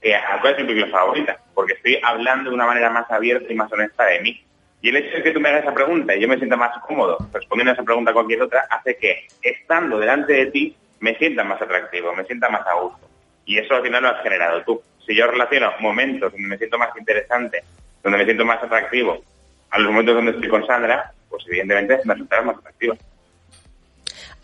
que 0.00 0.14
a 0.14 0.40
cuál 0.40 0.54
es 0.54 0.60
mi 0.60 0.66
película 0.66 0.92
favorita, 0.92 1.38
porque 1.54 1.74
estoy 1.74 1.98
hablando 2.02 2.50
de 2.50 2.56
una 2.56 2.66
manera 2.66 2.90
más 2.90 3.10
abierta 3.10 3.52
y 3.52 3.56
más 3.56 3.72
honesta 3.72 4.06
de 4.06 4.20
mí. 4.20 4.42
Y 4.82 4.88
el 4.88 4.96
hecho 4.96 5.18
de 5.18 5.22
que 5.22 5.30
tú 5.32 5.40
me 5.40 5.50
hagas 5.50 5.62
esa 5.62 5.74
pregunta 5.74 6.14
y 6.14 6.20
yo 6.20 6.28
me 6.28 6.38
sienta 6.38 6.56
más 6.56 6.76
cómodo 6.86 7.18
respondiendo 7.32 7.70
a 7.70 7.74
esa 7.74 7.82
pregunta 7.82 8.10
a 8.10 8.14
cualquier 8.14 8.42
otra, 8.42 8.64
hace 8.70 8.96
que, 8.96 9.26
estando 9.42 9.98
delante 9.98 10.32
de 10.32 10.46
ti, 10.46 10.76
me 11.00 11.14
sienta 11.16 11.44
más 11.44 11.60
atractivo, 11.60 12.14
me 12.14 12.24
sienta 12.24 12.48
más 12.48 12.66
a 12.66 12.74
gusto. 12.74 13.08
Y 13.44 13.58
eso 13.58 13.74
al 13.74 13.82
final 13.82 14.02
lo 14.02 14.08
has 14.08 14.22
generado 14.22 14.62
tú. 14.62 14.82
Si 15.06 15.14
yo 15.14 15.26
relaciono 15.26 15.72
momentos 15.80 16.32
donde 16.32 16.48
me 16.48 16.58
siento 16.58 16.78
más 16.78 16.96
interesante, 16.98 17.62
donde 18.02 18.18
me 18.18 18.24
siento 18.24 18.44
más 18.44 18.62
atractivo, 18.62 19.22
a 19.70 19.78
los 19.78 19.90
momentos 19.90 20.14
donde 20.14 20.32
estoy 20.32 20.48
con 20.48 20.66
Sandra, 20.66 21.12
pues 21.28 21.44
evidentemente 21.46 22.00
me 22.04 22.14
resultará 22.14 22.42
más 22.42 22.56
atractivo. 22.56 22.96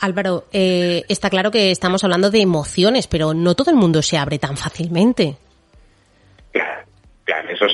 Álvaro, 0.00 0.44
eh, 0.52 1.02
está 1.08 1.30
claro 1.30 1.50
que 1.50 1.70
estamos 1.70 2.04
hablando 2.04 2.30
de 2.30 2.40
emociones, 2.40 3.06
pero 3.06 3.34
no 3.34 3.54
todo 3.54 3.70
el 3.70 3.76
mundo 3.76 4.02
se 4.02 4.18
abre 4.18 4.38
tan 4.38 4.56
fácilmente. 4.56 5.36
Claro, 7.24 7.48
eso 7.50 7.66
es 7.66 7.72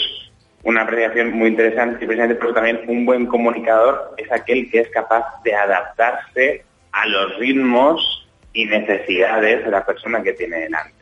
una 0.63 0.83
apreciación 0.83 1.33
muy 1.33 1.49
interesante 1.49 2.05
y 2.05 2.07
precisamente 2.07 2.41
pero 2.41 2.55
también 2.55 2.81
un 2.89 3.05
buen 3.05 3.27
comunicador 3.27 4.15
es 4.17 4.31
aquel 4.33 4.71
que 4.71 4.81
es 4.81 4.89
capaz 4.89 5.43
de 5.45 5.55
adaptarse 5.55 6.65
a 6.93 7.07
los 7.07 7.39
ritmos 7.39 8.27
y 8.53 8.67
necesidades 8.67 9.65
de 9.65 9.71
la 9.71 9.85
persona 9.85 10.23
que 10.23 10.33
tiene 10.33 10.61
delante. 10.61 11.02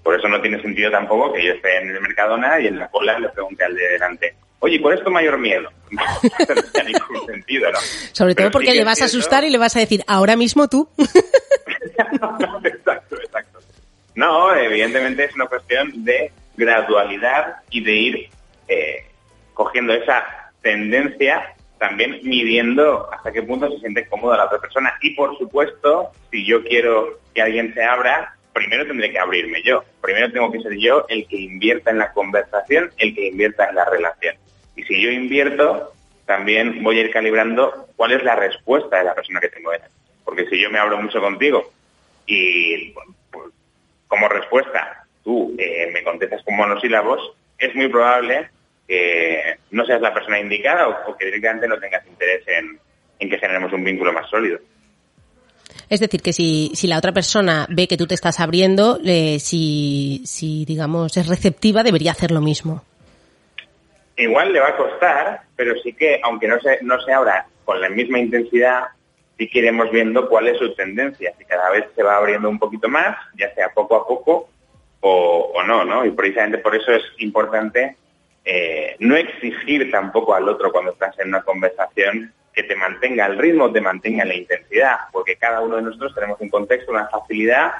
¿No? 0.00 0.02
Por 0.02 0.18
eso 0.18 0.28
no 0.28 0.40
tiene 0.40 0.60
sentido 0.60 0.90
tampoco 0.90 1.32
que 1.32 1.44
yo 1.44 1.52
esté 1.52 1.78
en 1.78 1.90
el 1.90 2.00
Mercadona 2.00 2.60
y 2.60 2.68
en 2.68 2.78
la 2.78 2.88
cola 2.88 3.18
le 3.18 3.28
pregunte 3.28 3.64
al 3.64 3.74
de 3.74 3.88
delante, 3.88 4.34
oye, 4.60 4.80
¿cuál 4.80 4.98
es 4.98 5.04
tu 5.04 5.10
mayor 5.10 5.38
miedo? 5.38 5.70
No, 5.90 6.04
tiene 6.72 6.92
ningún 6.92 7.26
sentido, 7.26 7.70
¿no? 7.72 7.78
Sobre 8.12 8.34
todo 8.36 8.50
porque 8.52 8.74
le 8.74 8.84
vas 8.84 9.02
a 9.02 9.06
asustar 9.06 9.42
y 9.44 9.50
le 9.50 9.58
vas 9.58 9.74
a 9.74 9.80
decir, 9.80 10.04
ahora 10.06 10.36
mismo 10.36 10.68
tú. 10.68 10.88
exacto, 12.64 13.16
exacto. 13.16 13.58
No, 14.14 14.54
evidentemente 14.54 15.24
es 15.24 15.34
una 15.34 15.46
cuestión 15.46 16.04
de 16.04 16.30
gradualidad 16.56 17.56
y 17.70 17.82
de 17.82 17.92
ir 17.92 18.28
eh, 18.68 19.04
cogiendo 19.54 19.92
esa 19.94 20.52
tendencia, 20.62 21.54
también 21.78 22.20
midiendo 22.22 23.12
hasta 23.12 23.32
qué 23.32 23.42
punto 23.42 23.70
se 23.70 23.78
siente 23.80 24.06
cómoda 24.08 24.36
la 24.36 24.46
otra 24.46 24.58
persona. 24.58 24.94
Y 25.00 25.14
por 25.14 25.36
supuesto, 25.38 26.10
si 26.30 26.46
yo 26.46 26.62
quiero 26.62 27.18
que 27.34 27.42
alguien 27.42 27.72
se 27.74 27.82
abra, 27.82 28.36
primero 28.52 28.86
tendré 28.86 29.10
que 29.10 29.18
abrirme 29.18 29.62
yo. 29.62 29.84
Primero 30.00 30.32
tengo 30.32 30.50
que 30.50 30.60
ser 30.60 30.76
yo 30.78 31.04
el 31.08 31.26
que 31.26 31.36
invierta 31.36 31.90
en 31.90 31.98
la 31.98 32.12
conversación, 32.12 32.90
el 32.98 33.14
que 33.14 33.28
invierta 33.28 33.68
en 33.68 33.74
la 33.76 33.84
relación. 33.84 34.36
Y 34.76 34.82
si 34.84 35.00
yo 35.00 35.10
invierto, 35.10 35.92
también 36.26 36.82
voy 36.82 36.98
a 36.98 37.02
ir 37.02 37.10
calibrando 37.10 37.88
cuál 37.96 38.12
es 38.12 38.22
la 38.22 38.36
respuesta 38.36 38.98
de 38.98 39.04
la 39.04 39.14
persona 39.14 39.40
que 39.40 39.48
tengo 39.48 39.70
delante. 39.70 39.94
Porque 40.24 40.46
si 40.46 40.60
yo 40.60 40.70
me 40.70 40.78
abro 40.78 40.96
mucho 40.98 41.20
contigo 41.20 41.72
y 42.26 42.92
pues, 43.30 43.48
como 44.06 44.28
respuesta 44.28 45.04
tú 45.24 45.54
eh, 45.58 45.90
me 45.92 46.02
contestas 46.02 46.42
con 46.44 46.56
monosílabos, 46.56 47.32
es 47.58 47.74
muy 47.74 47.88
probable 47.88 48.48
que 48.86 49.58
no 49.70 49.84
seas 49.84 50.00
la 50.00 50.14
persona 50.14 50.40
indicada 50.40 50.88
o, 50.88 51.16
que 51.16 51.26
directamente 51.26 51.68
no 51.68 51.78
tengas 51.78 52.06
interés 52.06 52.42
en, 52.48 52.80
que 53.28 53.38
generemos 53.38 53.72
un 53.72 53.84
vínculo 53.84 54.12
más 54.12 54.28
sólido. 54.30 54.58
Es 55.90 56.00
decir, 56.00 56.22
que 56.22 56.32
si, 56.32 56.70
si 56.74 56.86
la 56.86 56.98
otra 56.98 57.12
persona 57.12 57.66
ve 57.68 57.88
que 57.88 57.96
tú 57.96 58.06
te 58.06 58.14
estás 58.14 58.38
abriendo, 58.40 58.98
si, 59.40 60.22
si, 60.24 60.64
digamos, 60.64 61.16
es 61.16 61.26
receptiva, 61.26 61.82
debería 61.82 62.12
hacer 62.12 62.30
lo 62.30 62.40
mismo. 62.40 62.84
Igual 64.16 64.52
le 64.52 64.60
va 64.60 64.68
a 64.68 64.76
costar, 64.76 65.42
pero 65.56 65.74
sí 65.82 65.92
que, 65.92 66.20
aunque 66.22 66.46
no 66.46 66.60
se, 66.60 66.78
no 66.82 67.00
se 67.00 67.12
abra 67.12 67.46
con 67.64 67.80
la 67.80 67.88
misma 67.88 68.20
intensidad, 68.20 68.84
sí 69.36 69.48
que 69.48 69.58
iremos 69.58 69.90
viendo 69.90 70.28
cuál 70.28 70.46
es 70.48 70.58
su 70.58 70.72
tendencia. 70.74 71.32
Si 71.36 71.44
cada 71.44 71.70
vez 71.70 71.86
se 71.96 72.02
va 72.02 72.16
abriendo 72.16 72.48
un 72.48 72.58
poquito 72.58 72.88
más, 72.88 73.16
ya 73.36 73.52
sea 73.54 73.70
poco 73.70 73.96
a 73.96 74.06
poco 74.06 74.48
o, 75.00 75.52
o 75.54 75.62
no, 75.64 75.84
¿no? 75.84 76.04
Y 76.04 76.12
precisamente 76.12 76.58
por 76.58 76.76
eso 76.76 76.92
es 76.92 77.02
importante 77.18 77.96
eh, 78.44 78.96
no 79.00 79.16
exigir 79.16 79.90
tampoco 79.90 80.34
al 80.34 80.48
otro 80.48 80.72
cuando 80.72 80.92
estás 80.92 81.18
en 81.18 81.28
una 81.28 81.42
conversación 81.42 82.32
que 82.52 82.62
te 82.64 82.76
mantenga 82.76 83.26
el 83.26 83.38
ritmo, 83.38 83.72
te 83.72 83.80
mantenga 83.80 84.24
la 84.24 84.34
intensidad, 84.34 84.96
porque 85.12 85.36
cada 85.36 85.60
uno 85.60 85.76
de 85.76 85.82
nosotros 85.82 86.14
tenemos 86.14 86.40
un 86.40 86.48
contexto, 86.48 86.92
una 86.92 87.08
facilidad 87.08 87.72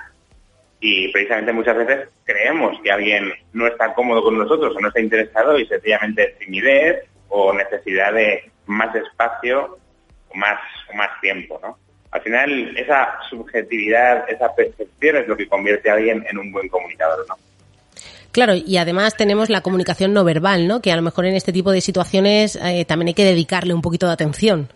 y 0.80 1.09
precisamente 1.12 1.52
muchas 1.52 1.76
veces 1.76 2.09
creemos 2.24 2.80
que 2.83 2.90
alguien 2.90 3.33
no 3.52 3.66
está 3.66 3.92
cómodo 3.94 4.22
con 4.22 4.38
nosotros 4.38 4.74
o 4.74 4.80
no 4.80 4.88
está 4.88 5.00
interesado 5.00 5.59
y 5.59 5.66
sencillamente 5.66 6.37
timidez 6.38 7.04
o 7.28 7.52
necesidad 7.52 8.12
de 8.14 8.50
más 8.66 8.94
espacio 8.94 9.78
o 10.28 10.35
más, 10.35 10.59
más 10.94 11.20
tiempo, 11.20 11.59
¿no? 11.62 11.78
Al 12.12 12.22
final, 12.22 12.76
esa 12.76 13.20
subjetividad, 13.28 14.28
esa 14.28 14.52
percepción 14.54 15.16
es 15.16 15.28
lo 15.28 15.37
que 15.37 15.48
convierte 15.48 15.90
a 15.90 15.94
alguien 15.94 16.24
en 16.28 16.38
un 16.38 16.50
buen 16.50 16.68
comunicador, 16.68 17.24
¿no? 17.28 17.37
Claro, 18.32 18.54
y 18.54 18.76
además 18.76 19.16
tenemos 19.16 19.50
la 19.50 19.60
comunicación 19.60 20.12
no 20.12 20.22
verbal, 20.22 20.68
¿no? 20.68 20.80
Que 20.80 20.92
a 20.92 20.96
lo 20.96 21.02
mejor 21.02 21.26
en 21.26 21.34
este 21.34 21.52
tipo 21.52 21.72
de 21.72 21.80
situaciones 21.80 22.56
eh, 22.56 22.84
también 22.84 23.08
hay 23.08 23.14
que 23.14 23.24
dedicarle 23.24 23.74
un 23.74 23.82
poquito 23.82 24.06
de 24.06 24.12
atención. 24.12 24.68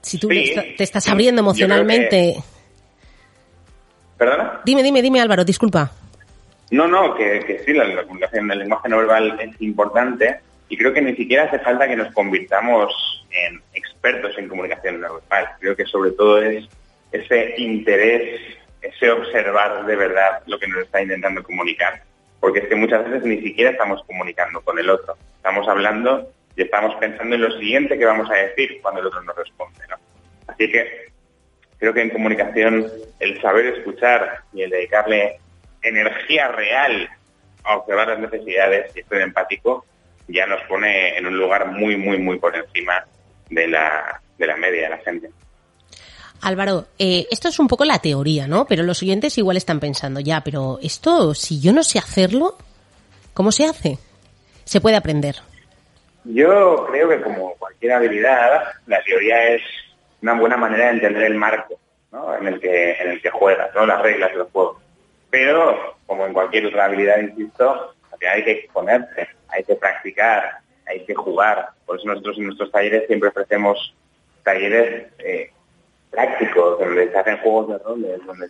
Si 0.00 0.18
tú 0.18 0.28
te 0.28 0.82
estás 0.82 1.08
abriendo 1.08 1.40
emocionalmente. 1.40 2.42
¿Perdona? 4.16 4.60
Dime, 4.64 4.82
dime, 4.82 5.02
dime, 5.02 5.20
Álvaro, 5.20 5.44
disculpa. 5.44 5.92
No, 6.70 6.88
no, 6.88 7.14
que, 7.14 7.62
sí, 7.66 7.72
la, 7.74 8.02
comunicación 8.04 8.48
del 8.48 8.60
lenguaje 8.60 8.88
no 8.88 8.96
verbal 8.96 9.38
es 9.40 9.60
importante 9.60 10.40
y 10.70 10.76
creo 10.78 10.92
que 10.94 11.02
ni 11.02 11.14
siquiera 11.14 11.44
hace 11.44 11.58
falta 11.58 11.86
que 11.86 11.96
nos 11.96 12.12
convirtamos 12.14 12.90
en 13.30 13.60
expertos 13.74 14.36
en 14.38 14.48
comunicación 14.48 15.02
no 15.02 15.14
verbal. 15.14 15.48
Creo 15.60 15.76
que 15.76 15.84
sobre 15.84 16.12
todo 16.12 16.40
es 16.40 16.66
ese 17.12 17.54
interés, 17.58 18.40
ese 18.80 19.10
observar 19.10 19.84
de 19.84 19.96
verdad 19.96 20.42
lo 20.46 20.58
que 20.58 20.66
nos 20.66 20.78
está 20.78 21.02
intentando 21.02 21.42
comunicar 21.42 22.02
porque 22.42 22.58
es 22.58 22.68
que 22.68 22.74
muchas 22.74 23.08
veces 23.08 23.22
ni 23.22 23.40
siquiera 23.40 23.70
estamos 23.70 24.02
comunicando 24.04 24.60
con 24.62 24.76
el 24.76 24.90
otro. 24.90 25.16
Estamos 25.36 25.68
hablando 25.68 26.28
y 26.56 26.62
estamos 26.62 26.92
pensando 26.96 27.36
en 27.36 27.40
lo 27.40 27.56
siguiente 27.56 27.96
que 27.96 28.04
vamos 28.04 28.28
a 28.28 28.34
decir 28.34 28.80
cuando 28.82 29.00
el 29.00 29.06
otro 29.06 29.22
nos 29.22 29.36
responde. 29.36 29.78
Así 30.48 30.68
que 30.68 31.12
creo 31.78 31.94
que 31.94 32.02
en 32.02 32.10
comunicación 32.10 32.90
el 33.20 33.40
saber 33.40 33.66
escuchar 33.66 34.40
y 34.52 34.62
el 34.62 34.70
dedicarle 34.70 35.38
energía 35.82 36.48
real 36.48 37.08
a 37.62 37.76
observar 37.76 38.08
las 38.08 38.18
necesidades 38.18 38.90
y 38.96 39.00
esto 39.00 39.14
empático 39.14 39.86
ya 40.26 40.44
nos 40.46 40.62
pone 40.62 41.16
en 41.16 41.26
un 41.26 41.38
lugar 41.38 41.68
muy, 41.68 41.96
muy, 41.96 42.18
muy 42.18 42.40
por 42.40 42.56
encima 42.56 43.04
de 43.50 43.68
la, 43.68 44.20
de 44.36 44.46
la 44.48 44.56
media 44.56 44.82
de 44.82 44.88
la 44.88 44.98
gente. 44.98 45.30
Álvaro, 46.42 46.86
eh, 46.98 47.26
esto 47.30 47.48
es 47.48 47.58
un 47.60 47.68
poco 47.68 47.84
la 47.84 48.00
teoría, 48.00 48.48
¿no? 48.48 48.66
Pero 48.66 48.82
los 48.82 49.00
oyentes 49.02 49.38
igual 49.38 49.56
están 49.56 49.78
pensando, 49.78 50.18
ya, 50.18 50.42
pero 50.42 50.78
esto, 50.82 51.34
si 51.34 51.60
yo 51.60 51.72
no 51.72 51.84
sé 51.84 51.98
hacerlo, 52.00 52.56
¿cómo 53.32 53.52
se 53.52 53.64
hace? 53.64 53.98
¿Se 54.64 54.80
puede 54.80 54.96
aprender? 54.96 55.36
Yo 56.24 56.86
creo 56.90 57.08
que 57.08 57.22
como 57.22 57.54
cualquier 57.54 57.92
habilidad, 57.92 58.64
la 58.86 59.02
teoría 59.04 59.54
es 59.54 59.62
una 60.20 60.34
buena 60.34 60.56
manera 60.56 60.86
de 60.86 60.90
entender 60.92 61.22
el 61.24 61.34
marco 61.36 61.78
¿no? 62.10 62.36
en, 62.36 62.46
el 62.48 62.60
que, 62.60 62.92
en 62.92 63.10
el 63.12 63.22
que 63.22 63.30
juegas, 63.30 63.72
¿no? 63.74 63.86
las 63.86 64.02
reglas 64.02 64.32
del 64.32 64.42
juego. 64.44 64.80
Pero, 65.30 65.96
como 66.06 66.26
en 66.26 66.32
cualquier 66.32 66.66
otra 66.66 66.86
habilidad, 66.86 67.20
insisto, 67.20 67.94
hay 68.30 68.44
que 68.44 68.52
exponerse, 68.52 69.28
hay 69.48 69.62
que 69.64 69.76
practicar, 69.76 70.58
hay 70.86 71.04
que 71.04 71.14
jugar. 71.14 71.68
Por 71.86 71.98
eso 71.98 72.06
nosotros 72.08 72.36
en 72.38 72.46
nuestros 72.46 72.70
talleres 72.70 73.06
siempre 73.06 73.28
ofrecemos 73.28 73.94
talleres 74.42 75.12
eh, 75.18 75.50
prácticos, 76.12 76.78
donde 76.78 77.10
se 77.10 77.18
hacen 77.18 77.38
juegos 77.38 77.68
de 77.68 77.78
roles, 77.78 78.26
donde 78.26 78.48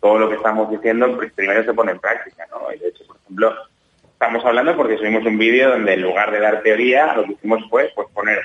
todo 0.00 0.18
lo 0.18 0.28
que 0.28 0.36
estamos 0.36 0.70
diciendo 0.70 1.16
pues, 1.16 1.32
primero 1.32 1.64
se 1.64 1.74
pone 1.74 1.92
en 1.92 1.98
práctica, 1.98 2.46
¿no? 2.50 2.72
Y 2.72 2.78
de 2.78 2.88
hecho, 2.88 3.04
por 3.06 3.16
ejemplo, 3.16 3.54
estamos 4.12 4.44
hablando 4.44 4.76
porque 4.76 4.98
subimos 4.98 5.24
un 5.24 5.38
vídeo 5.38 5.70
donde 5.70 5.94
en 5.94 6.02
lugar 6.02 6.30
de 6.30 6.40
dar 6.40 6.62
teoría, 6.62 7.14
lo 7.14 7.24
que 7.24 7.32
hicimos 7.32 7.64
fue 7.68 7.90
pues, 7.94 8.06
poner 8.14 8.38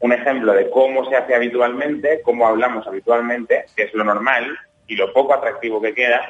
un 0.00 0.12
ejemplo 0.12 0.52
de 0.52 0.68
cómo 0.70 1.08
se 1.08 1.16
hace 1.16 1.34
habitualmente, 1.34 2.20
cómo 2.22 2.48
hablamos 2.48 2.86
habitualmente, 2.86 3.66
que 3.76 3.84
es 3.84 3.94
lo 3.94 4.02
normal 4.02 4.58
y 4.86 4.96
lo 4.96 5.12
poco 5.12 5.34
atractivo 5.34 5.80
que 5.80 5.94
queda, 5.94 6.28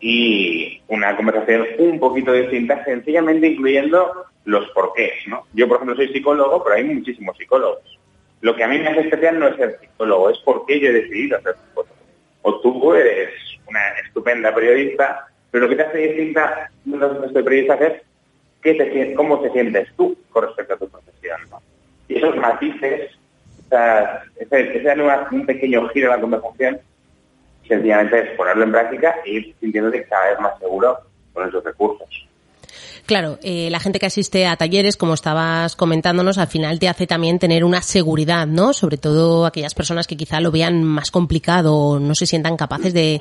y 0.00 0.80
una 0.88 1.16
conversación 1.16 1.66
un 1.78 1.98
poquito 1.98 2.32
distinta, 2.32 2.84
sencillamente 2.84 3.48
incluyendo 3.48 4.26
los 4.44 4.68
porqués, 4.70 5.26
¿no? 5.26 5.44
Yo, 5.52 5.66
por 5.68 5.76
ejemplo, 5.76 5.96
soy 5.96 6.12
psicólogo, 6.12 6.62
pero 6.62 6.76
hay 6.76 6.84
muchísimos 6.84 7.36
psicólogos. 7.36 7.98
Lo 8.40 8.54
que 8.54 8.64
a 8.64 8.68
mí 8.68 8.78
me 8.78 8.88
hace 8.88 9.00
especial 9.00 9.38
no 9.38 9.48
es 9.48 9.56
ser 9.56 9.78
psicólogo, 9.80 10.30
es 10.30 10.38
porque 10.38 10.80
yo 10.80 10.88
he 10.88 10.92
decidido 10.92 11.40
ser 11.42 11.54
psicólogo. 11.56 11.94
O 12.42 12.60
tú 12.60 12.94
eres 12.94 13.30
una 13.66 13.80
estupenda 14.04 14.54
periodista, 14.54 15.26
pero 15.50 15.64
lo 15.64 15.70
que 15.70 15.76
te 15.76 15.82
hace 15.82 15.98
distinta 15.98 16.70
de 16.84 16.96
los 16.96 17.32
periodistas 17.32 17.80
es 17.80 18.02
qué 18.62 19.14
cómo 19.14 19.40
te 19.40 19.50
sientes 19.50 19.88
tú 19.96 20.16
con 20.30 20.44
respecto 20.44 20.74
a 20.74 20.78
tu 20.78 20.88
profesión. 20.88 21.40
Y 22.08 22.16
esos 22.16 22.36
matices, 22.36 23.10
ese, 24.36 24.78
ese 24.78 25.02
un 25.30 25.46
pequeño 25.46 25.88
giro 25.88 26.06
en 26.06 26.16
la 26.16 26.20
conversación, 26.20 26.80
sencillamente 27.66 28.18
es 28.18 28.36
ponerlo 28.36 28.64
en 28.64 28.72
práctica 28.72 29.16
e 29.24 29.30
ir 29.30 29.54
sintiéndote 29.60 30.04
cada 30.04 30.30
vez 30.30 30.40
más 30.40 30.58
seguro 30.58 30.98
con 31.32 31.48
esos 31.48 31.62
recursos. 31.62 32.27
Claro, 33.08 33.38
eh, 33.42 33.70
la 33.70 33.80
gente 33.80 33.98
que 33.98 34.04
asiste 34.04 34.46
a 34.46 34.56
talleres, 34.56 34.98
como 34.98 35.14
estabas 35.14 35.76
comentándonos, 35.76 36.36
al 36.36 36.48
final 36.48 36.78
te 36.78 36.90
hace 36.90 37.06
también 37.06 37.38
tener 37.38 37.64
una 37.64 37.80
seguridad, 37.80 38.46
¿no? 38.46 38.74
Sobre 38.74 38.98
todo 38.98 39.46
aquellas 39.46 39.74
personas 39.74 40.06
que 40.06 40.14
quizá 40.14 40.42
lo 40.42 40.50
vean 40.50 40.84
más 40.84 41.10
complicado 41.10 41.74
o 41.74 41.98
no 41.98 42.14
se 42.14 42.26
sientan 42.26 42.58
capaces 42.58 42.92
de, 42.92 43.18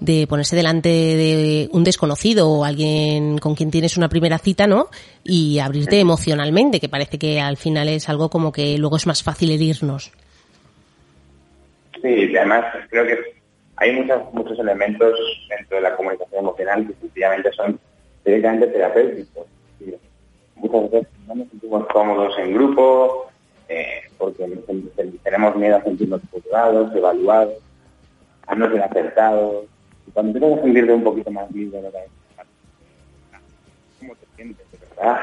de 0.00 0.26
ponerse 0.26 0.56
delante 0.56 0.88
de 0.88 1.68
un 1.72 1.84
desconocido 1.84 2.48
o 2.48 2.64
alguien 2.64 3.36
con 3.36 3.54
quien 3.54 3.70
tienes 3.70 3.98
una 3.98 4.08
primera 4.08 4.38
cita, 4.38 4.66
¿no? 4.66 4.88
Y 5.22 5.58
abrirte 5.58 6.00
emocionalmente, 6.00 6.80
que 6.80 6.88
parece 6.88 7.18
que 7.18 7.38
al 7.38 7.58
final 7.58 7.90
es 7.90 8.08
algo 8.08 8.30
como 8.30 8.52
que 8.52 8.78
luego 8.78 8.96
es 8.96 9.06
más 9.06 9.22
fácil 9.22 9.50
herirnos. 9.50 10.12
Sí, 12.00 12.34
además 12.34 12.64
creo 12.88 13.06
que 13.06 13.18
hay 13.76 13.92
muchos, 14.32 14.58
elementos 14.58 15.12
dentro 15.50 15.76
de 15.76 15.82
la 15.82 15.94
comunicación 15.94 16.40
emocional 16.40 16.86
que 16.86 16.94
sencillamente 17.02 17.52
son 17.52 17.78
directamente 18.26 18.66
terapéutico. 18.66 19.46
Muchas 20.56 20.90
veces 20.90 21.08
no 21.26 21.34
nos 21.36 21.48
sentimos 21.48 21.86
cómodos 21.86 22.38
en 22.38 22.54
grupo, 22.54 23.30
eh, 23.68 24.02
porque 24.18 24.48
tenemos 25.22 25.56
miedo 25.56 25.76
a 25.76 25.82
sentirnos 25.82 26.20
juzgados, 26.30 26.94
evaluados, 26.94 27.54
a 28.46 28.54
no 28.54 28.70
ser 28.70 28.82
acertados. 28.82 29.66
Y 30.06 30.10
cuando 30.10 30.32
empiezas 30.32 30.58
a 30.58 30.62
sentirte 30.62 30.92
un 30.92 31.04
poquito 31.04 31.30
más 31.30 31.50
libre. 31.52 31.80
¿Cómo 34.00 34.14
te 34.14 34.26
sientes, 34.34 34.66
verdad? 34.96 35.20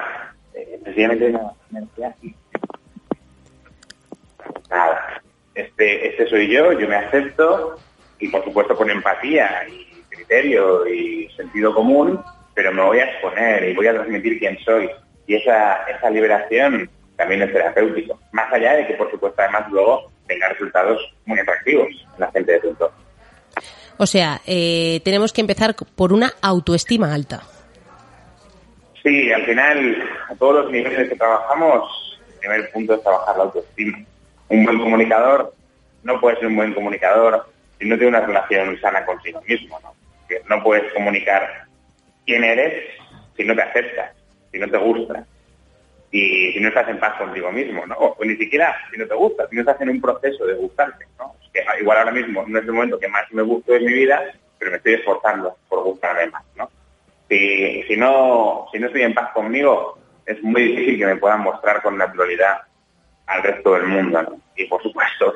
Eh, 0.54 0.80
sencillamente 0.84 1.30
una 1.30 1.54
energía 1.72 2.16
Nada. 4.70 5.22
Este, 5.56 6.08
este 6.08 6.30
soy 6.30 6.48
yo, 6.52 6.72
yo 6.74 6.88
me 6.88 6.96
acepto 6.96 7.78
y 8.20 8.30
por 8.30 8.44
supuesto 8.44 8.76
con 8.76 8.90
empatía 8.90 9.68
y 9.68 9.86
criterio 10.10 10.88
y 10.88 11.30
sentido 11.36 11.76
común 11.76 12.20
pero 12.54 12.72
me 12.72 12.84
voy 12.84 13.00
a 13.00 13.06
exponer 13.06 13.64
y 13.70 13.74
voy 13.74 13.88
a 13.88 13.94
transmitir 13.94 14.40
quién 14.40 14.58
soy. 14.60 14.90
Y 15.28 15.36
esa, 15.36 15.84
esa 15.84 16.10
liberación 16.10 16.90
también 17.16 17.42
es 17.42 17.54
terapéutico. 17.54 18.20
Más 18.32 18.52
allá 18.52 18.74
de 18.74 18.88
que, 18.88 18.94
por 18.94 19.10
supuesto, 19.12 19.42
además 19.42 19.70
luego 19.72 20.12
tenga 20.28 20.50
resultados 20.50 21.00
muy 21.26 21.40
atractivos 21.40 21.88
en 21.88 22.20
la 22.20 22.32
gente 22.32 22.52
de 22.52 22.60
tu 22.60 22.70
entorno. 22.70 22.98
O 23.98 24.06
sea, 24.06 24.42
eh, 24.46 25.02
tenemos 25.04 25.32
que 25.32 25.42
empezar 25.42 25.76
por 25.96 26.14
una 26.14 26.34
autoestima 26.42 27.14
alta. 27.14 27.44
Sí, 29.02 29.32
al 29.32 29.46
final, 29.46 30.10
a 30.30 30.36
todos 30.36 30.64
los 30.64 30.72
niveles 30.72 31.10
que 31.10 31.16
trabajamos, 31.16 32.20
el 32.28 32.40
primer 32.40 32.72
punto 32.72 32.94
es 32.96 33.04
trabajar 33.04 33.38
la 33.38 33.44
autoestima. 33.44 34.00
Un 34.50 34.66
buen 34.66 34.80
comunicador 34.80 35.54
no 36.04 36.20
puede 36.20 36.38
ser 36.38 36.48
un 36.48 36.56
buen 36.56 36.74
comunicador 36.74 37.46
si 37.80 37.88
no 37.88 37.96
tiene 37.96 38.18
una 38.18 38.26
relación 38.26 38.80
sana 38.80 39.06
consigo 39.06 39.42
mismo. 39.48 39.80
¿no? 39.82 39.94
No 40.50 40.64
puedes 40.64 40.92
comunicar 40.94 41.66
quién 42.26 42.44
eres 42.44 42.90
si 43.36 43.44
no 43.44 43.56
te 43.56 43.62
aceptas, 43.62 44.16
si 44.52 44.60
no 44.60 44.70
te 44.70 44.78
gusta 44.78 45.26
y 46.12 46.52
si 46.54 46.60
no 46.60 46.68
estás 46.70 46.88
en 46.90 47.00
paz 47.00 47.18
contigo 47.18 47.52
mismo, 47.52 47.86
¿no? 47.86 47.96
O, 47.96 48.24
ni 48.24 48.36
siquiera 48.36 48.76
si 48.92 48.98
no 48.98 49.08
te 49.08 49.16
gusta, 49.16 49.48
si 49.50 49.56
no 49.56 49.62
estás 49.62 49.82
en 49.82 49.90
un 49.90 50.02
proceso 50.02 50.46
de 50.46 50.54
gustarte, 50.56 51.06
¿no? 51.18 51.36
que 51.52 51.64
igual 51.80 52.00
ahora 52.00 52.12
mismo 52.12 52.44
no 52.48 52.60
es 52.60 52.66
el 52.66 52.72
momento 52.72 53.00
que 53.00 53.08
más 53.08 53.32
me 53.32 53.44
gusto 53.44 53.76
en 53.76 53.86
mi 53.86 53.94
vida, 53.94 54.24
pero 54.58 54.72
me 54.72 54.78
estoy 54.78 54.96
esforzando 54.96 55.56
por 55.70 55.84
gustarme 55.84 56.28
más, 56.28 56.44
¿no? 56.56 56.70
Si, 57.30 57.84
si 57.84 57.96
no 57.96 58.68
si 58.72 58.80
no 58.80 58.88
estoy 58.88 59.04
en 59.04 59.14
paz 59.14 59.32
conmigo, 59.34 60.00
es 60.26 60.42
muy 60.42 60.64
difícil 60.64 61.00
que 61.00 61.06
me 61.06 61.18
puedan 61.18 61.42
mostrar 61.42 61.82
con 61.82 61.98
naturalidad 61.98 62.62
al 63.28 63.44
resto 63.44 63.74
del 63.74 63.88
mundo, 63.88 64.22
¿no? 64.22 64.42
Y 64.56 64.66
por 64.66 64.82
supuesto, 64.82 65.34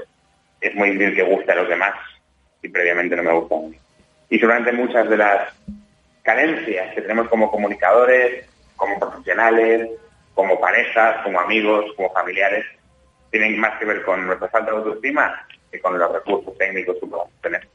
es 0.62 0.76
muy 0.76 0.92
difícil 0.92 1.16
que 1.16 1.24
guste 1.24 1.52
a 1.52 1.56
los 1.56 1.70
demás 1.70 1.94
si 2.62 2.70
previamente 2.70 3.16
no 3.16 3.24
me 3.24 3.34
gusta 3.34 3.56
a 3.56 3.60
mí. 3.60 3.78
Y 4.30 4.40
seguramente 4.40 4.72
muchas 4.74 5.10
de 5.10 5.18
las 5.18 5.54
carencias 6.28 6.94
que 6.94 7.02
tenemos 7.02 7.30
como 7.30 7.50
comunicadores, 7.50 8.46
como 8.76 9.00
profesionales, 9.00 9.90
como 10.36 10.60
parejas, 10.60 11.24
como 11.24 11.40
amigos, 11.40 11.86
como 11.96 12.12
familiares, 12.12 12.66
tienen 13.32 13.58
más 13.58 13.80
que 13.80 13.86
ver 13.86 14.04
con 14.04 14.28
nuestra 14.28 14.50
falta 14.50 14.72
de 14.72 14.78
autoestima 14.78 15.48
que 15.72 15.80
con 15.80 15.98
los 15.98 16.12
recursos 16.12 16.58
técnicos 16.58 16.98
que 17.00 17.08
podemos 17.08 17.32
tener. 17.42 17.66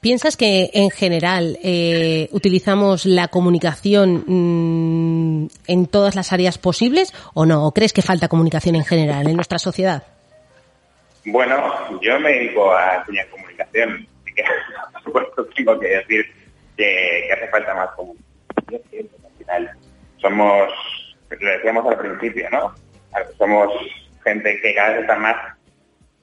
¿Piensas 0.00 0.38
que 0.38 0.70
en 0.72 0.90
general 0.90 1.58
eh, 1.62 2.28
utilizamos 2.32 3.04
la 3.04 3.28
comunicación 3.28 4.24
mm, 4.26 5.48
en 5.66 5.86
todas 5.86 6.14
las 6.14 6.32
áreas 6.32 6.56
posibles 6.56 7.12
o 7.34 7.44
no? 7.44 7.66
¿O 7.66 7.72
crees 7.72 7.92
que 7.92 8.00
falta 8.00 8.28
comunicación 8.28 8.76
en 8.76 8.84
general 8.84 9.28
en 9.28 9.36
nuestra 9.36 9.58
sociedad? 9.58 10.04
Bueno, 11.26 12.00
yo 12.00 12.18
me 12.20 12.32
dedico 12.32 12.72
a 12.72 12.96
enseñar 12.96 13.28
comunicación, 13.28 14.08
así 14.22 14.34
que 14.34 14.42
por 14.92 15.02
supuesto 15.02 15.44
tengo 15.54 15.78
que 15.78 15.88
decir 15.88 16.43
que, 16.76 17.32
hace 17.32 17.48
falta 17.48 17.74
más 17.74 17.90
comunicación. 17.90 19.08
Al 19.24 19.32
final 19.38 19.70
somos, 20.18 20.68
lo 21.30 21.50
decíamos 21.50 21.86
al 21.86 21.98
principio, 21.98 22.48
¿no? 22.50 22.74
Somos 23.38 23.72
gente 24.22 24.60
que 24.60 24.74
cada 24.74 24.90
vez 24.90 25.00
está 25.02 25.16
más 25.16 25.36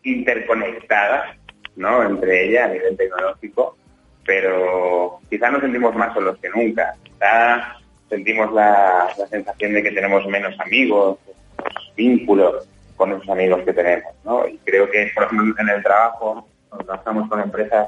interconectada, 0.04 1.36
¿no? 1.76 2.04
Entre 2.04 2.48
ella 2.48 2.66
a 2.66 2.70
nivel 2.70 2.98
tecnológico, 2.98 3.78
pero 4.26 5.20
quizás 5.30 5.52
nos 5.52 5.62
sentimos 5.62 5.96
más 5.96 6.14
solos 6.14 6.38
que 6.40 6.50
nunca. 6.50 6.96
Quizá 7.04 7.78
sentimos 8.10 8.52
la, 8.54 9.10
sensación 9.30 9.74
de 9.74 9.84
que 9.84 9.92
tenemos 9.92 10.26
menos 10.28 10.60
amigos, 10.60 11.18
menos 11.58 11.94
vínculos 11.96 12.68
con 12.98 13.14
esos 13.14 13.30
amigos 13.30 13.62
que 13.64 13.74
tenemos, 13.74 14.14
¿no? 14.26 14.48
Y 14.48 14.58
creo 14.60 14.90
que, 14.90 15.12
por 15.16 15.24
ejemplo, 15.24 15.56
en 15.60 15.70
el 15.70 15.84
trabajo, 15.84 16.48
cuando 16.70 16.86
trabajamos 16.86 17.30
con 17.30 17.40
empresas, 17.40 17.88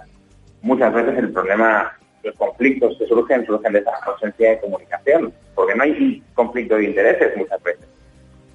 muchas 0.61 0.93
veces 0.93 1.17
el 1.17 1.31
problema 1.31 1.97
los 2.23 2.35
conflictos 2.35 2.97
que 2.97 3.07
surgen 3.07 3.45
surgen 3.45 3.73
de 3.73 3.79
esa 3.79 3.91
ausencia 4.05 4.51
de 4.51 4.59
comunicación, 4.59 5.33
porque 5.55 5.75
no 5.75 5.83
hay 5.83 6.23
conflicto 6.33 6.75
de 6.75 6.85
intereses 6.85 7.35
muchas 7.37 7.61
veces. 7.63 7.85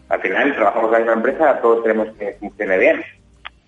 Al 0.09 0.21
final 0.21 0.55
trabajamos 0.55 0.87
en 0.87 0.93
la 0.93 0.99
misma 0.99 1.13
empresa, 1.15 1.61
todos 1.61 1.83
queremos 1.83 2.09
que 2.17 2.37
funcione 2.41 2.79
bien, 2.79 3.05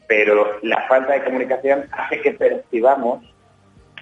pero 0.08 0.58
la 0.62 0.86
falta 0.88 1.12
de 1.12 1.24
comunicación 1.24 1.86
hace 1.92 2.20
que 2.20 2.32
percibamos, 2.32 3.22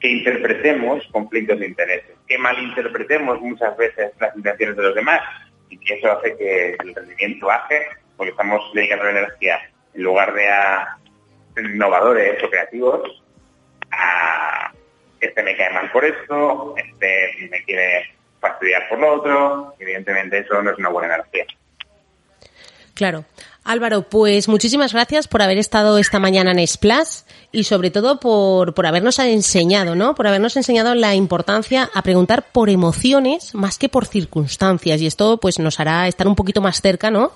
que 0.00 0.08
interpretemos 0.08 1.04
conflictos 1.10 1.58
de 1.58 1.66
intereses, 1.66 2.16
que 2.26 2.38
malinterpretemos 2.38 3.40
muchas 3.40 3.76
veces 3.76 4.12
las 4.20 4.36
intenciones 4.36 4.76
de 4.76 4.82
los 4.84 4.94
demás 4.94 5.20
y 5.68 5.78
que 5.78 5.94
eso 5.94 6.12
hace 6.12 6.36
que 6.36 6.76
el 6.78 6.94
rendimiento 6.94 7.46
baje 7.46 7.86
porque 8.16 8.30
estamos 8.30 8.62
dedicando 8.74 9.04
la 9.04 9.10
energía 9.10 9.58
en 9.94 10.02
lugar 10.02 10.32
de 10.34 10.48
a 10.48 10.98
innovadores 11.56 12.42
o 12.42 12.50
creativos 12.50 13.22
a 13.90 14.67
este 15.20 15.42
me 15.42 15.56
cae 15.56 15.70
mal 15.70 15.90
por 15.90 16.04
esto, 16.04 16.74
este 16.76 17.48
me 17.50 17.64
quiere 17.64 18.18
fastidiar 18.40 18.88
por 18.88 18.98
lo 18.98 19.14
otro, 19.14 19.74
evidentemente 19.78 20.38
eso 20.38 20.62
no 20.62 20.70
es 20.70 20.78
una 20.78 20.88
buena 20.88 21.14
energía. 21.14 21.44
Claro. 22.94 23.24
Álvaro, 23.64 24.02
pues 24.02 24.48
muchísimas 24.48 24.92
gracias 24.94 25.28
por 25.28 25.42
haber 25.42 25.58
estado 25.58 25.98
esta 25.98 26.18
mañana 26.18 26.52
en 26.52 26.66
Splash 26.66 27.20
y 27.52 27.64
sobre 27.64 27.90
todo 27.90 28.18
por, 28.18 28.72
por 28.74 28.86
habernos 28.86 29.18
enseñado, 29.18 29.94
¿no? 29.94 30.14
Por 30.14 30.26
habernos 30.26 30.56
enseñado 30.56 30.94
la 30.94 31.14
importancia 31.14 31.90
a 31.94 32.02
preguntar 32.02 32.46
por 32.50 32.70
emociones 32.70 33.54
más 33.54 33.78
que 33.78 33.88
por 33.88 34.06
circunstancias 34.06 35.02
y 35.02 35.06
esto 35.06 35.38
pues 35.38 35.58
nos 35.58 35.78
hará 35.80 36.08
estar 36.08 36.26
un 36.26 36.34
poquito 36.34 36.62
más 36.62 36.80
cerca, 36.80 37.10
¿no? 37.10 37.32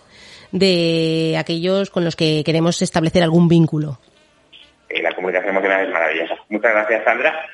De 0.53 1.37
aquellos 1.38 1.90
con 1.90 2.05
los 2.05 2.16
que 2.16 2.42
queremos 2.45 2.81
establecer 2.81 3.23
algún 3.23 3.47
vínculo. 3.47 3.99
la 4.90 5.14
comunicación 5.14 5.51
emocional 5.51 5.87
es 5.87 5.92
maravillosa. 5.92 6.35
Muchas 6.49 6.73
gracias, 6.73 7.05
Sandra 7.05 7.47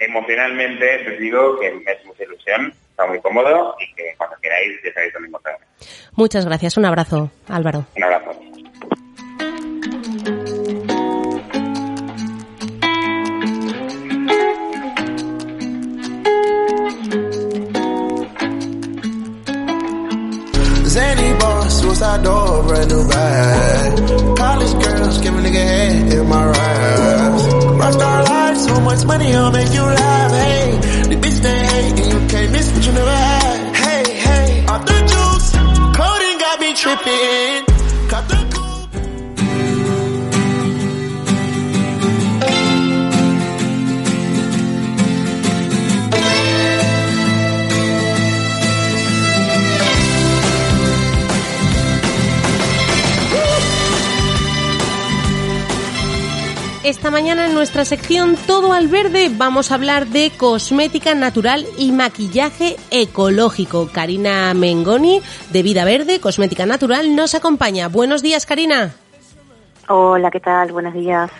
emocionalmente 0.00 0.98
te 1.04 1.16
digo 1.18 1.60
que 1.60 1.70
me 1.70 1.92
es 1.92 2.04
mucha 2.04 2.24
ilusión, 2.24 2.72
está 2.90 3.06
muy 3.06 3.20
cómodo 3.20 3.76
y 3.78 3.94
que 3.94 4.14
cuando 4.16 4.36
queráis 4.42 4.80
ya 4.84 4.92
sabéis 4.92 5.12
dónde 5.12 5.28
encontrarme. 5.28 5.66
Muchas 6.16 6.44
gracias, 6.46 6.76
un 6.76 6.86
abrazo, 6.86 7.30
Álvaro. 7.48 7.86
Un 7.96 8.04
abrazo. 8.04 8.50
Zany 20.90 21.38
boss, 21.38 21.80
suicide 21.80 22.24
door, 22.24 22.64
brand 22.64 22.90
new 22.90 23.06
bag. 23.06 24.36
College 24.36 24.84
girls, 24.84 25.18
give 25.18 25.34
a 25.34 25.38
nigga 25.38 25.62
head 25.72 26.12
in 26.12 26.28
my 26.28 26.44
raps. 26.44 27.44
Rockstar 27.80 28.24
life, 28.28 28.56
so 28.56 28.80
much 28.80 29.04
money, 29.04 29.32
I'll 29.32 29.52
make 29.52 29.72
you 29.72 29.82
laugh. 29.82 30.32
Hey, 30.32 30.78
the 31.10 31.14
bitch 31.14 31.38
they 31.42 31.58
hate, 31.64 32.00
and 32.00 32.12
you 32.12 32.28
can't 32.28 32.50
miss 32.50 32.72
what 32.72 32.84
you 32.84 32.92
never 32.92 33.08
had. 33.08 33.76
Hey, 33.76 34.14
hey, 34.14 34.66
off 34.66 34.84
the 34.84 34.98
juice, 35.12 35.52
coding 35.96 36.38
got 36.40 36.58
me 36.58 36.74
tripping. 36.74 37.69
Esta 56.90 57.12
mañana 57.12 57.46
en 57.46 57.54
nuestra 57.54 57.84
sección 57.84 58.34
Todo 58.48 58.72
al 58.72 58.88
Verde 58.88 59.30
vamos 59.30 59.70
a 59.70 59.76
hablar 59.76 60.08
de 60.08 60.32
cosmética 60.36 61.14
natural 61.14 61.64
y 61.78 61.92
maquillaje 61.92 62.74
ecológico. 62.90 63.88
Karina 63.92 64.52
Mengoni 64.54 65.20
de 65.52 65.62
Vida 65.62 65.84
Verde, 65.84 66.18
Cosmética 66.18 66.66
Natural, 66.66 67.14
nos 67.14 67.36
acompaña. 67.36 67.86
Buenos 67.86 68.22
días, 68.22 68.44
Karina. 68.44 68.92
Hola, 69.86 70.32
¿qué 70.32 70.40
tal? 70.40 70.72
Buenos 70.72 70.92
días. 70.92 71.30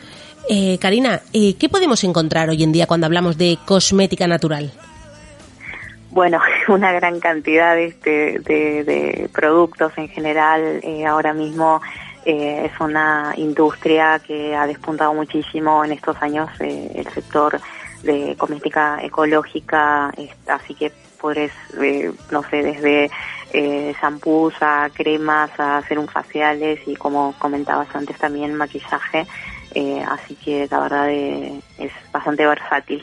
Eh, 0.48 0.78
Karina, 0.80 1.20
eh, 1.32 1.56
¿qué 1.58 1.68
podemos 1.68 2.04
encontrar 2.04 2.48
hoy 2.48 2.62
en 2.62 2.70
día 2.70 2.86
cuando 2.86 3.06
hablamos 3.06 3.36
de 3.36 3.58
cosmética 3.66 4.28
natural? 4.28 4.70
Bueno, 6.10 6.40
una 6.68 6.92
gran 6.92 7.18
cantidad 7.18 7.74
de, 7.74 7.86
este, 7.86 8.38
de, 8.38 9.28
productos 9.32 9.92
en 9.96 10.06
general. 10.06 10.78
Eh, 10.84 11.04
ahora 11.06 11.34
mismo 11.34 11.80
eh, 12.24 12.70
es 12.70 12.80
una 12.80 13.34
industria 13.36 14.18
que 14.18 14.54
ha 14.54 14.66
despuntado 14.66 15.14
muchísimo 15.14 15.84
en 15.84 15.92
estos 15.92 16.16
años 16.20 16.48
eh, 16.60 16.92
el 16.94 17.08
sector 17.08 17.60
de 18.02 18.34
cosmética 18.36 18.98
ecológica, 19.02 20.12
así 20.46 20.74
que 20.74 20.90
podés, 21.20 21.52
no 22.30 22.42
sé, 22.48 22.62
desde 22.62 23.10
eh, 23.52 23.94
shampoos 24.00 24.54
a 24.60 24.88
cremas 24.92 25.50
a 25.58 25.82
un 25.96 26.08
faciales 26.08 26.80
y 26.86 26.94
como 26.96 27.34
comentabas 27.38 27.88
antes 27.94 28.16
también 28.18 28.54
maquillaje. 28.54 29.26
Eh, 29.72 30.02
así 30.08 30.34
que 30.34 30.66
la 30.68 30.80
verdad 30.80 31.10
es 31.10 31.92
bastante 32.12 32.44
versátil. 32.44 33.02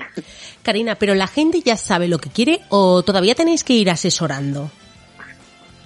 Karina, 0.63 0.95
¿pero 0.95 1.15
la 1.15 1.27
gente 1.27 1.61
ya 1.61 1.77
sabe 1.77 2.07
lo 2.07 2.17
que 2.17 2.29
quiere 2.29 2.59
o 2.69 3.03
todavía 3.03 3.35
tenéis 3.35 3.63
que 3.63 3.73
ir 3.73 3.89
asesorando? 3.89 4.69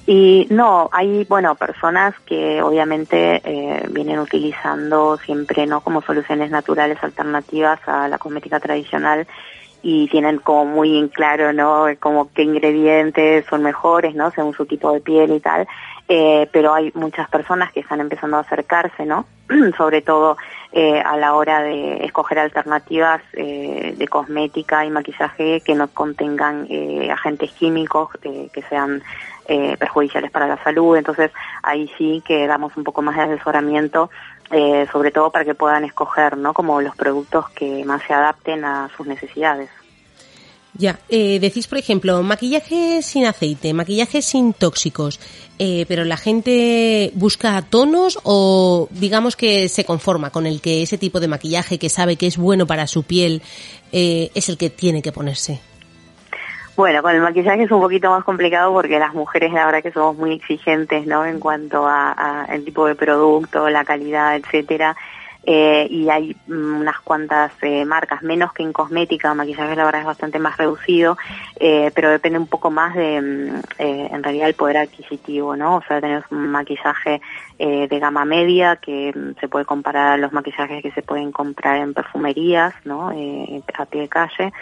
Y 0.07 0.47
no, 0.49 0.89
hay, 0.91 1.25
bueno, 1.25 1.55
personas 1.55 2.15
que 2.25 2.61
obviamente 2.61 3.41
eh, 3.43 3.87
vienen 3.91 4.19
utilizando 4.19 5.17
siempre, 5.17 5.67
¿no? 5.67 5.81
Como 5.81 6.01
soluciones 6.01 6.49
naturales 6.49 6.97
alternativas 7.03 7.79
a 7.85 8.07
la 8.07 8.17
cosmética 8.17 8.59
tradicional 8.59 9.27
y 9.83 10.07
tienen 10.09 10.37
como 10.37 10.65
muy 10.65 10.97
en 10.97 11.07
claro, 11.07 11.53
¿no? 11.53 11.85
Como 11.99 12.31
qué 12.33 12.43
ingredientes 12.43 13.45
son 13.47 13.63
mejores, 13.63 14.15
¿no? 14.15 14.31
Según 14.31 14.53
su 14.53 14.65
tipo 14.65 14.91
de 14.91 15.01
piel 15.01 15.33
y 15.33 15.39
tal. 15.39 15.67
Eh, 16.07 16.49
pero 16.51 16.73
hay 16.73 16.91
muchas 16.93 17.29
personas 17.29 17.71
que 17.71 17.79
están 17.79 18.01
empezando 18.01 18.37
a 18.37 18.41
acercarse, 18.41 19.05
¿no? 19.05 19.25
Sobre 19.77 20.01
todo 20.01 20.35
eh, 20.71 20.99
a 20.99 21.15
la 21.15 21.35
hora 21.35 21.61
de 21.61 22.05
escoger 22.05 22.39
alternativas 22.39 23.21
eh, 23.33 23.95
de 23.97 24.07
cosmética 24.07 24.85
y 24.85 24.89
maquillaje 24.89 25.61
que 25.61 25.73
no 25.73 25.87
contengan 25.87 26.67
agentes 27.11 27.51
químicos 27.53 28.09
que 28.21 28.63
sean 28.69 29.01
perjudiciales 29.77 30.31
para 30.31 30.47
la 30.47 30.63
salud. 30.63 30.95
Entonces 30.97 31.31
ahí 31.63 31.89
sí 31.97 32.23
que 32.25 32.47
damos 32.47 32.75
un 32.77 32.83
poco 32.83 33.01
más 33.01 33.15
de 33.15 33.23
asesoramiento 33.23 34.09
sobre 34.91 35.11
todo 35.11 35.31
para 35.31 35.45
que 35.45 35.55
puedan 35.55 35.85
escoger, 35.85 36.35
¿no? 36.35 36.53
Como 36.53 36.81
los 36.81 36.93
productos 36.97 37.49
que 37.51 37.85
más 37.85 38.01
se 38.05 38.13
adapten 38.13 38.65
a 38.65 38.89
sus 38.97 39.07
necesidades. 39.07 39.69
Ya, 40.73 40.99
eh, 41.09 41.39
decís, 41.39 41.67
por 41.67 41.77
ejemplo, 41.77 42.23
maquillaje 42.23 43.01
sin 43.01 43.25
aceite, 43.25 43.73
maquillaje 43.73 44.21
sin 44.21 44.53
tóxicos, 44.53 45.19
eh, 45.59 45.85
pero 45.87 46.05
la 46.05 46.15
gente 46.15 47.11
busca 47.13 47.61
tonos 47.61 48.17
o 48.23 48.87
digamos 48.89 49.35
que 49.35 49.67
se 49.67 49.83
conforma 49.83 50.29
con 50.29 50.47
el 50.47 50.61
que 50.61 50.81
ese 50.81 50.97
tipo 50.97 51.19
de 51.19 51.27
maquillaje 51.27 51.77
que 51.77 51.89
sabe 51.89 52.15
que 52.15 52.27
es 52.27 52.37
bueno 52.37 52.67
para 52.67 52.87
su 52.87 53.03
piel 53.03 53.41
eh, 53.91 54.31
es 54.33 54.47
el 54.47 54.57
que 54.57 54.69
tiene 54.69 55.01
que 55.01 55.11
ponerse. 55.11 55.59
Bueno, 56.75 57.01
con 57.01 57.13
el 57.13 57.21
maquillaje 57.21 57.63
es 57.63 57.71
un 57.71 57.81
poquito 57.81 58.09
más 58.09 58.23
complicado 58.23 58.71
porque 58.71 58.97
las 58.97 59.13
mujeres 59.13 59.51
la 59.51 59.65
verdad 59.65 59.83
que 59.83 59.91
somos 59.91 60.15
muy 60.15 60.33
exigentes, 60.33 61.05
¿no? 61.05 61.25
En 61.25 61.39
cuanto 61.39 61.85
a, 61.85 62.45
el 62.49 62.63
tipo 62.63 62.87
de 62.87 62.95
producto, 62.95 63.69
la 63.69 63.83
calidad, 63.83 64.35
etcétera. 64.37 64.95
Eh, 65.43 65.87
y 65.89 66.07
hay 66.09 66.35
mm, 66.47 66.81
unas 66.81 66.99
cuantas 67.01 67.51
eh, 67.63 67.83
marcas, 67.83 68.21
menos 68.21 68.53
que 68.53 68.61
en 68.61 68.71
cosmética, 68.71 69.33
maquillaje 69.33 69.75
la 69.75 69.85
verdad 69.85 70.01
es 70.01 70.07
bastante 70.07 70.37
más 70.37 70.55
reducido, 70.57 71.17
eh, 71.59 71.91
pero 71.95 72.11
depende 72.11 72.37
un 72.37 72.45
poco 72.45 72.69
más 72.69 72.93
de, 72.93 73.19
mm, 73.19 73.61
en 73.79 74.23
realidad, 74.23 74.47
el 74.47 74.53
poder 74.53 74.77
adquisitivo, 74.77 75.55
¿no? 75.55 75.77
O 75.77 75.81
sea, 75.87 75.99
tenemos 75.99 76.25
un 76.31 76.47
maquillaje 76.49 77.21
de 77.57 77.99
gama 77.99 78.25
media 78.25 78.77
que 78.77 79.11
mm, 79.15 79.39
se 79.39 79.47
puede 79.47 79.65
comparar 79.65 80.13
a 80.13 80.17
los 80.17 80.31
maquillajes 80.31 80.81
que 80.81 80.91
se 80.91 81.01
pueden 81.01 81.31
comprar 81.31 81.77
en 81.77 81.93
perfumerías, 81.93 82.73
¿no? 82.85 83.09
a 83.09 83.85
pie 83.85 84.01
de 84.01 84.09
calle. 84.09 84.53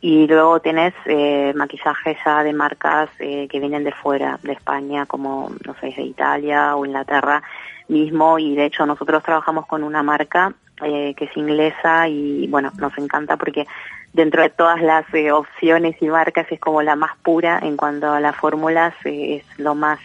Y 0.00 0.26
luego 0.26 0.60
tenés 0.60 0.94
maquillajes 1.54 2.18
ya 2.24 2.44
de 2.44 2.52
marcas 2.52 3.08
que 3.18 3.48
vienen 3.58 3.82
de 3.82 3.92
fuera, 3.92 4.38
de 4.42 4.52
España, 4.52 5.06
como, 5.06 5.50
no 5.64 5.74
sé, 5.80 5.92
de 5.96 6.02
Italia 6.02 6.76
o 6.76 6.84
Inglaterra, 6.84 7.42
mismo. 7.88 8.38
Y 8.38 8.54
de 8.54 8.66
hecho 8.66 8.86
nosotros 8.86 9.22
trabajamos 9.22 9.66
con 9.66 9.82
una 9.82 10.02
marca 10.02 10.54
eh, 10.82 11.14
que 11.16 11.24
es 11.24 11.36
inglesa 11.36 12.06
y 12.06 12.46
bueno, 12.48 12.70
nos 12.78 12.96
encanta 12.98 13.38
porque 13.38 13.66
dentro 14.12 14.42
de 14.42 14.50
todas 14.50 14.82
las 14.82 15.06
eh, 15.14 15.32
opciones 15.32 15.96
y 16.02 16.06
marcas 16.06 16.46
es 16.50 16.60
como 16.60 16.82
la 16.82 16.96
más 16.96 17.16
pura 17.22 17.58
en 17.62 17.78
cuanto 17.78 18.12
a 18.12 18.20
las 18.20 18.36
fórmulas, 18.36 18.94
eh, 19.04 19.36
es 19.36 19.58
lo 19.58 19.74
más 19.74 19.98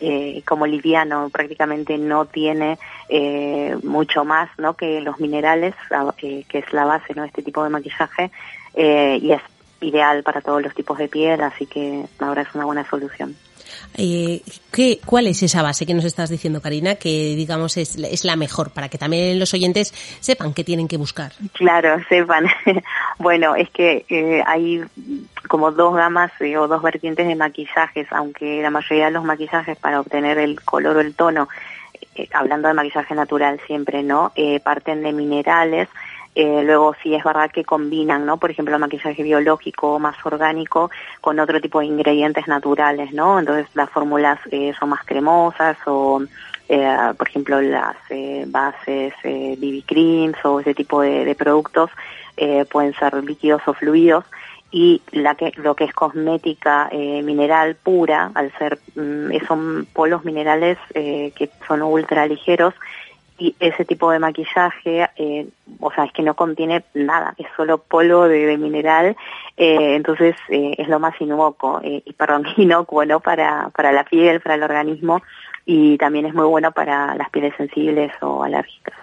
em, 0.00 0.40
como 0.42 0.66
liviano, 0.66 1.30
prácticamente 1.30 1.98
no 1.98 2.26
tiene 2.26 2.78
mucho 3.82 4.24
más 4.24 4.48
¿no? 4.58 4.74
que 4.74 5.00
los 5.00 5.20
minerales, 5.20 5.74
que 6.16 6.44
es 6.50 6.72
la 6.72 6.84
base 6.84 7.14
¿no? 7.14 7.24
este 7.24 7.42
tipo 7.42 7.62
de 7.62 7.70
maquillaje 7.70 8.30
y 8.76 9.32
es 9.32 9.42
ideal 9.80 10.22
para 10.22 10.40
todos 10.40 10.62
los 10.62 10.74
tipos 10.74 10.98
de 10.98 11.08
piel, 11.08 11.40
así 11.42 11.66
que 11.66 12.04
ahora 12.18 12.42
es 12.42 12.54
una 12.54 12.64
buena 12.64 12.88
solución. 12.88 13.36
Eh, 13.96 14.42
¿qué, 14.72 14.98
¿Cuál 15.04 15.28
es 15.28 15.42
esa 15.42 15.62
base 15.62 15.86
que 15.86 15.94
nos 15.94 16.04
estás 16.04 16.30
diciendo, 16.30 16.60
Karina, 16.60 16.96
que 16.96 17.34
digamos 17.36 17.76
es, 17.76 17.96
es 17.96 18.24
la 18.24 18.36
mejor 18.36 18.70
para 18.70 18.88
que 18.88 18.98
también 18.98 19.38
los 19.38 19.54
oyentes 19.54 19.92
sepan 20.20 20.52
qué 20.52 20.64
tienen 20.64 20.88
que 20.88 20.96
buscar? 20.96 21.32
Claro, 21.52 21.96
sepan. 22.08 22.46
bueno, 23.18 23.54
es 23.54 23.70
que 23.70 24.04
eh, 24.08 24.42
hay 24.46 24.82
como 25.48 25.70
dos 25.70 25.94
gamas 25.94 26.32
eh, 26.40 26.56
o 26.56 26.66
dos 26.66 26.82
vertientes 26.82 27.26
de 27.26 27.36
maquillajes, 27.36 28.08
aunque 28.10 28.62
la 28.62 28.70
mayoría 28.70 29.06
de 29.06 29.12
los 29.12 29.24
maquillajes 29.24 29.78
para 29.78 30.00
obtener 30.00 30.38
el 30.38 30.60
color 30.62 30.96
o 30.96 31.00
el 31.00 31.14
tono, 31.14 31.48
eh, 32.16 32.28
hablando 32.32 32.68
de 32.68 32.74
maquillaje 32.74 33.14
natural 33.14 33.60
siempre, 33.66 34.02
¿no? 34.02 34.32
parten 34.64 35.02
de 35.02 35.12
minerales 35.12 35.88
eh, 36.34 36.62
luego 36.64 36.96
sí 37.00 37.14
es 37.14 37.22
verdad 37.22 37.50
que 37.50 37.64
combinan, 37.64 38.26
¿no? 38.26 38.38
Por 38.38 38.50
ejemplo, 38.50 38.76
maquillaje 38.78 39.22
biológico 39.22 40.00
más 40.00 40.16
orgánico 40.26 40.90
con 41.20 41.38
otro 41.38 41.60
tipo 41.60 41.78
de 41.78 41.86
ingredientes 41.86 42.48
naturales, 42.48 43.12
¿no? 43.12 43.38
Entonces 43.38 43.68
las 43.74 43.88
fórmulas 43.90 44.40
eh, 44.50 44.72
son 44.78 44.88
más 44.88 45.04
cremosas 45.04 45.76
o, 45.86 46.22
eh, 46.68 46.96
por 47.16 47.28
ejemplo, 47.28 47.60
las 47.60 47.96
bases 48.48 49.14
BB 49.22 49.84
creams 49.86 50.44
o 50.44 50.58
ese 50.58 50.74
tipo 50.74 51.02
de, 51.02 51.24
de 51.24 51.34
productos 51.36 51.90
pueden 52.70 52.94
ser 52.94 53.14
líquidos 53.22 53.62
o 53.66 53.74
fluidos 53.74 54.24
y 54.72 55.02
la 55.12 55.36
que, 55.36 55.52
lo 55.54 55.76
que 55.76 55.84
es 55.84 55.92
cosmética 55.92 56.90
mineral 56.92 57.76
pura, 57.76 58.32
al 58.34 58.50
ser, 58.58 58.80
mm, 58.96 59.46
son 59.46 59.86
polos 59.92 60.24
minerales 60.24 60.78
que 60.92 61.48
son 61.68 61.82
ultra 61.82 62.26
ligeros, 62.26 62.74
y 63.38 63.54
ese 63.58 63.84
tipo 63.84 64.10
de 64.10 64.18
maquillaje, 64.18 65.08
eh, 65.16 65.48
o 65.80 65.90
sea, 65.92 66.04
es 66.04 66.12
que 66.12 66.22
no 66.22 66.34
contiene 66.34 66.84
nada, 66.94 67.34
es 67.36 67.46
solo 67.56 67.78
polvo 67.78 68.28
de, 68.28 68.56
mineral, 68.56 69.16
eh, 69.56 69.96
entonces 69.96 70.36
eh, 70.48 70.74
es 70.78 70.88
lo 70.88 71.00
más 71.00 71.20
inocuo, 71.20 71.80
y 71.82 72.12
perdón, 72.12 72.46
inocuo, 72.56 73.04
¿no? 73.04 73.20
Para, 73.20 73.70
para 73.74 73.92
la 73.92 74.04
piel, 74.04 74.40
para 74.40 74.54
el 74.54 74.62
organismo, 74.62 75.22
y 75.66 75.98
también 75.98 76.26
es 76.26 76.34
muy 76.34 76.46
bueno 76.46 76.72
para 76.72 77.14
las 77.16 77.30
pieles 77.30 77.54
sensibles 77.56 78.12
o 78.20 78.44
alérgicas. 78.44 78.94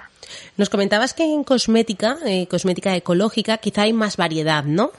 Nos 0.58 0.70
comentabas 0.70 1.14
que 1.14 1.24
en 1.24 1.44
cosmética, 1.44 2.18
cosmética 2.50 2.96
ecológica, 2.96 3.58
quizá 3.58 3.84
hay 3.84 3.94
más 3.94 4.16
variedad, 4.16 4.64
¿no? 4.64 4.92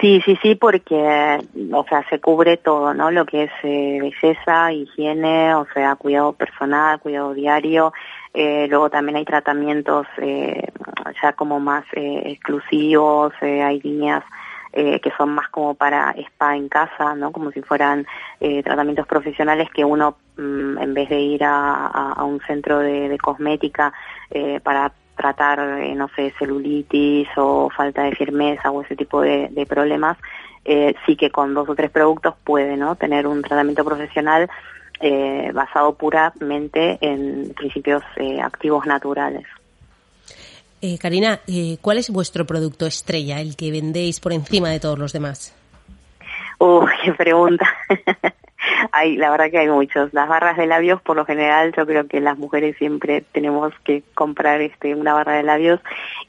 Sí, 0.00 0.22
sí, 0.24 0.38
sí, 0.40 0.54
porque, 0.54 1.40
o 1.72 1.84
sea, 1.88 2.08
se 2.08 2.20
cubre 2.20 2.56
todo, 2.56 2.94
¿no? 2.94 3.10
Lo 3.10 3.26
que 3.26 3.44
es 3.44 3.50
eh, 3.64 3.98
belleza, 4.00 4.72
higiene, 4.72 5.56
o 5.56 5.66
sea, 5.74 5.96
cuidado 5.96 6.34
personal, 6.34 7.00
cuidado 7.00 7.34
diario. 7.34 7.92
Eh, 8.32 8.68
luego 8.68 8.90
también 8.90 9.16
hay 9.16 9.24
tratamientos 9.24 10.06
eh, 10.18 10.68
ya 11.20 11.32
como 11.32 11.58
más 11.58 11.84
exclusivos, 11.92 13.32
hay 13.40 13.80
líneas 13.80 14.22
que 14.70 15.10
son 15.16 15.30
más 15.30 15.48
como 15.48 15.74
para 15.74 16.12
spa 16.12 16.54
en 16.54 16.68
casa, 16.68 17.16
¿no? 17.16 17.32
Como 17.32 17.50
si 17.50 17.62
fueran 17.62 18.06
tratamientos 18.62 19.08
profesionales 19.08 19.68
que 19.74 19.84
uno, 19.84 20.18
mm, 20.36 20.78
en 20.78 20.94
vez 20.94 21.08
de 21.08 21.18
ir 21.18 21.42
a, 21.42 22.22
un 22.22 22.38
centro 22.46 22.78
de, 22.78 23.18
cosmética 23.18 23.92
para 24.62 24.92
tratar, 25.18 25.60
eh, 25.80 25.94
no 25.94 26.08
sé, 26.16 26.32
celulitis 26.38 27.28
o 27.36 27.68
falta 27.68 28.04
de 28.04 28.14
firmeza 28.14 28.70
o 28.70 28.82
ese 28.82 28.96
tipo 28.96 29.20
de, 29.20 29.66
problemas, 29.68 30.16
eh, 30.64 30.94
sí 31.04 31.16
que 31.16 31.30
con 31.30 31.52
dos 31.52 31.68
o 31.68 31.74
tres 31.74 31.90
productos 31.90 32.34
puede 32.44 32.76
¿no? 32.76 32.96
tener 32.96 33.26
un 33.26 33.42
tratamiento 33.42 33.84
profesional 33.84 34.48
eh, 35.00 35.50
basado 35.52 35.94
puramente 35.94 36.98
en 37.00 37.52
principios 37.54 38.02
activos 38.42 38.86
naturales. 38.86 39.46
Karina, 41.00 41.40
¿cuál 41.80 41.98
es 41.98 42.08
vuestro 42.08 42.46
producto 42.46 42.86
estrella, 42.86 43.40
el 43.40 43.56
que 43.56 43.72
vendéis 43.72 44.20
por 44.20 44.32
encima 44.32 44.70
de 44.70 44.78
todos 44.80 44.98
los 44.98 45.12
demás? 45.12 45.54
Uh, 46.58 46.86
qué 47.04 47.12
pregunta. 47.12 47.66
hay, 48.92 49.16
la 49.16 49.30
verdad 49.30 49.50
que 49.50 49.58
hay 49.58 49.68
muchos. 49.68 50.12
Las 50.12 50.28
barras 50.28 50.56
de 50.56 50.66
labios, 50.66 51.00
por 51.02 51.16
lo 51.16 51.24
general, 51.24 51.72
yo 51.76 51.86
creo 51.86 52.06
que 52.06 52.20
las 52.20 52.38
mujeres 52.38 52.76
siempre 52.76 53.24
tenemos 53.32 53.72
que 53.84 54.02
comprar 54.14 54.60
este 54.60 54.94
una 54.94 55.14
barra 55.14 55.34
de 55.34 55.42
labios. 55.42 55.80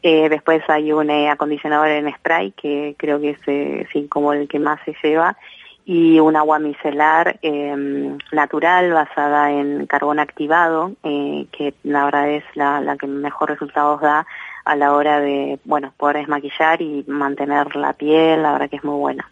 Eh, 0.04 0.30
después 0.30 0.62
hay 0.70 0.92
un 0.92 1.10
eh, 1.10 1.30
acondicionador 1.30 1.88
en 1.90 2.14
spray, 2.14 2.52
que 2.52 2.96
creo 2.98 3.20
que 3.20 3.32
es 3.32 3.40
eh, 3.48 4.08
como 4.10 4.34
el 4.34 4.48
que 4.48 4.60
más 4.60 4.80
se 4.86 4.96
lleva, 5.04 5.38
y 5.86 6.20
un 6.20 6.36
agua 6.36 6.60
micelar 6.60 7.40
em, 7.42 8.18
natural 8.32 8.94
basada 8.94 9.52
en 9.52 9.88
carbón 9.88 10.20
activado, 10.20 10.92
que 11.02 11.74
la 11.84 12.06
verdad 12.06 12.30
es 12.30 12.44
la, 12.54 12.80
la 12.80 12.96
que 12.96 13.08
mejor 13.08 13.50
resultados 13.50 14.00
da 14.02 14.28
a 14.66 14.76
la 14.76 14.94
hora 14.94 15.20
de, 15.20 15.60
bueno, 15.66 15.92
poder 15.98 16.18
desmaquillar 16.18 16.80
y 16.82 17.04
mantener 17.08 17.76
la 17.76 17.94
piel, 17.94 18.44
la 18.44 18.52
verdad 18.52 18.70
que 18.70 18.76
es 18.76 18.84
muy 18.84 19.00
buena. 19.00 19.28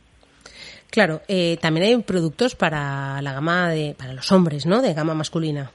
Claro, 0.90 1.22
eh, 1.28 1.58
también 1.62 1.86
hay 1.86 2.02
productos 2.02 2.56
para 2.56 3.22
la 3.22 3.34
gama 3.34 3.70
de, 3.70 3.96
para 3.98 4.14
los 4.14 4.32
hombres, 4.32 4.66
¿no? 4.66 4.82
De 4.82 4.94
gama 4.94 5.14
masculina. 5.14 5.72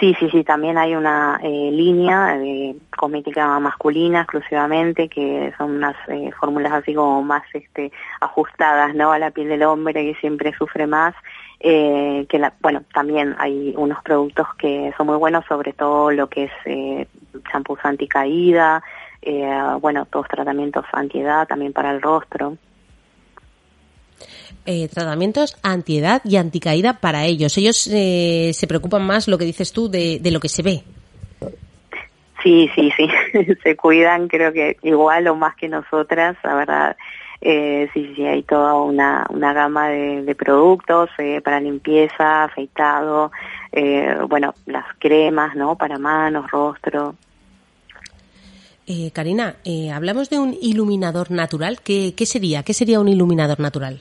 Sí, 0.00 0.14
sí, 0.18 0.28
sí, 0.30 0.42
también 0.42 0.76
hay 0.76 0.96
una 0.96 1.38
eh, 1.42 1.70
línea 1.70 2.36
de 2.36 2.74
cosmética 2.96 3.58
masculina 3.60 4.22
exclusivamente, 4.22 5.08
que 5.08 5.52
son 5.56 5.76
unas 5.76 5.94
eh, 6.08 6.30
fórmulas 6.38 6.72
así 6.72 6.94
como 6.94 7.22
más 7.22 7.44
este, 7.54 7.92
ajustadas 8.20 8.94
¿no? 8.94 9.12
a 9.12 9.20
la 9.20 9.30
piel 9.30 9.48
del 9.48 9.62
hombre 9.62 10.04
que 10.04 10.20
siempre 10.20 10.52
sufre 10.58 10.86
más. 10.88 11.14
Eh, 11.60 12.26
que 12.28 12.38
la, 12.38 12.52
bueno, 12.60 12.82
también 12.92 13.36
hay 13.38 13.72
unos 13.76 14.02
productos 14.02 14.48
que 14.58 14.92
son 14.96 15.06
muy 15.06 15.16
buenos, 15.16 15.46
sobre 15.46 15.72
todo 15.72 16.10
lo 16.10 16.28
que 16.28 16.44
es 16.44 16.52
eh, 16.66 17.06
champús 17.50 17.78
anticaída, 17.84 18.82
eh, 19.22 19.48
bueno, 19.80 20.04
todos 20.06 20.28
tratamientos 20.28 20.84
antiedad 20.92 21.46
también 21.46 21.72
para 21.72 21.92
el 21.92 22.02
rostro 22.02 22.58
eh, 24.66 24.88
tratamientos 24.88 25.56
antiedad 25.62 26.22
y 26.24 26.36
anticaída 26.36 26.94
para 27.00 27.24
ellos. 27.24 27.56
Ellos 27.58 27.86
eh, 27.92 28.50
se 28.54 28.66
preocupan 28.66 29.06
más, 29.06 29.28
lo 29.28 29.38
que 29.38 29.44
dices 29.44 29.72
tú, 29.72 29.88
de, 29.88 30.18
de 30.20 30.30
lo 30.30 30.40
que 30.40 30.48
se 30.48 30.62
ve. 30.62 30.82
Sí, 32.42 32.70
sí, 32.74 32.92
sí, 32.96 33.08
se 33.62 33.76
cuidan, 33.76 34.28
creo 34.28 34.52
que 34.52 34.76
igual 34.82 35.26
o 35.28 35.34
más 35.34 35.56
que 35.56 35.68
nosotras, 35.68 36.36
la 36.44 36.54
verdad. 36.54 36.96
Eh, 37.40 37.88
sí, 37.92 38.12
sí, 38.16 38.24
hay 38.24 38.42
toda 38.42 38.74
una, 38.74 39.26
una 39.28 39.52
gama 39.52 39.88
de, 39.88 40.22
de 40.22 40.34
productos 40.34 41.10
eh, 41.18 41.42
para 41.42 41.60
limpieza, 41.60 42.44
afeitado, 42.44 43.32
eh, 43.70 44.16
bueno, 44.28 44.54
las 44.64 44.86
cremas, 44.98 45.54
¿no? 45.54 45.76
Para 45.76 45.98
manos, 45.98 46.50
rostro. 46.50 47.16
Eh, 48.86 49.10
Karina, 49.12 49.56
eh, 49.64 49.90
hablamos 49.90 50.28
de 50.28 50.38
un 50.38 50.56
iluminador 50.60 51.30
natural. 51.30 51.80
¿Qué, 51.82 52.14
¿Qué 52.16 52.26
sería? 52.26 52.62
¿Qué 52.62 52.74
sería 52.74 53.00
un 53.00 53.08
iluminador 53.08 53.60
natural? 53.60 54.00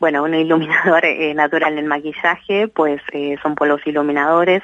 Bueno, 0.00 0.22
un 0.22 0.34
iluminador 0.34 1.04
eh, 1.04 1.34
natural 1.34 1.78
en 1.78 1.86
maquillaje, 1.86 2.68
pues 2.68 3.00
eh, 3.12 3.36
son 3.42 3.54
polos 3.54 3.80
iluminadores 3.86 4.62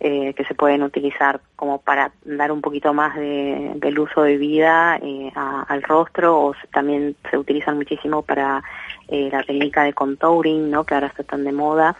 eh, 0.00 0.34
que 0.34 0.44
se 0.44 0.54
pueden 0.54 0.82
utilizar 0.82 1.40
como 1.54 1.78
para 1.78 2.10
dar 2.24 2.50
un 2.50 2.60
poquito 2.60 2.92
más 2.92 3.14
de, 3.14 3.72
del 3.76 4.00
uso 4.00 4.22
de 4.22 4.36
vida 4.36 4.98
eh, 5.00 5.30
al 5.34 5.82
rostro 5.84 6.40
o 6.40 6.54
también 6.72 7.14
se 7.30 7.38
utilizan 7.38 7.76
muchísimo 7.76 8.22
para 8.22 8.62
la 9.08 9.42
técnica 9.42 9.82
de 9.82 9.92
contouring, 9.92 10.70
¿no? 10.70 10.84
que 10.84 10.94
ahora 10.94 11.08
está 11.08 11.22
tan 11.22 11.44
de 11.44 11.52
moda. 11.52 11.94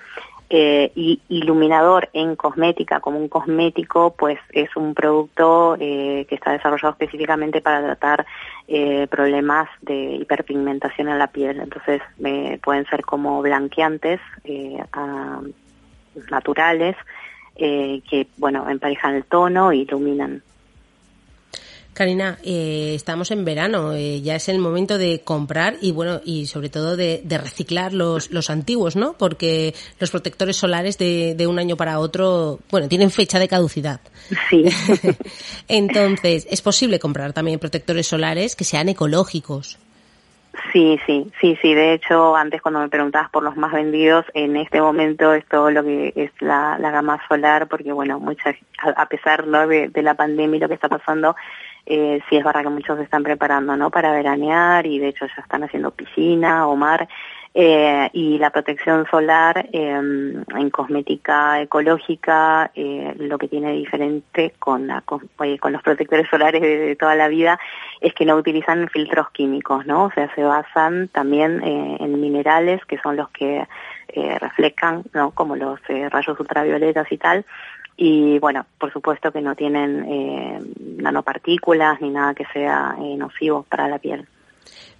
Eh, 0.54 0.92
y 0.94 1.18
iluminador 1.30 2.10
en 2.12 2.36
cosmética 2.36 3.00
como 3.00 3.18
un 3.18 3.28
cosmético, 3.30 4.14
pues 4.18 4.38
es 4.50 4.68
un 4.76 4.92
producto 4.92 5.78
eh, 5.80 6.26
que 6.28 6.34
está 6.34 6.52
desarrollado 6.52 6.90
específicamente 6.90 7.62
para 7.62 7.80
tratar 7.80 8.26
eh, 8.68 9.06
problemas 9.06 9.70
de 9.80 10.16
hiperpigmentación 10.16 11.08
en 11.08 11.18
la 11.18 11.28
piel. 11.28 11.58
Entonces 11.58 12.02
eh, 12.22 12.60
pueden 12.62 12.84
ser 12.84 13.00
como 13.02 13.40
blanqueantes 13.40 14.20
eh, 14.44 14.76
naturales 16.30 16.96
eh, 17.56 18.02
que, 18.10 18.26
bueno, 18.36 18.68
emparejan 18.68 19.14
el 19.14 19.24
tono 19.24 19.72
y 19.72 19.80
iluminan. 19.80 20.42
Karina, 21.94 22.38
eh, 22.42 22.92
estamos 22.94 23.30
en 23.30 23.44
verano, 23.44 23.92
eh, 23.92 24.22
ya 24.22 24.36
es 24.36 24.48
el 24.48 24.58
momento 24.58 24.96
de 24.96 25.20
comprar 25.22 25.74
y 25.82 25.92
bueno, 25.92 26.22
y 26.24 26.46
sobre 26.46 26.70
todo 26.70 26.96
de, 26.96 27.20
de 27.22 27.36
reciclar 27.36 27.92
los, 27.92 28.30
los, 28.30 28.48
antiguos, 28.48 28.96
¿no? 28.96 29.12
Porque 29.18 29.74
los 30.00 30.10
protectores 30.10 30.56
solares 30.56 30.96
de, 30.96 31.34
de, 31.34 31.46
un 31.46 31.58
año 31.58 31.76
para 31.76 31.98
otro, 31.98 32.60
bueno, 32.70 32.88
tienen 32.88 33.10
fecha 33.10 33.38
de 33.38 33.46
caducidad. 33.46 34.00
Sí. 34.48 34.64
Entonces, 35.68 36.46
¿es 36.50 36.62
posible 36.62 36.98
comprar 36.98 37.34
también 37.34 37.58
protectores 37.58 38.06
solares 38.06 38.56
que 38.56 38.64
sean 38.64 38.88
ecológicos? 38.88 39.78
Sí, 40.72 40.98
sí, 41.06 41.30
sí, 41.40 41.58
sí. 41.60 41.74
De 41.74 41.94
hecho, 41.94 42.36
antes 42.36 42.62
cuando 42.62 42.80
me 42.80 42.88
preguntabas 42.88 43.30
por 43.30 43.42
los 43.42 43.56
más 43.56 43.72
vendidos, 43.72 44.24
en 44.34 44.56
este 44.56 44.80
momento 44.80 45.32
es 45.34 45.46
todo 45.46 45.70
lo 45.70 45.82
que 45.82 46.12
es 46.14 46.30
la, 46.40 46.78
la 46.78 46.90
gama 46.90 47.20
solar, 47.28 47.68
porque 47.68 47.92
bueno, 47.92 48.18
muchas, 48.20 48.56
a, 48.78 49.06
pesar 49.06 49.46
¿no? 49.46 49.66
de, 49.66 49.88
de 49.88 50.02
la 50.02 50.14
pandemia 50.14 50.56
y 50.56 50.60
lo 50.60 50.68
que 50.68 50.74
está 50.74 50.88
pasando, 50.88 51.34
eh, 51.86 52.20
sí 52.28 52.36
es 52.36 52.44
verdad 52.44 52.62
que 52.62 52.68
muchos 52.68 52.96
se 52.96 53.04
están 53.04 53.22
preparando 53.22 53.76
no 53.76 53.90
para 53.90 54.12
veranear 54.12 54.86
y 54.86 54.98
de 54.98 55.08
hecho 55.08 55.26
ya 55.26 55.42
están 55.42 55.64
haciendo 55.64 55.90
piscina 55.90 56.66
o 56.66 56.76
mar. 56.76 57.08
Eh, 57.54 58.08
y 58.14 58.38
la 58.38 58.48
protección 58.48 59.06
solar 59.10 59.68
eh, 59.74 59.90
en 59.90 60.70
cosmética 60.70 61.60
ecológica 61.60 62.70
eh, 62.74 63.14
lo 63.18 63.36
que 63.36 63.46
tiene 63.46 63.72
diferente 63.72 64.54
con, 64.58 64.86
la, 64.86 65.02
con, 65.02 65.28
con, 65.36 65.72
los 65.72 65.82
protectores 65.82 66.30
solares 66.30 66.62
de, 66.62 66.96
toda 66.96 67.14
la 67.14 67.28
vida 67.28 67.60
es 68.00 68.14
que 68.14 68.24
no 68.24 68.36
utilizan 68.36 68.88
filtros 68.88 69.28
químicos 69.32 69.84
no 69.84 70.04
o 70.04 70.10
sea 70.12 70.34
se 70.34 70.42
basan 70.42 71.08
también 71.08 71.62
eh, 71.62 71.98
en 72.00 72.18
minerales 72.22 72.82
que 72.86 72.96
son 73.00 73.16
los 73.16 73.28
que 73.28 73.68
eh, 74.08 74.38
reflejan 74.38 75.02
no 75.12 75.32
como 75.32 75.54
los 75.54 75.78
eh, 75.88 76.08
rayos 76.08 76.40
ultravioletas 76.40 77.10
y 77.12 77.18
tal 77.18 77.44
y 77.96 78.38
bueno, 78.38 78.66
por 78.78 78.92
supuesto 78.92 79.30
que 79.30 79.40
no 79.40 79.54
tienen 79.54 80.04
eh, 80.08 80.58
nanopartículas 80.98 82.00
ni 82.00 82.10
nada 82.10 82.34
que 82.34 82.46
sea 82.52 82.96
eh, 82.98 83.16
nocivo 83.16 83.64
para 83.68 83.88
la 83.88 83.98
piel. 83.98 84.26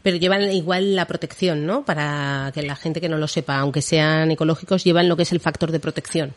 Pero 0.02 0.16
llevan 0.16 0.42
igual 0.42 0.96
la 0.96 1.06
protección, 1.06 1.64
¿no? 1.64 1.84
Para 1.84 2.50
que 2.52 2.62
la 2.62 2.76
gente 2.76 3.00
que 3.00 3.08
no 3.08 3.18
lo 3.18 3.28
sepa, 3.28 3.58
aunque 3.58 3.82
sean 3.82 4.30
ecológicos, 4.30 4.84
llevan 4.84 5.08
lo 5.08 5.16
que 5.16 5.22
es 5.22 5.32
el 5.32 5.40
factor 5.40 5.70
de 5.70 5.80
protección. 5.80 6.34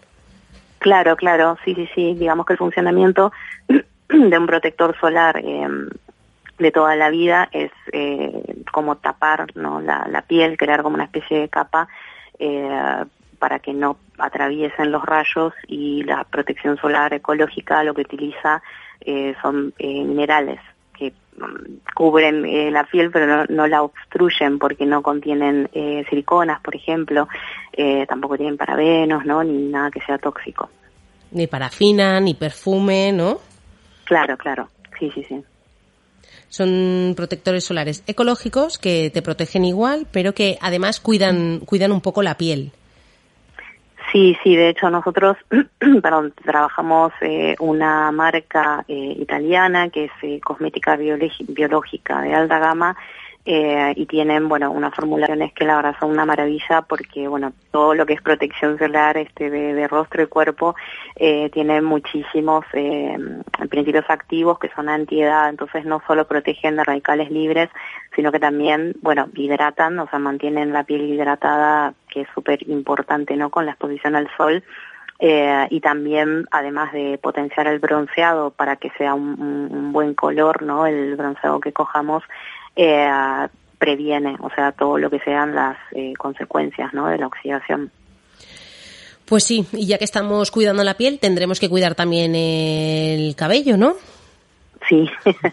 Claro, 0.79 1.15
claro, 1.15 1.57
sí, 1.65 1.73
sí, 1.73 1.89
sí. 1.95 2.13
Digamos 2.13 2.45
que 2.45 2.53
el 2.53 2.59
funcionamiento 2.59 3.31
de 3.67 4.37
un 4.37 4.45
protector 4.45 4.95
solar 4.99 5.37
eh, 5.43 5.67
de 6.59 6.71
toda 6.71 6.95
la 6.95 7.09
vida 7.09 7.49
es 7.51 7.71
eh, 7.91 8.63
como 8.71 8.97
tapar 8.97 9.47
¿no? 9.55 9.81
la, 9.81 10.07
la 10.09 10.21
piel, 10.21 10.57
crear 10.57 10.83
como 10.83 10.95
una 10.95 11.05
especie 11.05 11.39
de 11.39 11.49
capa 11.49 11.87
eh, 12.39 13.03
para 13.39 13.59
que 13.59 13.73
no 13.73 13.97
atraviesen 14.17 14.91
los 14.91 15.03
rayos 15.03 15.53
y 15.67 16.03
la 16.03 16.23
protección 16.23 16.77
solar 16.77 17.13
ecológica 17.13 17.83
lo 17.83 17.93
que 17.93 18.01
utiliza 18.01 18.61
eh, 19.01 19.35
son 19.41 19.73
eh, 19.77 20.03
minerales 20.03 20.59
que 20.97 21.13
um, 21.39 21.79
cubren 21.93 22.45
eh, 22.45 22.71
la 22.71 22.85
piel 22.85 23.11
pero 23.11 23.27
no, 23.27 23.45
no, 23.49 23.67
la 23.67 23.83
obstruyen 23.83 24.57
porque 24.59 24.85
no 24.85 25.01
contienen 25.01 25.69
siliconas, 26.09 26.61
por 26.61 26.75
ejemplo, 26.75 27.27
tampoco 28.07 28.37
tienen 28.37 28.57
parabenos, 28.57 29.25
¿no? 29.25 29.43
Ni 29.43 29.67
nada 29.67 29.91
que 29.91 30.01
sea 30.01 30.17
tóxico. 30.17 30.69
Ni 31.31 31.47
parafina, 31.47 32.19
ni 32.21 32.33
perfume, 32.33 33.11
¿no? 33.11 33.39
Claro, 34.05 34.37
claro, 34.37 34.69
sí, 34.97 35.11
sí, 35.13 35.23
sí. 35.27 35.43
Son 36.49 37.13
protectores 37.17 37.65
solares 37.65 38.03
ecológicos 38.07 38.77
que 38.77 39.09
te 39.09 39.21
protegen 39.21 39.65
igual, 39.65 40.07
pero 40.11 40.33
que 40.33 40.57
además 40.61 41.01
cuidan, 41.01 41.59
cuidan 41.59 41.91
un 41.91 41.99
poco 41.99 42.23
la 42.23 42.37
piel. 42.37 42.71
Sí, 44.15 44.37
sí, 44.41 44.55
de 44.55 44.69
hecho 44.69 44.89
nosotros 44.89 45.35
trabajamos 46.45 47.11
eh, 47.19 47.53
una 47.59 48.13
marca 48.13 48.85
eh, 48.87 49.13
italiana 49.19 49.89
que 49.89 50.05
es 50.05 50.11
eh, 50.21 50.39
cosmética 50.39 50.95
biológica 50.95 52.21
de 52.21 52.33
alta 52.33 52.59
gama 52.59 52.95
eh, 53.47 53.93
y 53.95 54.07
tienen, 54.07 54.49
bueno, 54.49 54.71
unas 54.71 54.95
formulaciones 54.95 55.53
que 55.53 55.65
la 55.65 55.75
verdad 55.75 55.95
son 55.99 56.09
una 56.09 56.25
maravilla 56.25 56.81
porque, 56.81 57.27
bueno, 57.27 57.53
todo 57.69 57.93
lo 57.93 58.07
que 58.07 58.13
es 58.13 58.21
protección 58.23 58.79
solar 58.79 59.17
este, 59.17 59.51
de, 59.51 59.87
rostro 59.87 60.23
y 60.23 60.25
cuerpo 60.25 60.75
eh, 61.15 61.51
tiene 61.51 61.79
muchísimos 61.79 62.65
eh, 62.73 63.15
principios 63.69 64.05
activos 64.09 64.57
que 64.57 64.71
son 64.75 64.89
antiedad, 64.89 65.47
entonces 65.47 65.85
no 65.85 66.01
solo 66.07 66.25
protegen 66.25 66.77
de 66.77 66.85
radicales 66.85 67.29
libres, 67.29 67.69
sino 68.15 68.31
que 68.31 68.39
también, 68.39 68.95
bueno, 69.03 69.29
hidratan, 69.35 69.99
o 69.99 70.09
sea, 70.09 70.17
mantienen 70.17 70.73
la 70.73 70.83
piel 70.83 71.03
hidratada, 71.03 71.93
que 72.09 72.21
es 72.21 72.27
súper 72.33 72.67
importante, 72.67 73.35
¿no?, 73.35 73.51
con 73.51 73.67
la 73.67 73.73
exposición 73.73 74.15
al 74.15 74.27
sol. 74.37 74.63
Y 75.17 75.79
también 75.79 76.45
además 76.51 76.91
de 76.91 77.17
potenciar 77.23 77.67
el 77.67 77.79
bronceado 77.79 78.51
para 78.51 78.75
que 78.75 78.89
sea 78.97 79.13
un, 79.13 79.93
buen 79.93 80.13
color 80.13 80.61
no 80.61 80.85
el 80.85 81.15
bronceado 81.15 81.61
que 81.61 81.71
cojamos 81.71 82.21
eh, 82.75 83.47
previene 83.77 84.35
o 84.39 84.49
sea 84.49 84.71
todo 84.71 84.97
lo 84.97 85.09
que 85.09 85.19
sean 85.19 85.55
las 85.55 85.77
eh, 85.91 86.13
consecuencias 86.17 86.93
no 86.93 87.07
de 87.07 87.17
la 87.17 87.27
oxidación. 87.27 87.91
Pues 89.25 89.43
sí 89.43 89.67
y 89.73 89.87
ya 89.87 89.97
que 89.97 90.05
estamos 90.05 90.51
cuidando 90.51 90.83
la 90.83 90.95
piel 90.95 91.19
tendremos 91.19 91.59
que 91.59 91.69
cuidar 91.69 91.95
también 91.95 92.35
el 92.35 93.35
cabello 93.35 93.77
no 93.77 93.95
sí. 94.87 95.09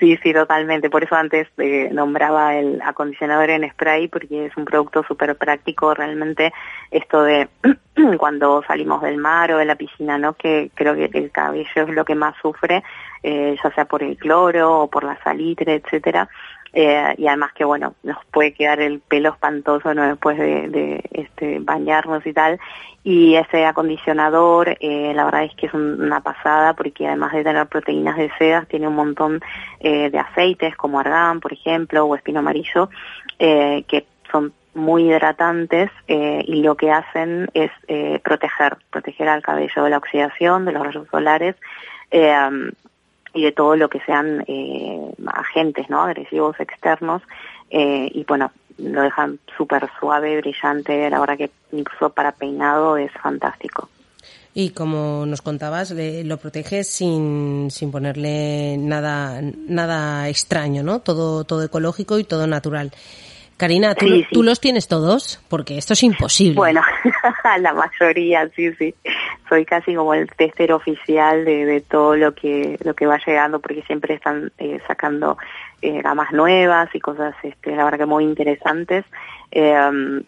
Sí, 0.00 0.18
sí, 0.22 0.32
totalmente. 0.32 0.88
Por 0.88 1.04
eso 1.04 1.14
antes 1.14 1.46
eh, 1.58 1.90
nombraba 1.92 2.56
el 2.56 2.80
acondicionador 2.80 3.50
en 3.50 3.70
spray, 3.70 4.08
porque 4.08 4.46
es 4.46 4.56
un 4.56 4.64
producto 4.64 5.02
súper 5.02 5.36
práctico 5.36 5.92
realmente. 5.92 6.54
Esto 6.90 7.22
de 7.22 7.50
cuando 8.18 8.62
salimos 8.66 9.02
del 9.02 9.18
mar 9.18 9.52
o 9.52 9.58
de 9.58 9.66
la 9.66 9.76
piscina, 9.76 10.16
¿no? 10.16 10.32
Que 10.32 10.70
creo 10.74 10.94
que 10.94 11.10
el 11.12 11.30
cabello 11.30 11.68
es 11.74 11.88
lo 11.90 12.06
que 12.06 12.14
más 12.14 12.34
sufre, 12.40 12.82
eh, 13.22 13.56
ya 13.62 13.70
sea 13.72 13.84
por 13.84 14.02
el 14.02 14.16
cloro 14.16 14.82
o 14.82 14.90
por 14.90 15.04
la 15.04 15.22
salitre, 15.22 15.74
etcétera. 15.74 16.28
Eh, 16.72 17.14
y 17.18 17.26
además 17.26 17.52
que 17.52 17.64
bueno 17.64 17.94
nos 18.04 18.24
puede 18.26 18.52
quedar 18.52 18.80
el 18.80 19.00
pelo 19.00 19.30
espantoso 19.30 19.92
no 19.92 20.06
después 20.06 20.38
de, 20.38 20.68
de 20.68 21.02
este 21.10 21.58
bañarnos 21.58 22.24
y 22.24 22.32
tal 22.32 22.60
y 23.02 23.34
ese 23.34 23.64
acondicionador 23.66 24.76
eh, 24.78 25.12
la 25.12 25.24
verdad 25.24 25.42
es 25.42 25.54
que 25.56 25.66
es 25.66 25.74
una 25.74 26.20
pasada 26.20 26.74
porque 26.74 27.08
además 27.08 27.32
de 27.32 27.42
tener 27.42 27.66
proteínas 27.66 28.16
de 28.16 28.30
sedas 28.38 28.68
tiene 28.68 28.86
un 28.86 28.94
montón 28.94 29.40
eh, 29.80 30.10
de 30.10 30.18
aceites 30.20 30.76
como 30.76 31.00
argán 31.00 31.40
por 31.40 31.52
ejemplo 31.52 32.04
o 32.04 32.14
espino 32.14 32.38
amarillo 32.38 32.88
eh, 33.40 33.82
que 33.88 34.06
son 34.30 34.52
muy 34.72 35.10
hidratantes 35.10 35.90
eh, 36.06 36.44
y 36.46 36.62
lo 36.62 36.76
que 36.76 36.92
hacen 36.92 37.48
es 37.52 37.72
eh, 37.88 38.20
proteger 38.22 38.76
proteger 38.90 39.28
al 39.28 39.42
cabello 39.42 39.82
de 39.82 39.90
la 39.90 39.98
oxidación 39.98 40.66
de 40.66 40.72
los 40.72 40.84
rayos 40.84 41.08
solares 41.10 41.56
eh, 42.12 42.32
y 43.34 43.42
de 43.44 43.52
todo 43.52 43.76
lo 43.76 43.88
que 43.88 44.00
sean 44.00 44.44
eh, 44.46 45.12
agentes 45.26 45.88
no 45.88 46.02
agresivos 46.02 46.58
externos 46.58 47.22
eh, 47.70 48.10
y 48.12 48.24
bueno 48.24 48.50
lo 48.78 49.02
dejan 49.02 49.38
súper 49.56 49.88
suave 49.98 50.40
brillante 50.40 51.10
la 51.10 51.20
verdad 51.20 51.36
que 51.36 51.50
incluso 51.72 52.10
para 52.10 52.32
peinado 52.32 52.96
es 52.96 53.12
fantástico. 53.12 53.88
Y 54.52 54.70
como 54.70 55.26
nos 55.26 55.42
contabas 55.42 55.92
le, 55.92 56.24
lo 56.24 56.36
proteges 56.38 56.88
sin, 56.88 57.70
sin 57.70 57.92
ponerle 57.92 58.76
nada 58.78 59.40
nada 59.42 60.28
extraño 60.28 60.82
no 60.82 61.00
todo 61.00 61.44
todo 61.44 61.62
ecológico 61.62 62.18
y 62.18 62.24
todo 62.24 62.46
natural 62.46 62.90
Karina, 63.60 63.94
¿tú, 63.94 64.06
Sí, 64.06 64.22
sí. 64.22 64.28
¿tú 64.32 64.42
los 64.42 64.58
tienes 64.58 64.88
todos? 64.88 65.38
Porque 65.48 65.76
esto 65.76 65.92
es 65.92 66.02
imposible. 66.02 66.54
Bueno, 66.54 66.80
la 67.60 67.74
mayoría, 67.74 68.48
sí, 68.56 68.72
sí. 68.72 68.94
Soy 69.50 69.66
casi 69.66 69.94
como 69.94 70.14
el 70.14 70.28
tester 70.30 70.72
oficial 70.72 71.44
de, 71.44 71.66
de 71.66 71.82
todo 71.82 72.16
lo 72.16 72.34
que 72.34 72.78
lo 72.82 72.94
que 72.94 73.04
va 73.06 73.18
llegando, 73.18 73.60
porque 73.60 73.82
siempre 73.82 74.14
están 74.14 74.50
eh, 74.56 74.80
sacando 74.88 75.36
eh, 75.82 76.00
gamas 76.00 76.32
nuevas 76.32 76.88
y 76.94 77.00
cosas, 77.00 77.34
este, 77.42 77.76
la 77.76 77.84
verdad 77.84 77.98
que 77.98 78.06
muy 78.06 78.24
interesantes. 78.24 79.04
Eh, 79.50 80.22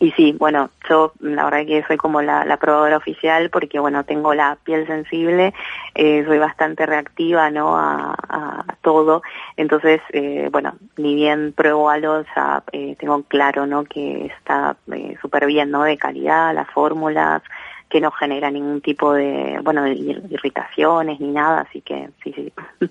y 0.00 0.12
sí, 0.12 0.32
bueno, 0.38 0.70
yo 0.88 1.12
la 1.20 1.44
verdad 1.44 1.66
que 1.66 1.82
soy 1.84 1.96
como 1.96 2.22
la, 2.22 2.56
probadora 2.56 2.96
oficial 2.96 3.50
porque, 3.50 3.80
bueno, 3.80 4.04
tengo 4.04 4.32
la 4.32 4.56
piel 4.62 4.86
sensible, 4.86 5.54
eh, 5.94 6.24
soy 6.24 6.38
bastante 6.38 6.86
reactiva, 6.86 7.50
¿no? 7.50 7.76
A, 7.76 8.64
todo. 8.80 9.22
Entonces, 9.56 10.00
eh, 10.12 10.48
bueno, 10.52 10.74
ni 10.96 11.14
bien 11.14 11.52
pruebo 11.52 11.90
algo, 11.90 12.22
ya 12.34 12.62
eh, 12.72 12.96
tengo 12.98 13.22
claro, 13.24 13.66
¿no? 13.66 13.84
Que 13.84 14.26
está 14.26 14.76
eh, 14.92 15.16
súper 15.20 15.46
bien, 15.46 15.70
¿no? 15.70 15.82
De 15.82 15.98
calidad, 15.98 16.54
las 16.54 16.70
fórmulas, 16.70 17.42
que 17.90 18.00
no 18.00 18.10
genera 18.12 18.50
ningún 18.50 18.80
tipo 18.80 19.12
de, 19.12 19.58
bueno, 19.62 19.86
irritaciones 19.88 21.18
ni 21.20 21.32
nada, 21.32 21.66
así 21.68 21.80
que 21.80 22.08
sí, 22.22 22.32
sí. 22.32 22.52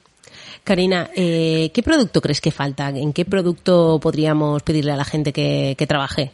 Karina, 0.63 1.09
eh, 1.15 1.71
¿qué 1.73 1.81
producto 1.81 2.19
crees 2.19 2.41
que 2.41 2.51
falta? 2.51 2.89
¿En 2.89 3.13
qué 3.13 3.23
producto 3.23 3.99
podríamos 4.01 4.61
pedirle 4.63 4.91
a 4.91 4.97
la 4.97 5.05
gente 5.05 5.31
que 5.31 5.85
trabaje? 5.87 6.31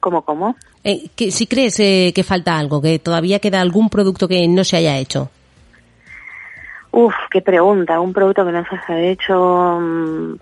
¿Cómo, 0.00 0.22
cómo? 0.22 0.56
Eh, 0.84 1.08
que, 1.16 1.30
si 1.30 1.46
crees 1.46 1.78
eh, 1.80 2.12
que 2.14 2.22
falta 2.22 2.58
algo, 2.58 2.80
que 2.80 2.98
todavía 2.98 3.40
queda 3.40 3.60
algún 3.60 3.88
producto 3.90 4.28
que 4.28 4.46
no 4.48 4.64
se 4.64 4.76
haya 4.76 4.96
hecho. 4.98 5.30
Uf, 6.90 7.14
qué 7.30 7.42
pregunta. 7.42 8.00
Un 8.00 8.12
producto 8.12 8.44
que 8.44 8.52
no 8.52 8.64
se 8.64 8.92
haya 8.92 9.00
hecho. 9.10 9.78
mm, 9.80 10.34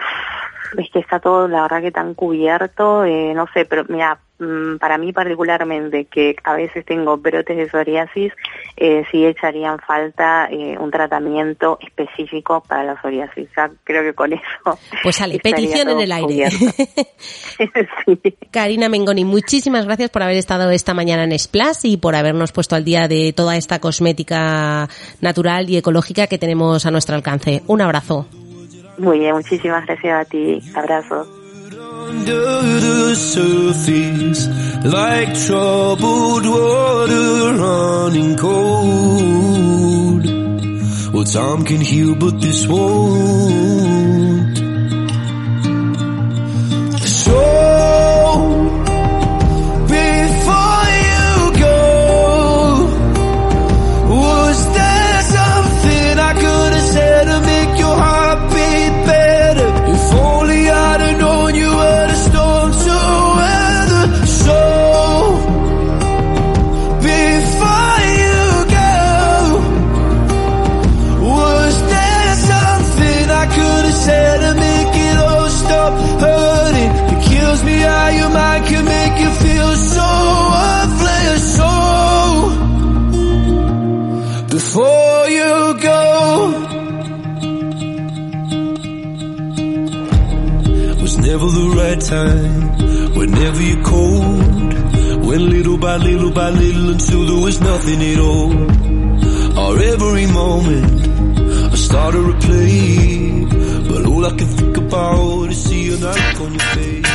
Es 0.78 0.90
que 0.90 0.98
está 1.00 1.18
todo, 1.20 1.48
la 1.48 1.62
verdad, 1.62 1.80
que 1.82 1.90
tan 1.90 2.14
cubierto. 2.14 3.04
Eh, 3.04 3.32
no 3.34 3.46
sé, 3.54 3.64
pero 3.64 3.84
mira, 3.88 4.18
para 4.78 4.98
mí 4.98 5.12
particularmente, 5.12 6.04
que 6.04 6.36
a 6.44 6.54
veces 6.54 6.84
tengo 6.84 7.16
brotes 7.16 7.56
de 7.56 7.68
psoriasis, 7.68 8.32
eh, 8.76 9.02
sí 9.10 9.24
echarían 9.24 9.78
falta 9.78 10.48
eh, 10.50 10.76
un 10.78 10.90
tratamiento 10.90 11.78
específico 11.80 12.62
para 12.66 12.84
la 12.84 13.00
psoriasis. 13.00 13.48
Ya 13.56 13.70
creo 13.84 14.02
que 14.02 14.12
con 14.12 14.32
eso. 14.32 14.78
Pues 15.02 15.16
sale, 15.16 15.38
petición 15.42 15.88
en 15.88 16.00
el 16.00 16.12
aire. 16.12 16.50
sí. 18.04 18.20
Karina 18.50 18.88
Mengoni, 18.88 19.24
muchísimas 19.24 19.86
gracias 19.86 20.10
por 20.10 20.22
haber 20.22 20.36
estado 20.36 20.70
esta 20.70 20.92
mañana 20.92 21.24
en 21.24 21.38
Splash 21.38 21.84
y 21.84 21.96
por 21.96 22.14
habernos 22.14 22.52
puesto 22.52 22.76
al 22.76 22.84
día 22.84 23.08
de 23.08 23.32
toda 23.32 23.56
esta 23.56 23.78
cosmética 23.78 24.88
natural 25.20 25.70
y 25.70 25.78
ecológica 25.78 26.26
que 26.26 26.38
tenemos 26.38 26.84
a 26.84 26.90
nuestro 26.90 27.16
alcance. 27.16 27.62
Un 27.66 27.80
abrazo. 27.80 28.26
Muy 28.98 29.18
bien, 29.18 29.34
muchísimas 29.34 29.84
gracias 29.86 30.26
a 30.26 30.28
ti. 30.28 30.60
Abrazo. 30.74 31.35
Under 32.08 32.62
the 32.86 33.14
surface 33.14 34.46
like 34.84 35.34
troubled 35.46 36.46
water 36.46 37.54
running 37.62 38.36
cold. 38.36 40.24
Well, 41.12 41.24
time 41.24 41.64
can 41.64 41.80
heal, 41.80 42.14
but 42.14 42.40
this 42.40 42.66
won't. 42.66 44.15
Time, 92.08 93.14
whenever 93.14 93.62
you're 93.62 93.84
cold. 93.84 94.46
Little 95.36 95.76
by 95.76 95.96
little 95.96 96.30
by 96.30 96.48
little 96.48 96.90
until 96.90 97.26
there 97.26 97.44
was 97.44 97.60
nothing 97.60 98.00
at 98.02 98.18
all. 98.18 98.52
Or 99.58 99.78
every 99.78 100.26
moment, 100.26 101.72
I 101.72 101.76
start 101.76 102.14
to 102.14 102.20
replay. 102.20 103.88
But 103.88 104.06
all 104.06 104.24
I 104.24 104.30
can 104.30 104.46
think 104.46 104.76
about 104.78 105.50
is 105.50 105.62
seeing 105.64 106.00
that 106.00 106.16
look 106.16 106.40
on 106.46 106.52
your 106.54 106.62
face. 106.62 107.05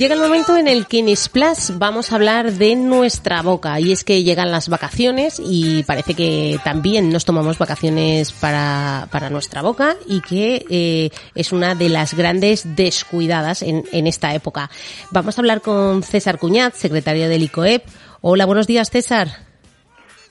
Llega 0.00 0.14
el 0.14 0.20
momento 0.22 0.56
en 0.56 0.66
el 0.66 0.86
que 0.86 1.00
en 1.00 1.14
Splash 1.14 1.72
vamos 1.74 2.10
a 2.10 2.14
hablar 2.14 2.52
de 2.52 2.74
nuestra 2.74 3.42
boca 3.42 3.78
y 3.80 3.92
es 3.92 4.02
que 4.02 4.22
llegan 4.22 4.50
las 4.50 4.70
vacaciones 4.70 5.38
y 5.44 5.82
parece 5.82 6.14
que 6.14 6.58
también 6.64 7.10
nos 7.10 7.26
tomamos 7.26 7.58
vacaciones 7.58 8.32
para, 8.32 9.08
para 9.10 9.28
nuestra 9.28 9.60
boca 9.60 9.96
y 10.06 10.22
que 10.22 10.64
eh, 10.70 11.10
es 11.34 11.52
una 11.52 11.74
de 11.74 11.90
las 11.90 12.14
grandes 12.14 12.74
descuidadas 12.76 13.60
en, 13.60 13.84
en 13.92 14.06
esta 14.06 14.32
época. 14.32 14.70
Vamos 15.10 15.36
a 15.36 15.42
hablar 15.42 15.60
con 15.60 16.02
César 16.02 16.38
Cuñat, 16.38 16.72
secretario 16.72 17.28
del 17.28 17.42
ICOEP. 17.42 17.84
Hola, 18.22 18.46
buenos 18.46 18.66
días 18.66 18.88
César. 18.88 19.28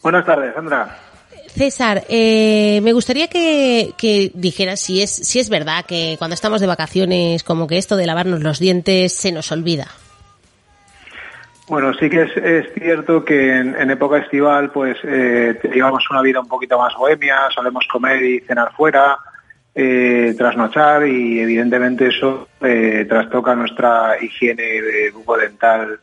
Buenas 0.02 0.26
tardes, 0.26 0.52
Sandra. 0.56 0.98
César, 1.60 2.06
eh, 2.08 2.80
me 2.84 2.94
gustaría 2.94 3.28
que, 3.28 4.32
dijeras 4.34 4.80
si 4.80 5.02
es, 5.02 5.12
si 5.12 5.40
es 5.40 5.50
verdad 5.50 5.84
que 5.86 6.16
cuando 6.18 6.34
estamos 6.34 6.62
de 6.62 6.68
vacaciones, 6.68 7.44
como 7.44 7.68
que 7.68 7.78
esto 7.78 7.98
de 7.98 8.06
lavarnos 8.06 8.40
los 8.42 8.60
dientes 8.60 9.12
se 9.12 9.34
nos 9.34 9.52
olvida. 9.52 9.88
Bueno, 11.68 11.94
sí 11.96 12.10
que 12.10 12.22
es, 12.22 12.74
cierto 12.76 13.26
que 13.26 13.58
en, 13.58 13.92
época 13.92 14.20
estival 14.20 14.72
pues 14.72 14.96
eh, 15.04 15.60
llevamos 15.74 16.10
una 16.10 16.22
vida 16.22 16.40
un 16.40 16.48
poquito 16.48 16.80
más 16.80 16.96
bohemia, 16.96 17.50
solemos 17.54 17.86
comer 17.92 18.24
y 18.24 18.40
cenar 18.40 18.72
fuera, 18.72 19.18
eh, 19.76 20.36
trasnochar 20.38 21.06
y 21.08 21.42
evidentemente 21.42 22.08
eso 22.08 22.48
eh, 22.62 23.06
trastoca 23.10 23.54
nuestra 23.54 24.16
higiene 24.22 24.64
de 24.64 25.12
bucodental 25.12 26.00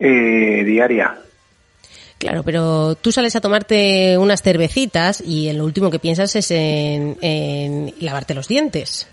eh, 0.00 0.64
diaria. 0.64 1.16
Claro, 2.26 2.42
pero 2.42 2.96
tú 2.96 3.12
sales 3.12 3.36
a 3.36 3.40
tomarte 3.40 4.18
unas 4.18 4.42
cervecitas 4.42 5.20
y 5.24 5.52
lo 5.52 5.64
último 5.64 5.92
que 5.92 6.00
piensas 6.00 6.34
es 6.34 6.50
en, 6.50 7.94
lavarte 8.00 8.34
los 8.34 8.48
dientes. 8.48 9.08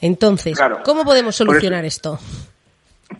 Entonces, 0.00 0.58
¿cómo 0.82 1.04
podemos 1.04 1.36
solucionar 1.36 1.84
esto? 1.84 2.18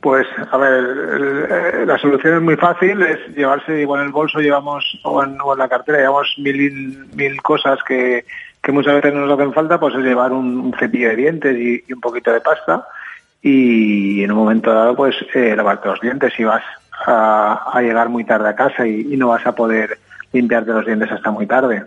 Pues, 0.00 0.26
a 0.50 0.56
ver, 0.56 1.86
la 1.86 1.98
solución 1.98 2.36
es 2.36 2.42
muy 2.42 2.56
fácil, 2.56 3.02
es 3.02 3.36
llevarse, 3.36 3.82
igual 3.82 4.00
en 4.00 4.06
el 4.06 4.12
bolso 4.12 4.38
llevamos, 4.38 4.98
o 5.04 5.22
en, 5.22 5.36
la 5.58 5.68
cartera 5.68 5.98
llevamos 5.98 6.34
mil, 6.38 7.06
mil 7.14 7.42
cosas 7.42 7.78
que, 7.86 8.24
muchas 8.68 8.94
veces 8.94 9.12
nos 9.12 9.30
hacen 9.30 9.52
falta, 9.52 9.78
pues 9.78 9.94
es 9.94 10.02
llevar 10.02 10.32
un, 10.32 10.74
cepillo 10.78 11.10
de 11.10 11.16
dientes 11.16 11.56
y, 11.56 11.92
un 11.92 12.00
poquito 12.00 12.32
de 12.32 12.40
pasta 12.40 12.86
y 13.42 14.24
en 14.24 14.32
un 14.32 14.38
momento 14.38 14.72
dado, 14.72 14.96
pues 14.96 15.14
eh, 15.34 15.54
lavarte 15.54 15.88
los 15.88 16.00
dientes 16.00 16.32
si 16.34 16.44
vas 16.44 16.62
a, 17.06 17.80
llegar 17.80 18.08
muy 18.08 18.24
tarde 18.24 18.48
a 18.48 18.54
casa 18.54 18.86
y, 18.86 19.16
no 19.16 19.28
vas 19.28 19.46
a 19.46 19.54
poder 19.54 19.98
limpiarte 20.32 20.72
los 20.72 20.86
dientes 20.86 21.10
hasta 21.10 21.30
muy 21.30 21.46
tarde. 21.46 21.84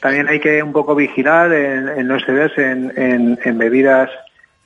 También 0.00 0.28
hay 0.28 0.40
que 0.40 0.62
un 0.62 0.72
poco 0.72 0.94
vigilar 0.94 1.52
en, 1.52 2.06
no 2.06 2.16
excederse 2.16 2.70
en, 2.70 3.38
en, 3.42 3.58
bebidas 3.58 4.10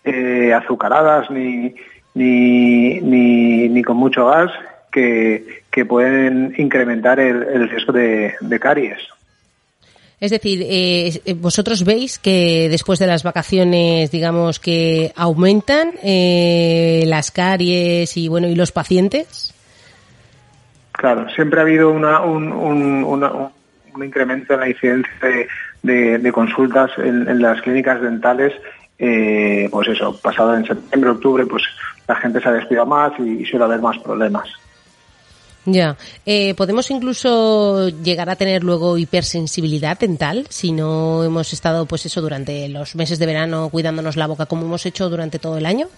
eh, 0.05 0.53
azucaradas 0.53 1.31
ni, 1.31 1.75
ni, 2.15 3.01
ni, 3.01 3.83
con 3.83 3.97
mucho 3.97 4.27
gas 4.27 4.51
que, 4.93 5.63
que 5.71 5.85
pueden 5.85 6.55
incrementar 6.59 7.21
el, 7.21 7.69
riesgo 7.69 7.93
de, 7.93 8.59
caries. 8.61 8.99
Es 10.25 10.31
decir, 10.31 10.61
eh, 10.65 11.35
vosotros 11.37 11.85
veis 11.85 12.19
que 12.19 12.69
después 12.71 12.99
de 12.99 13.07
las 13.07 13.25
vacaciones, 13.25 14.11
digamos 14.11 14.59
que 14.59 15.13
aumentan 15.17 15.91
eh, 16.03 17.05
las 17.07 17.31
caries 17.31 18.17
y 18.17 18.29
bueno 18.29 18.49
y 18.49 18.55
los 18.55 18.73
pacientes. 18.73 19.53
Claro, 20.93 21.29
siempre 21.29 21.61
ha 21.61 21.65
habido 21.65 21.91
una, 21.91 22.23
un, 22.23 23.53
incremento 24.03 24.55
en 24.55 24.61
la 24.61 24.69
incidencia 24.71 25.13
de, 25.83 26.33
consultas 26.33 26.91
en, 26.97 27.43
las 27.43 27.61
clínicas 27.61 28.01
dentales 28.01 28.55
eh, 28.99 29.69
pues 29.71 29.89
eso, 29.89 30.19
pasado 30.23 30.57
en 30.57 30.65
septiembre, 30.65 31.11
octubre, 31.11 31.45
pues 31.45 31.65
la 32.09 32.15
gente 32.15 32.41
se 32.41 32.49
ha 32.49 32.53
despido 32.53 32.87
más 32.87 33.13
y, 33.19 33.45
suele 33.45 33.67
haber 33.67 33.83
más 33.83 33.99
problemas. 33.99 34.49
Ya, 35.67 35.97
eh, 36.27 36.55
podemos 36.55 36.91
incluso 36.91 37.89
llegar 37.89 38.29
a 38.29 38.37
tener 38.37 38.63
luego 38.63 38.99
hipersensibilidad 38.99 39.99
dental 39.99 40.47
si 40.51 40.73
no 40.73 41.25
hemos 41.25 41.53
estado, 41.55 41.87
pues 41.87 42.05
eso, 42.05 42.21
durante 42.21 42.69
los 42.69 42.95
meses 42.97 43.19
de 43.19 43.27
verano 43.27 43.71
cuidándonos 43.71 44.17
la 44.17 44.27
boca 44.27 44.45
como 44.45 44.67
hemos 44.67 44.85
hecho 44.85 45.09
durante 45.09 45.39
todo 45.39 45.57
el 45.57 45.65
año. 45.65 45.89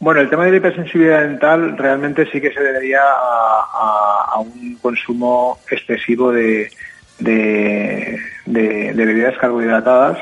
Bueno, 0.00 0.20
el 0.20 0.30
tema 0.30 0.44
de 0.44 0.52
la 0.52 0.56
hipersensibilidad 0.58 1.22
dental 1.22 1.76
realmente 1.76 2.30
sí 2.30 2.40
que 2.40 2.52
se 2.52 2.60
debería 2.60 3.00
a, 3.02 4.38
un 4.38 4.76
consumo 4.76 5.58
excesivo 5.68 6.30
de, 6.30 6.70
de, 7.18 8.18
bebidas 8.46 9.36
carbohidratadas 9.38 10.16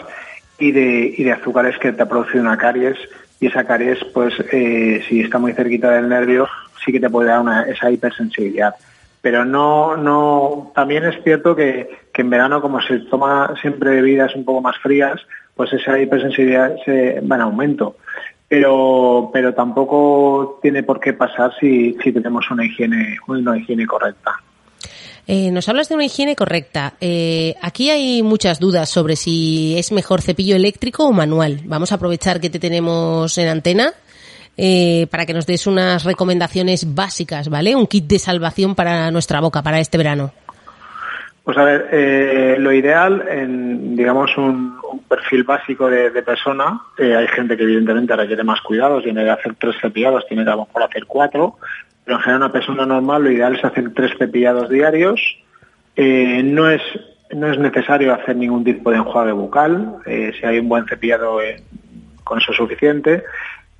y 0.58 0.72
de, 0.72 1.14
y 1.16 1.22
de 1.22 1.32
azúcares 1.32 1.78
que 1.78 1.92
te 1.92 2.06
producido 2.06 2.40
una 2.40 2.56
caries 2.56 2.96
y 3.38 3.48
esa 3.48 3.64
caries, 3.64 4.02
pues 4.14 4.32
eh, 4.50 5.04
si 5.06 5.20
está 5.20 5.38
muy 5.38 5.52
cerquita 5.52 5.90
del 5.90 6.08
nervio, 6.08 6.48
sí 6.86 6.92
que 6.92 7.00
te 7.00 7.10
puede 7.10 7.28
dar 7.28 7.40
una, 7.40 7.64
esa 7.64 7.90
hipersensibilidad. 7.90 8.74
Pero 9.20 9.44
no, 9.44 9.96
no, 9.96 10.70
también 10.74 11.04
es 11.04 11.22
cierto 11.24 11.56
que, 11.56 11.90
que 12.14 12.22
en 12.22 12.30
verano, 12.30 12.62
como 12.62 12.80
se 12.80 13.00
toma 13.00 13.54
siempre 13.60 13.90
bebidas 13.90 14.34
un 14.36 14.44
poco 14.44 14.62
más 14.62 14.78
frías, 14.78 15.20
pues 15.56 15.72
esa 15.72 15.98
hipersensibilidad 15.98 16.76
se 16.84 17.20
va 17.20 17.36
en 17.36 17.42
aumento. 17.42 17.96
Pero, 18.48 19.30
pero 19.32 19.52
tampoco 19.52 20.60
tiene 20.62 20.84
por 20.84 21.00
qué 21.00 21.12
pasar 21.12 21.52
si, 21.58 21.96
si 22.04 22.12
tenemos 22.12 22.48
una 22.50 22.64
higiene, 22.64 23.18
una 23.26 23.58
higiene 23.58 23.84
correcta. 23.86 24.36
Eh, 25.26 25.50
nos 25.50 25.68
hablas 25.68 25.88
de 25.88 25.96
una 25.96 26.04
higiene 26.04 26.36
correcta. 26.36 26.94
Eh, 27.00 27.56
aquí 27.60 27.90
hay 27.90 28.22
muchas 28.22 28.60
dudas 28.60 28.88
sobre 28.88 29.16
si 29.16 29.76
es 29.76 29.90
mejor 29.90 30.22
cepillo 30.22 30.54
eléctrico 30.54 31.04
o 31.04 31.12
manual. 31.12 31.62
Vamos 31.64 31.90
a 31.90 31.96
aprovechar 31.96 32.40
que 32.40 32.50
te 32.50 32.60
tenemos 32.60 33.36
en 33.38 33.48
antena 33.48 33.92
eh, 34.56 35.06
para 35.10 35.26
que 35.26 35.34
nos 35.34 35.46
des 35.46 35.66
unas 35.66 36.04
recomendaciones 36.04 36.94
básicas, 36.94 37.48
¿vale? 37.48 37.74
Un 37.74 37.86
kit 37.86 38.06
de 38.06 38.18
salvación 38.18 38.74
para 38.74 39.10
nuestra 39.10 39.40
boca 39.40 39.62
para 39.62 39.80
este 39.80 39.98
verano. 39.98 40.32
Pues 41.44 41.56
a 41.58 41.64
ver, 41.64 42.58
lo 42.58 42.72
ideal 42.72 43.24
en, 43.30 43.94
digamos, 43.94 44.36
un, 44.36 44.74
perfil 45.08 45.44
básico 45.44 45.88
de, 45.88 46.10
persona, 46.22 46.80
hay 46.98 47.28
gente 47.28 47.56
que 47.56 47.62
evidentemente 47.62 48.16
requiere 48.16 48.42
más 48.42 48.60
cuidados, 48.62 49.04
tiene 49.04 49.22
que 49.22 49.30
hacer 49.30 49.54
tres 49.54 49.76
cepillados, 49.80 50.26
tiene 50.26 50.42
que 50.42 50.50
a 50.50 50.56
lo 50.56 50.66
mejor 50.66 50.82
hacer 50.82 51.06
cuatro, 51.06 51.56
pero 52.06 52.18
en 52.18 52.22
general 52.22 52.42
una 52.42 52.52
persona 52.52 52.86
normal 52.86 53.24
lo 53.24 53.32
ideal 53.32 53.56
es 53.56 53.64
hacer 53.64 53.92
tres 53.92 54.12
cepillados 54.16 54.70
diarios. 54.70 55.20
Eh, 55.96 56.40
no 56.44 56.70
es 56.70 56.80
no 57.34 57.50
es 57.50 57.58
necesario 57.58 58.14
hacer 58.14 58.36
ningún 58.36 58.62
tipo 58.62 58.92
de 58.92 58.98
enjuague 58.98 59.32
bucal. 59.32 59.96
Eh, 60.06 60.32
si 60.38 60.46
hay 60.46 60.60
un 60.60 60.68
buen 60.68 60.86
cepillado, 60.86 61.42
eh, 61.42 61.60
con 62.22 62.38
eso 62.38 62.52
es 62.52 62.56
suficiente. 62.56 63.24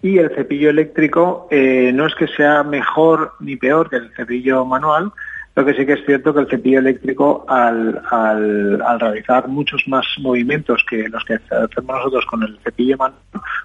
Y 0.03 0.19
el 0.19 0.31
cepillo 0.35 0.71
eléctrico 0.71 1.49
no 1.51 2.07
es 2.07 2.15
que 2.15 2.29
sea 2.29 2.63
mejor 2.63 3.33
ni 3.41 3.57
peor 3.57 3.91
que 3.91 3.97
el 3.97 4.13
cepillo 4.15 4.65
manual, 4.65 5.13
lo 5.57 5.65
que 5.65 5.73
sí 5.73 5.87
que 5.87 5.95
es 5.95 6.05
cierto 6.05 6.35
que 6.35 6.41
el 6.41 6.49
cepillo 6.49 6.81
eléctrico, 6.81 7.47
al, 7.49 8.03
al, 8.11 9.01
realizar 9.01 9.49
muchos 9.49 9.83
más 9.89 10.05
movimientos 10.19 10.85
que 10.89 11.09
los 11.09 11.25
que 11.25 11.35
hacemos 11.35 11.97
nosotros 11.97 12.27
con 12.27 12.43
el 12.43 12.59
cepillo 12.63 12.99
manual, 12.99 13.21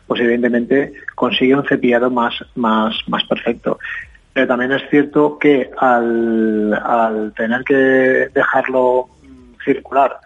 pues 0.08 0.22
evidentemente 0.22 0.94
consigue 1.16 1.54
un 1.54 1.68
cepillado 1.68 2.10
más, 2.10 2.34
más, 2.56 2.96
más 3.08 3.26
perfecto. 3.26 3.78
Pero 4.32 4.48
también 4.48 4.72
es 4.72 4.90
cierto 4.90 5.38
que 5.38 5.70
al, 5.78 7.34
tener 7.36 7.64
que 7.66 8.30
dejarlo 8.34 9.10
circular 9.66 10.18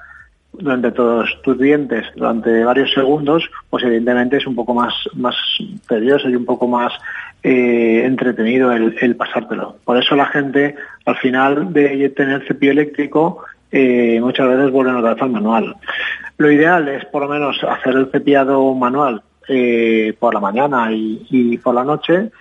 durante 0.60 0.92
todos 0.92 1.30
tus 1.44 1.58
dientes 1.58 2.06
durante 2.16 2.64
varios 2.64 2.92
segundos, 2.94 3.50
pues 3.70 3.84
evidentemente 3.84 4.38
es 4.38 4.48
un 4.48 4.56
poco 4.56 4.74
más, 4.74 4.94
más 5.14 5.36
tedioso 5.88 6.30
y 6.30 6.36
un 6.36 6.46
poco 6.46 6.68
más 6.68 6.94
eh, 7.44 8.04
entretenido 8.06 8.72
el, 8.72 9.16
pasártelo. 9.16 9.78
Por 9.84 9.98
eso 9.98 10.16
la 10.16 10.26
gente, 10.28 10.76
al 11.06 11.18
final 11.18 11.72
de 11.74 12.10
tener 12.10 12.46
cepillo 12.48 12.72
eléctrico, 12.72 13.44
eh, 13.72 14.20
muchas 14.22 14.48
veces 14.48 14.72
vuelven 14.72 15.06
a 15.06 15.12
al 15.12 15.30
manual. 15.30 15.76
Lo 16.38 16.52
ideal 16.52 16.88
es 16.88 17.06
por 17.06 17.24
lo 17.24 17.30
menos 17.30 17.64
hacer 17.64 17.96
el 17.96 18.12
cepillado 18.12 18.74
manual 18.74 19.22
eh, 19.48 20.16
por 20.20 20.34
la 20.34 20.40
mañana 20.40 20.90
y 20.92 21.58
por 21.58 21.76
la 21.76 21.84
noche 21.84 22.32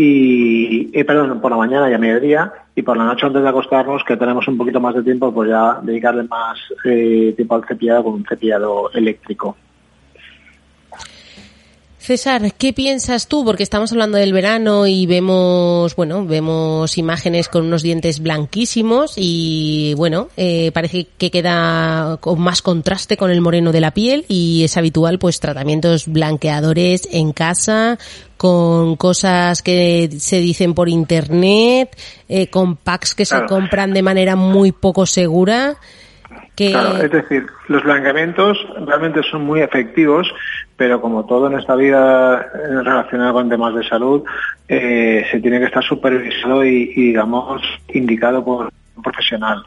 y, 0.00 1.02
perdón, 1.02 1.40
por 1.40 1.50
la 1.50 1.56
mañana 1.56 1.90
y 1.90 1.94
a 1.94 1.98
mediodía 1.98 2.52
y 2.78 2.82
por 2.82 2.96
la 2.96 3.06
noche 3.06 3.26
antes 3.26 3.42
de 3.42 3.48
acostarnos, 3.48 4.04
que 4.04 4.16
tenemos 4.16 4.46
un 4.46 4.56
poquito 4.56 4.78
más 4.78 4.94
de 4.94 5.02
tiempo, 5.02 5.34
pues 5.34 5.50
ya 5.50 5.80
dedicarle 5.82 6.22
más 6.22 6.56
eh, 6.84 7.32
tiempo 7.34 7.56
al 7.56 7.66
cepillado 7.66 8.04
con 8.04 8.12
un 8.14 8.24
cepillado 8.24 8.92
eléctrico. 8.92 9.56
César, 12.08 12.54
¿qué 12.54 12.72
piensas 12.72 13.28
tú? 13.28 13.44
Porque 13.44 13.62
estamos 13.62 13.92
hablando 13.92 14.16
del 14.16 14.32
verano 14.32 14.86
y 14.86 15.04
vemos, 15.04 15.94
bueno, 15.94 16.24
vemos 16.24 16.96
imágenes 16.96 17.48
con 17.48 17.66
unos 17.66 17.82
dientes 17.82 18.20
blanquísimos 18.20 19.12
y, 19.16 19.92
bueno, 19.94 20.30
eh, 20.38 20.70
parece 20.72 21.08
que 21.18 21.30
queda 21.30 22.16
con 22.22 22.40
más 22.40 22.62
contraste 22.62 23.18
con 23.18 23.30
el 23.30 23.42
moreno 23.42 23.72
de 23.72 23.82
la 23.82 23.90
piel 23.90 24.24
y 24.26 24.64
es 24.64 24.78
habitual, 24.78 25.18
pues, 25.18 25.38
tratamientos 25.38 26.06
blanqueadores 26.08 27.06
en 27.12 27.34
casa 27.34 27.98
con 28.38 28.96
cosas 28.96 29.60
que 29.60 30.08
se 30.18 30.40
dicen 30.40 30.72
por 30.72 30.88
internet, 30.88 31.94
eh, 32.30 32.46
con 32.46 32.76
packs 32.76 33.14
que 33.14 33.26
se 33.26 33.44
compran 33.46 33.92
de 33.92 34.00
manera 34.00 34.34
muy 34.34 34.72
poco 34.72 35.04
segura. 35.04 35.76
Claro, 36.66 36.96
es 36.96 37.10
decir, 37.10 37.46
los 37.68 37.84
blanqueamientos 37.84 38.58
realmente 38.84 39.22
son 39.22 39.42
muy 39.42 39.60
efectivos, 39.60 40.32
pero 40.76 41.00
como 41.00 41.24
todo 41.24 41.46
en 41.46 41.56
esta 41.56 41.76
vida 41.76 42.40
eh, 42.52 42.82
relacionado 42.82 43.34
con 43.34 43.48
temas 43.48 43.74
de 43.76 43.84
salud, 43.84 44.24
eh, 44.66 45.24
se 45.30 45.40
tiene 45.40 45.60
que 45.60 45.66
estar 45.66 45.84
supervisado 45.84 46.64
y, 46.64 46.86
digamos, 46.86 47.62
indicado 47.94 48.44
por 48.44 48.72
un 48.96 49.02
profesional. 49.02 49.62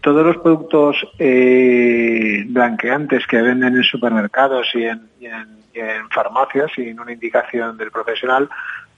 Todos 0.00 0.24
los 0.24 0.38
productos 0.38 0.96
eh, 1.18 2.44
blanqueantes 2.46 3.26
que 3.26 3.42
venden 3.42 3.76
en 3.76 3.84
supermercados 3.84 4.68
y 4.74 4.84
en, 4.84 5.02
farmacias 6.10 6.70
sin 6.74 7.00
una 7.00 7.12
indicación 7.12 7.78
del 7.78 7.90
profesional, 7.90 8.48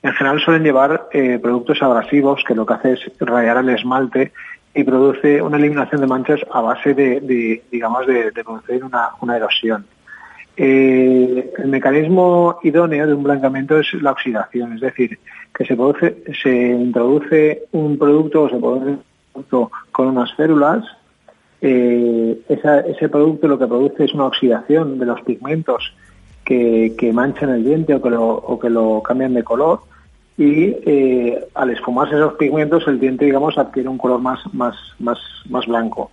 en 0.02 0.12
general 0.12 0.40
suelen 0.40 0.64
llevar 0.64 1.08
productos 1.40 1.80
abrasivos 1.80 2.42
que 2.44 2.54
lo 2.54 2.66
que 2.66 2.74
hace 2.74 2.92
es 2.94 3.12
rayar 3.20 3.58
el 3.58 3.68
esmalte 3.68 4.32
y 4.74 4.82
produce 4.82 5.40
una 5.40 5.56
eliminación 5.56 6.00
de 6.00 6.06
manchas 6.06 6.40
a 6.50 6.60
base 6.60 6.94
de, 6.94 7.62
digamos, 7.70 8.06
de, 8.06 8.32
producir 8.32 8.82
una, 8.84 9.36
erosión. 9.36 9.86
Eh, 10.56 11.52
el 11.58 11.68
mecanismo 11.68 12.58
idóneo 12.62 13.06
de 13.06 13.14
un 13.14 13.22
blancamiento 13.22 13.78
es 13.78 13.92
la 13.94 14.12
oxidación, 14.12 14.74
es 14.74 14.80
decir, 14.80 15.18
que 15.54 15.64
se 15.64 15.76
produce, 15.76 16.22
se 16.42 16.50
introduce 16.50 17.64
un 17.72 17.98
producto 17.98 18.42
o 18.42 18.48
se 18.48 18.56
produce 18.56 18.90
un 18.90 19.02
producto 19.32 19.70
con 19.92 20.08
unas 20.08 20.30
células, 20.36 20.84
eh, 21.60 22.40
ese 22.48 23.08
producto 23.08 23.48
lo 23.48 23.58
que 23.58 23.66
produce 23.66 24.04
es 24.04 24.12
una 24.12 24.26
oxidación 24.26 24.98
de 24.98 25.06
los 25.06 25.22
pigmentos 25.22 25.94
que, 26.44 27.10
manchan 27.12 27.50
el 27.50 27.64
diente 27.64 27.94
o 27.94 28.02
que, 28.02 28.10
lo, 28.10 28.26
o 28.26 28.58
que 28.58 28.68
lo 28.68 29.02
cambian 29.02 29.34
de 29.34 29.44
color 29.44 29.80
y 30.36 30.76
eh, 30.84 31.46
al 31.54 31.70
esfumarse 31.70 32.16
esos 32.16 32.34
pigmentos 32.34 32.86
el 32.88 32.98
diente, 32.98 33.24
digamos, 33.24 33.56
adquiere 33.56 33.88
un 33.88 33.98
color 33.98 34.20
más, 34.20 34.40
más, 34.52 34.74
más, 34.98 35.18
más 35.48 35.66
blanco. 35.66 36.10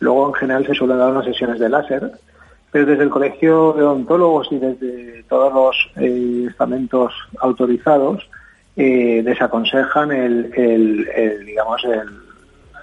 Luego, 0.00 0.28
en 0.28 0.34
general, 0.34 0.66
se 0.66 0.74
suelen 0.74 0.98
dar 0.98 1.10
unas 1.10 1.24
sesiones 1.24 1.58
de 1.58 1.70
láser, 1.70 2.12
pero 2.70 2.86
desde 2.86 3.04
el 3.04 3.10
Colegio 3.10 3.72
de 3.72 3.84
Odontólogos 3.84 4.48
y 4.50 4.58
desde 4.58 5.22
todos 5.28 5.52
los 5.54 6.04
eh, 6.04 6.46
estamentos 6.50 7.14
autorizados 7.38 8.28
eh, 8.76 9.22
desaconsejan 9.24 10.12
el, 10.12 10.52
el, 10.54 11.46
digamos, 11.46 11.82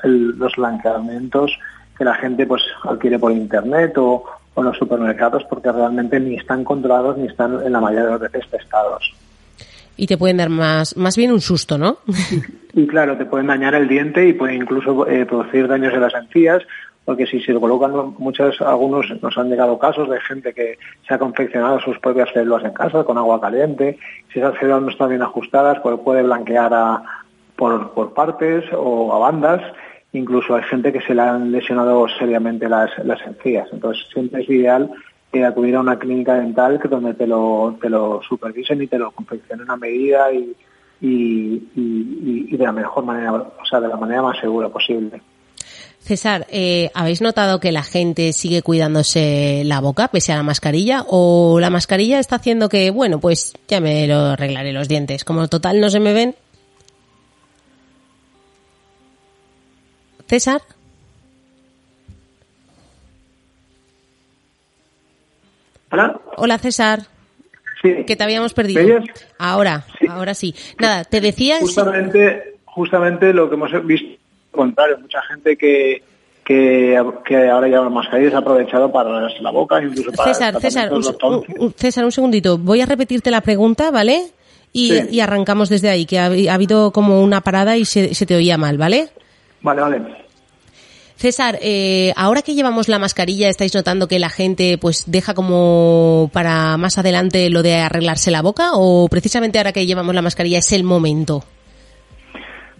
el, 0.04 0.40
los 0.40 0.56
blanqueamientos 0.56 1.52
que 1.96 2.06
la 2.06 2.16
gente 2.16 2.48
pues 2.48 2.64
adquiere 2.84 3.20
por 3.20 3.32
internet 3.32 3.96
o, 3.98 4.24
o 4.56 4.62
en 4.62 4.66
los 4.66 4.78
supermercados 4.78 5.44
porque 5.44 5.72
realmente 5.72 6.20
ni 6.20 6.36
están 6.36 6.64
controlados 6.64 7.18
ni 7.18 7.28
están 7.28 7.62
en 7.64 7.74
la 7.74 7.82
mayoría 7.82 8.06
de 8.06 8.12
los 8.12 8.22
veces 8.22 8.50
testados 8.50 9.14
y 9.98 10.08
te 10.08 10.18
pueden 10.18 10.38
dar 10.38 10.50
más, 10.50 10.96
más 10.98 11.16
bien 11.18 11.32
un 11.32 11.42
susto, 11.42 11.78
¿no? 11.78 11.98
Y, 12.74 12.88
claro, 12.88 13.18
te 13.18 13.26
pueden 13.26 13.48
dañar 13.48 13.76
el 13.76 13.88
diente 13.88 14.28
y 14.28 14.34
pueden 14.34 14.58
incluso 14.58 15.08
eh, 15.08 15.26
producir 15.26 15.68
daños 15.68 15.94
en 15.94 16.02
las 16.02 16.14
encías, 16.14 16.64
porque 17.06 17.26
si 17.26 17.42
se 17.42 17.54
lo 17.54 17.60
colocan 17.60 18.16
muchos, 18.18 18.62
algunos 18.62 19.06
nos 19.22 19.38
han 19.38 19.50
llegado 19.50 19.80
casos 19.80 20.10
de 20.10 20.20
gente 20.22 20.54
que 20.54 20.78
se 21.08 21.14
ha 21.14 21.20
confeccionado 21.20 21.80
sus 21.80 21.98
propias 22.00 22.30
células 22.34 22.64
en 22.64 22.74
casa 22.74 23.04
con 23.04 23.18
agua 23.18 23.42
caliente, 23.42 23.98
si 24.32 24.40
esas 24.40 24.58
células 24.60 24.82
no 24.84 24.90
están 24.90 25.10
bien 25.10 25.22
ajustadas, 25.22 25.80
pues 25.82 26.00
puede 26.00 26.24
blanquear 26.24 26.74
a, 26.74 27.04
por, 27.56 27.92
por 27.92 28.14
partes 28.14 28.66
o 28.74 29.14
a 29.14 29.20
bandas, 29.20 29.62
incluso 30.14 30.56
hay 30.56 30.64
gente 30.64 30.92
que 30.92 31.02
se 31.02 31.16
le 31.16 31.22
han 31.22 31.52
lesionado 31.52 32.08
seriamente 32.20 32.70
las, 32.70 32.92
las 33.04 33.22
encías, 33.26 33.68
entonces 33.72 34.06
siempre 34.12 34.44
es 34.44 34.50
ideal 34.50 34.92
que 35.32 35.46
acudir 35.46 35.76
a 35.76 35.80
una 35.80 35.98
clínica 35.98 36.36
dental 36.36 36.80
que 36.80 36.88
donde 36.88 37.14
te 37.14 37.26
lo, 37.26 37.78
te 37.82 37.90
lo 37.90 38.22
supervisen 38.22 38.82
y 38.82 38.88
te 38.88 38.98
lo 38.98 39.12
confeccionen 39.12 39.70
a 39.70 39.78
medida 39.78 40.32
y, 40.32 40.56
y, 41.02 42.58
de 42.58 42.64
la 42.64 42.72
mejor 42.72 43.06
manera, 43.06 43.34
o 43.34 43.66
sea, 43.70 43.80
de 43.80 43.88
la 43.88 43.96
manera 43.98 44.22
más 44.22 44.40
segura 44.40 44.70
posible. 44.70 45.22
César, 46.00 46.48
eh, 46.50 46.90
¿habéis 46.96 47.22
notado 47.22 47.60
que 47.60 47.72
la 47.72 47.84
gente 47.84 48.34
sigue 48.34 48.62
cuidándose 48.62 49.64
la 49.66 49.80
boca 49.80 50.08
pese 50.08 50.34
a 50.34 50.36
la 50.36 50.44
mascarilla? 50.44 51.06
¿O 51.08 51.60
la 51.60 51.70
mascarilla 51.70 52.20
está 52.20 52.38
haciendo 52.38 52.70
que, 52.70 52.90
bueno, 52.90 53.20
pues 53.20 53.54
ya 53.68 53.80
me 53.80 54.08
lo 54.08 54.18
arreglaré 54.18 54.74
los 54.74 54.88
dientes? 54.88 55.24
Como 55.24 55.48
total 55.48 55.80
no 55.80 55.90
se 55.90 56.00
me 56.00 56.14
ven. 56.14 56.36
César. 60.28 60.62
Hola. 65.92 66.20
Hola, 66.38 66.58
César. 66.58 67.02
Sí. 67.82 68.06
Que 68.06 68.16
te 68.16 68.24
habíamos 68.24 68.54
perdido. 68.54 69.00
Ahora, 69.38 69.86
ahora 70.10 70.34
sí. 70.34 70.56
Nada, 70.80 71.04
te 71.04 71.20
decía... 71.20 71.60
Justamente, 71.60 72.56
justamente 72.66 73.34
lo 73.34 73.50
que 73.50 73.56
hemos 73.56 73.72
visto, 73.86 74.20
contrario, 74.52 75.00
mucha 75.00 75.22
gente 75.24 75.58
que, 75.58 76.04
que, 76.44 76.96
ahora 77.52 77.68
lleva 77.68 77.90
mascarillas 77.90 78.36
ha 78.36 78.38
aprovechado 78.38 78.92
para 78.92 79.10
darse 79.10 79.42
la 79.42 79.52
boca, 79.52 79.82
incluso 79.82 80.12
para... 80.12 80.34
César, 80.34 80.62
César, 80.62 80.94
un, 80.94 81.74
César, 81.76 82.06
un 82.06 82.12
segundito. 82.12 82.58
Voy 82.58 82.82
a 82.82 82.86
repetirte 82.86 83.32
la 83.32 83.42
pregunta, 83.42 83.90
¿vale? 83.92 84.28
Y, 84.74 85.20
arrancamos 85.20 85.68
desde 85.70 85.90
ahí, 85.90 86.06
que 86.06 86.20
ha, 86.20 86.28
habido 86.54 86.92
como 86.92 87.22
una 87.24 87.42
parada 87.42 87.78
y 87.78 87.86
se, 87.86 88.14
se 88.14 88.26
te 88.26 88.36
oía 88.36 88.58
mal, 88.58 88.78
¿vale? 88.78 89.10
Vale, 89.62 89.82
vale. 89.82 90.22
César, 91.22 91.60
eh, 91.62 92.14
ahora 92.16 92.42
que 92.42 92.56
llevamos 92.56 92.90
la 92.90 92.98
mascarilla, 92.98 93.48
¿estáis 93.48 93.76
notando 93.76 94.08
que 94.08 94.18
la 94.18 94.30
gente 94.30 94.80
pues 94.82 95.04
deja 95.06 95.36
como 95.36 96.32
para 96.34 96.78
más 96.78 96.98
adelante 96.98 97.52
lo 97.52 97.62
de 97.62 97.76
arreglarse 97.76 98.32
la 98.32 98.42
boca 98.42 98.72
o 98.74 99.08
precisamente 99.08 99.60
ahora 99.60 99.72
que 99.72 99.86
llevamos 99.86 100.16
la 100.16 100.24
mascarilla 100.24 100.58
es 100.58 100.74
el 100.74 100.84
momento? 100.84 101.44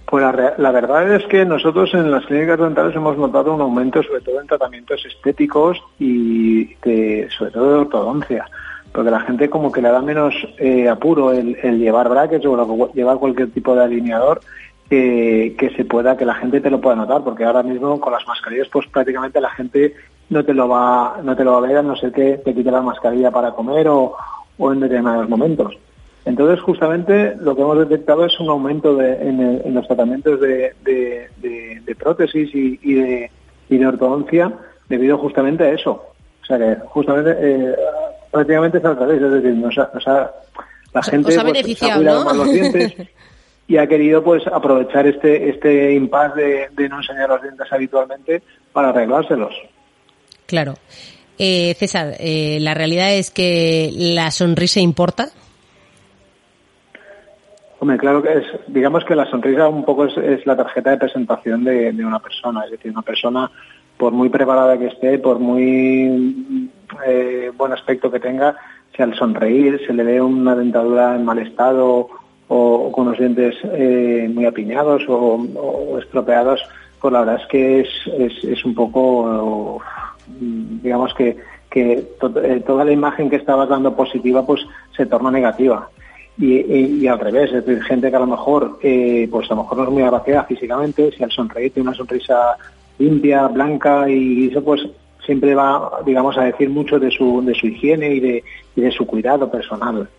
Pues 0.08 0.26
la, 0.58 0.72
verdad 0.72 1.14
es 1.14 1.24
que 1.28 1.46
nosotros 1.46 1.94
en 1.94 2.10
las 2.10 2.26
clínicas 2.26 2.60
dentales 2.60 2.96
hemos 2.96 3.16
notado 3.16 3.54
un 3.54 3.62
aumento 3.62 4.02
sobre 4.02 4.22
todo 4.22 4.42
en 4.42 4.48
tratamientos 4.48 5.06
estéticos 5.06 5.78
y 6.00 6.66
sobre 7.38 7.52
todo 7.52 7.74
de 7.74 7.80
ortodoncia, 7.82 8.50
porque 8.92 9.12
la 9.12 9.20
gente 9.20 9.52
como 9.52 9.72
que 9.72 9.84
le 9.84 9.90
da 9.90 10.02
menos 10.02 10.34
eh, 10.58 10.90
apuro 10.90 11.32
el, 11.32 11.56
llevar 11.78 12.10
brackets 12.10 12.48
o 12.48 12.92
llevar 12.96 13.18
cualquier 13.18 13.52
tipo 13.52 13.76
de 13.76 13.84
alineador 13.84 14.42
que, 14.92 15.72
se 15.78 15.86
pueda, 15.86 16.18
que 16.18 16.26
la 16.26 16.36
gente 16.36 16.60
te 16.60 16.70
lo 16.70 16.82
pueda 16.82 16.98
notar, 16.98 17.24
porque 17.24 17.46
ahora 17.46 17.64
mismo 17.64 17.98
con 18.02 18.12
las 18.12 18.28
mascarillas, 18.28 18.68
pues 18.68 18.88
prácticamente 18.88 19.40
la 19.40 19.50
gente 19.52 19.96
no 20.30 20.44
te 20.44 20.54
lo 20.54 20.68
va, 20.68 21.22
no 21.24 21.34
te 21.34 21.46
lo 21.46 21.54
va 21.54 21.58
a 21.60 21.62
ver 21.62 21.78
a 21.78 21.82
no 21.82 21.96
ser 21.96 22.12
que 22.12 22.40
te 22.40 22.54
quite 22.54 22.70
la 22.70 22.82
mascarilla 22.82 23.32
para 23.32 23.52
comer 23.52 23.88
o, 23.88 24.18
en 24.60 24.82
determinados 24.82 25.30
momentos. 25.30 25.78
Entonces, 26.26 26.60
justamente 26.60 27.36
lo 27.40 27.56
que 27.56 27.62
hemos 27.62 27.80
detectado 27.80 28.26
es 28.26 28.38
un 28.42 28.50
aumento 28.50 28.96
de, 28.96 29.14
en, 29.14 29.74
los 29.74 29.88
tratamientos 29.88 30.42
de, 30.42 30.74
prótesis 31.98 32.50
y, 32.54 32.94
de, 32.94 33.32
y 33.70 33.78
de 33.78 33.88
ortodoncia 33.88 34.52
debido 34.90 35.18
justamente 35.18 35.64
a 35.64 35.72
eso. 35.72 36.04
O 36.42 36.46
sea 36.46 36.58
que 36.58 36.76
justamente 36.88 37.38
eh, 37.40 37.76
prácticamente 38.30 38.80
es 38.80 38.86
al 38.86 38.98
revés, 38.98 39.22
es 39.22 39.32
decir, 39.32 39.56
nos 39.56 39.76
la 39.78 41.04
gente 41.04 41.40
ha 41.40 41.44
pues, 41.44 41.78
se 41.78 41.90
ha 41.90 41.98
más 41.98 42.36
los 42.36 42.52
dientes 42.52 42.94
y 43.72 43.78
ha 43.78 43.88
querido 43.88 44.22
pues 44.22 44.46
aprovechar 44.48 45.08
este 45.08 45.50
este 45.50 45.94
impasse 45.94 46.68
de, 46.76 46.90
no 46.90 46.98
enseñar 46.98 47.30
los 47.30 47.42
dientes 47.42 47.72
habitualmente 47.72 48.44
para 48.74 48.90
arreglárselos. 48.90 49.54
Claro. 50.46 50.74
Eh, 51.38 51.74
César, 51.76 52.16
eh, 52.20 52.58
la 52.60 52.74
realidad 52.74 53.14
es 53.14 53.32
que 53.32 53.90
la 53.94 54.30
sonrisa 54.30 54.82
importa. 54.82 55.30
Hombre, 57.80 57.98
claro 57.98 58.22
que 58.22 58.34
es, 58.34 58.46
digamos 58.68 59.06
que 59.06 59.16
la 59.16 59.30
sonrisa 59.30 59.70
un 59.70 59.86
poco 59.86 60.06
es, 60.06 60.46
la 60.46 60.58
tarjeta 60.58 60.90
de 60.90 60.98
presentación 60.98 61.64
de, 61.64 62.06
una 62.06 62.20
persona, 62.20 62.66
es 62.66 62.72
decir, 62.72 62.92
una 62.92 63.04
persona 63.04 63.50
por 63.96 64.12
muy 64.12 64.28
preparada 64.28 64.78
que 64.78 64.88
esté, 64.88 65.18
por 65.18 65.40
muy 65.40 66.70
eh, 67.08 67.52
buen 67.56 67.72
aspecto 67.72 68.12
que 68.12 68.20
tenga, 68.20 68.54
si 68.94 69.02
al 69.02 69.16
sonreír 69.16 69.82
se 69.88 69.94
le 69.94 70.04
ve 70.04 70.22
una 70.22 70.56
dentadura 70.56 71.16
en 71.16 71.24
mal 71.24 71.40
estado 71.40 72.21
o, 72.54 72.92
con 72.92 73.08
los 73.08 73.18
dientes 73.18 73.56
eh, 73.64 74.30
muy 74.30 74.46
apiñados 74.46 75.04
o, 75.08 75.98
estropeados, 75.98 76.62
pues 77.00 77.14
la 77.14 77.22
verdad 77.22 77.40
es 77.42 77.48
que 77.48 77.80
es, 77.80 78.44
es, 78.44 78.66
un 78.66 78.76
poco, 78.76 79.82
digamos 80.28 81.14
que, 81.14 81.38
que 81.70 81.94
eh, 81.94 82.64
toda 82.68 82.84
la 82.84 82.92
imagen 82.92 83.30
que 83.30 83.38
estabas 83.38 83.70
dando 83.70 83.96
positiva 83.96 84.46
pues 84.46 84.68
se 84.98 85.06
torna 85.06 85.32
negativa. 85.32 85.90
Y, 86.38 87.08
al 87.08 87.20
revés, 87.20 87.54
es 87.54 87.66
decir, 87.66 87.84
gente 87.84 88.10
que 88.10 88.16
a 88.16 88.20
lo 88.20 88.28
mejor, 88.28 88.80
eh, 88.82 89.30
pues 89.32 89.50
a 89.50 89.56
lo 89.56 89.64
mejor 89.64 89.78
no 89.78 89.84
es 89.86 89.90
muy 89.92 90.04
agraciada 90.04 90.44
físicamente, 90.44 91.12
si 91.12 91.24
al 91.24 91.32
sonreír 91.32 91.72
tiene 91.72 91.90
una 91.90 91.98
sonrisa 91.98 92.58
limpia, 92.98 93.48
blanca 93.48 94.10
y 94.10 94.48
eso 94.48 94.64
pues 94.64 94.82
siempre 95.26 95.56
va, 95.56 96.02
digamos, 96.06 96.38
a 96.38 96.44
decir 96.44 96.70
mucho 96.70 97.00
de 97.00 97.12
su, 97.12 97.42
de 97.46 97.54
su 97.54 97.68
higiene 97.68 98.16
y 98.16 98.20
de, 98.20 98.44
y 98.76 98.82
de 98.82 98.92
su 98.92 99.06
cuidado 99.06 99.50
personal. 99.50 100.10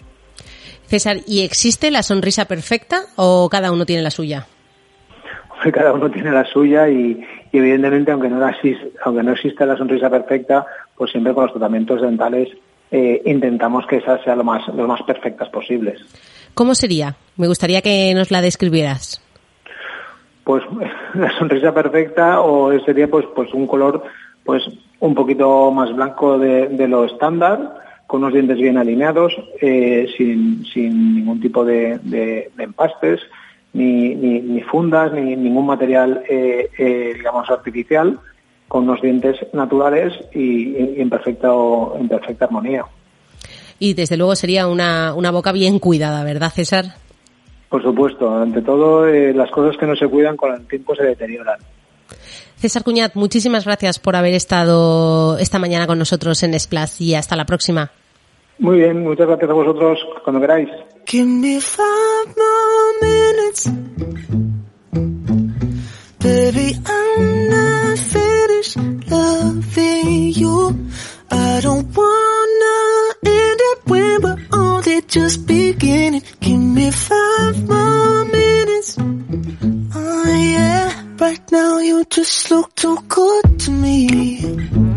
César, 0.92 1.20
¿y 1.26 1.40
existe 1.40 1.90
la 1.90 2.02
sonrisa 2.02 2.44
perfecta 2.44 3.04
o 3.16 3.48
cada 3.48 3.72
uno 3.72 3.86
tiene 3.86 4.02
la 4.02 4.10
suya? 4.10 4.46
Cada 5.72 5.94
uno 5.94 6.10
tiene 6.10 6.30
la 6.30 6.44
suya 6.44 6.86
y, 6.86 7.18
evidentemente 7.50 8.12
aunque 8.12 8.28
no, 8.28 8.46
existe, 8.46 8.92
aunque 9.02 9.22
no 9.22 9.32
exista 9.32 9.64
la 9.64 9.78
sonrisa 9.78 10.10
perfecta, 10.10 10.66
pues 10.94 11.10
siempre 11.10 11.32
con 11.32 11.44
los 11.44 11.52
tratamientos 11.52 12.02
dentales 12.02 12.50
eh, 12.90 13.22
intentamos 13.24 13.86
que 13.86 13.96
esas 13.96 14.22
sean 14.22 14.36
lo 14.36 14.44
más, 14.44 14.68
lo 14.68 14.86
más 14.86 15.00
perfectas 15.04 15.48
posibles. 15.48 15.98
¿Cómo 16.52 16.74
sería? 16.74 17.16
Me 17.38 17.46
gustaría 17.46 17.80
que 17.80 18.12
nos 18.12 18.30
la 18.30 18.42
describieras. 18.42 19.22
Pues 20.44 20.62
la 21.14 21.38
sonrisa 21.38 21.72
perfecta 21.72 22.42
o 22.42 22.70
sería 22.84 23.08
pues 23.08 23.24
pues 23.34 23.50
un 23.54 23.66
color 23.66 24.02
pues 24.44 24.62
un 25.00 25.14
poquito 25.14 25.70
más 25.70 25.90
blanco 25.96 26.38
de, 26.38 26.68
de 26.68 26.86
lo 26.86 27.06
estándar 27.06 27.80
con 28.12 28.22
unos 28.22 28.34
dientes 28.34 28.58
bien 28.58 28.76
alineados, 28.76 29.32
eh, 29.58 30.06
sin, 30.18 30.66
sin, 30.66 31.14
ningún 31.14 31.40
tipo 31.40 31.64
de, 31.64 32.50
empastes, 32.58 33.20
ni, 33.72 34.14
ni, 34.14 34.60
fundas, 34.60 35.14
ni 35.14 35.34
ningún 35.34 35.64
material, 35.64 36.22
eh, 36.28 36.68
eh, 36.76 37.12
digamos, 37.16 37.48
artificial, 37.48 38.20
con 38.68 38.84
unos 38.84 39.00
dientes 39.00 39.38
naturales 39.54 40.12
y, 40.34 41.00
en, 41.00 41.08
perfecta, 41.08 41.48
en 41.98 42.06
perfecta 42.06 42.44
armonía. 42.44 42.84
Y 43.78 43.94
desde 43.94 44.18
luego 44.18 44.36
sería 44.36 44.68
una, 44.68 45.14
una 45.14 45.30
boca 45.30 45.50
bien 45.50 45.78
cuidada, 45.78 46.22
¿verdad, 46.22 46.52
César? 46.52 46.84
Por 47.70 47.82
supuesto, 47.82 48.30
ante 48.30 48.60
todo 48.60 49.06
las 49.06 49.50
cosas 49.50 49.78
que 49.78 49.86
no 49.86 49.96
se 49.96 50.06
cuidan 50.06 50.36
con 50.36 50.52
el 50.52 50.66
tiempo 50.66 50.94
se 50.94 51.04
deterioran. 51.04 51.60
César 52.56 52.84
Cuñat, 52.84 53.14
muchísimas 53.14 53.64
gracias 53.64 53.98
por 53.98 54.16
haber 54.16 54.34
estado 54.34 55.38
esta 55.38 55.58
mañana 55.58 55.86
con 55.86 55.98
nosotros 55.98 56.42
en 56.42 56.60
Splash 56.60 57.00
y 57.00 57.14
hasta 57.14 57.36
la 57.36 57.46
próxima. 57.46 57.90
Muy 58.62 58.76
bien, 58.76 59.02
muchas 59.02 59.26
gracias 59.26 59.50
a 59.50 59.54
vosotros 59.54 59.98
cuando 60.22 60.40
queráis. 60.40 60.68
Give 61.04 61.26
me 61.26 61.60
five 61.60 62.28
more 62.36 62.92
minutes. 63.02 63.68
Baby, 66.20 66.78
I'm 66.86 67.48
not 67.48 67.98
finished 67.98 68.76
loving 69.10 70.32
you. 70.32 70.88
I 71.28 71.60
don't 71.60 71.88
wanna 71.92 73.14
end 73.26 73.60
up 73.72 73.90
when 73.90 74.22
we're 74.22 74.46
only 74.52 75.02
just 75.08 75.44
beginning. 75.44 76.22
Give 76.38 76.60
me 76.60 76.92
five 76.92 77.68
more 77.68 78.24
minutes. 78.26 78.96
Oh 79.92 80.24
yeah, 80.24 81.02
right 81.18 81.50
now 81.50 81.78
you 81.80 82.04
just 82.04 82.48
look 82.52 82.72
too 82.76 82.96
good 83.08 83.58
to 83.58 83.70
me. 83.72 84.91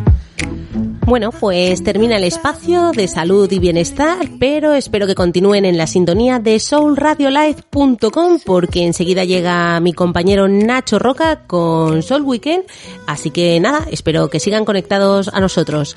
Bueno, 1.06 1.32
pues 1.32 1.84
termina 1.84 2.18
el 2.18 2.24
espacio 2.24 2.92
de 2.92 3.08
salud 3.08 3.52
y 3.52 3.60
bienestar, 3.60 4.28
pero 4.40 4.74
espero 4.74 5.06
que 5.06 5.14
continúen 5.14 5.64
en 5.64 5.78
la 5.78 5.86
sintonía 5.86 6.40
de 6.40 6.60
soulradiolife.com 6.60 8.40
porque 8.44 8.84
enseguida 8.84 9.24
llega 9.24 9.80
mi 9.82 9.94
compañero 9.94 10.48
Nacho 10.48 10.98
Roca 10.98 11.46
con 11.46 12.02
Soul 12.02 12.24
Weekend, 12.24 12.64
así 13.06 13.30
que 13.30 13.60
nada, 13.60 13.86
espero 13.92 14.32
que 14.32 14.40
sigan 14.40 14.66
conectados 14.66 15.30
a 15.32 15.40
nosotros. 15.40 15.96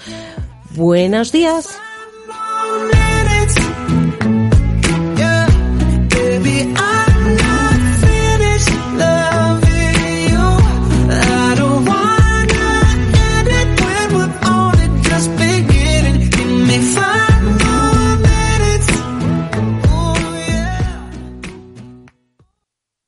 Buenos 0.76 1.32
días. 1.32 1.78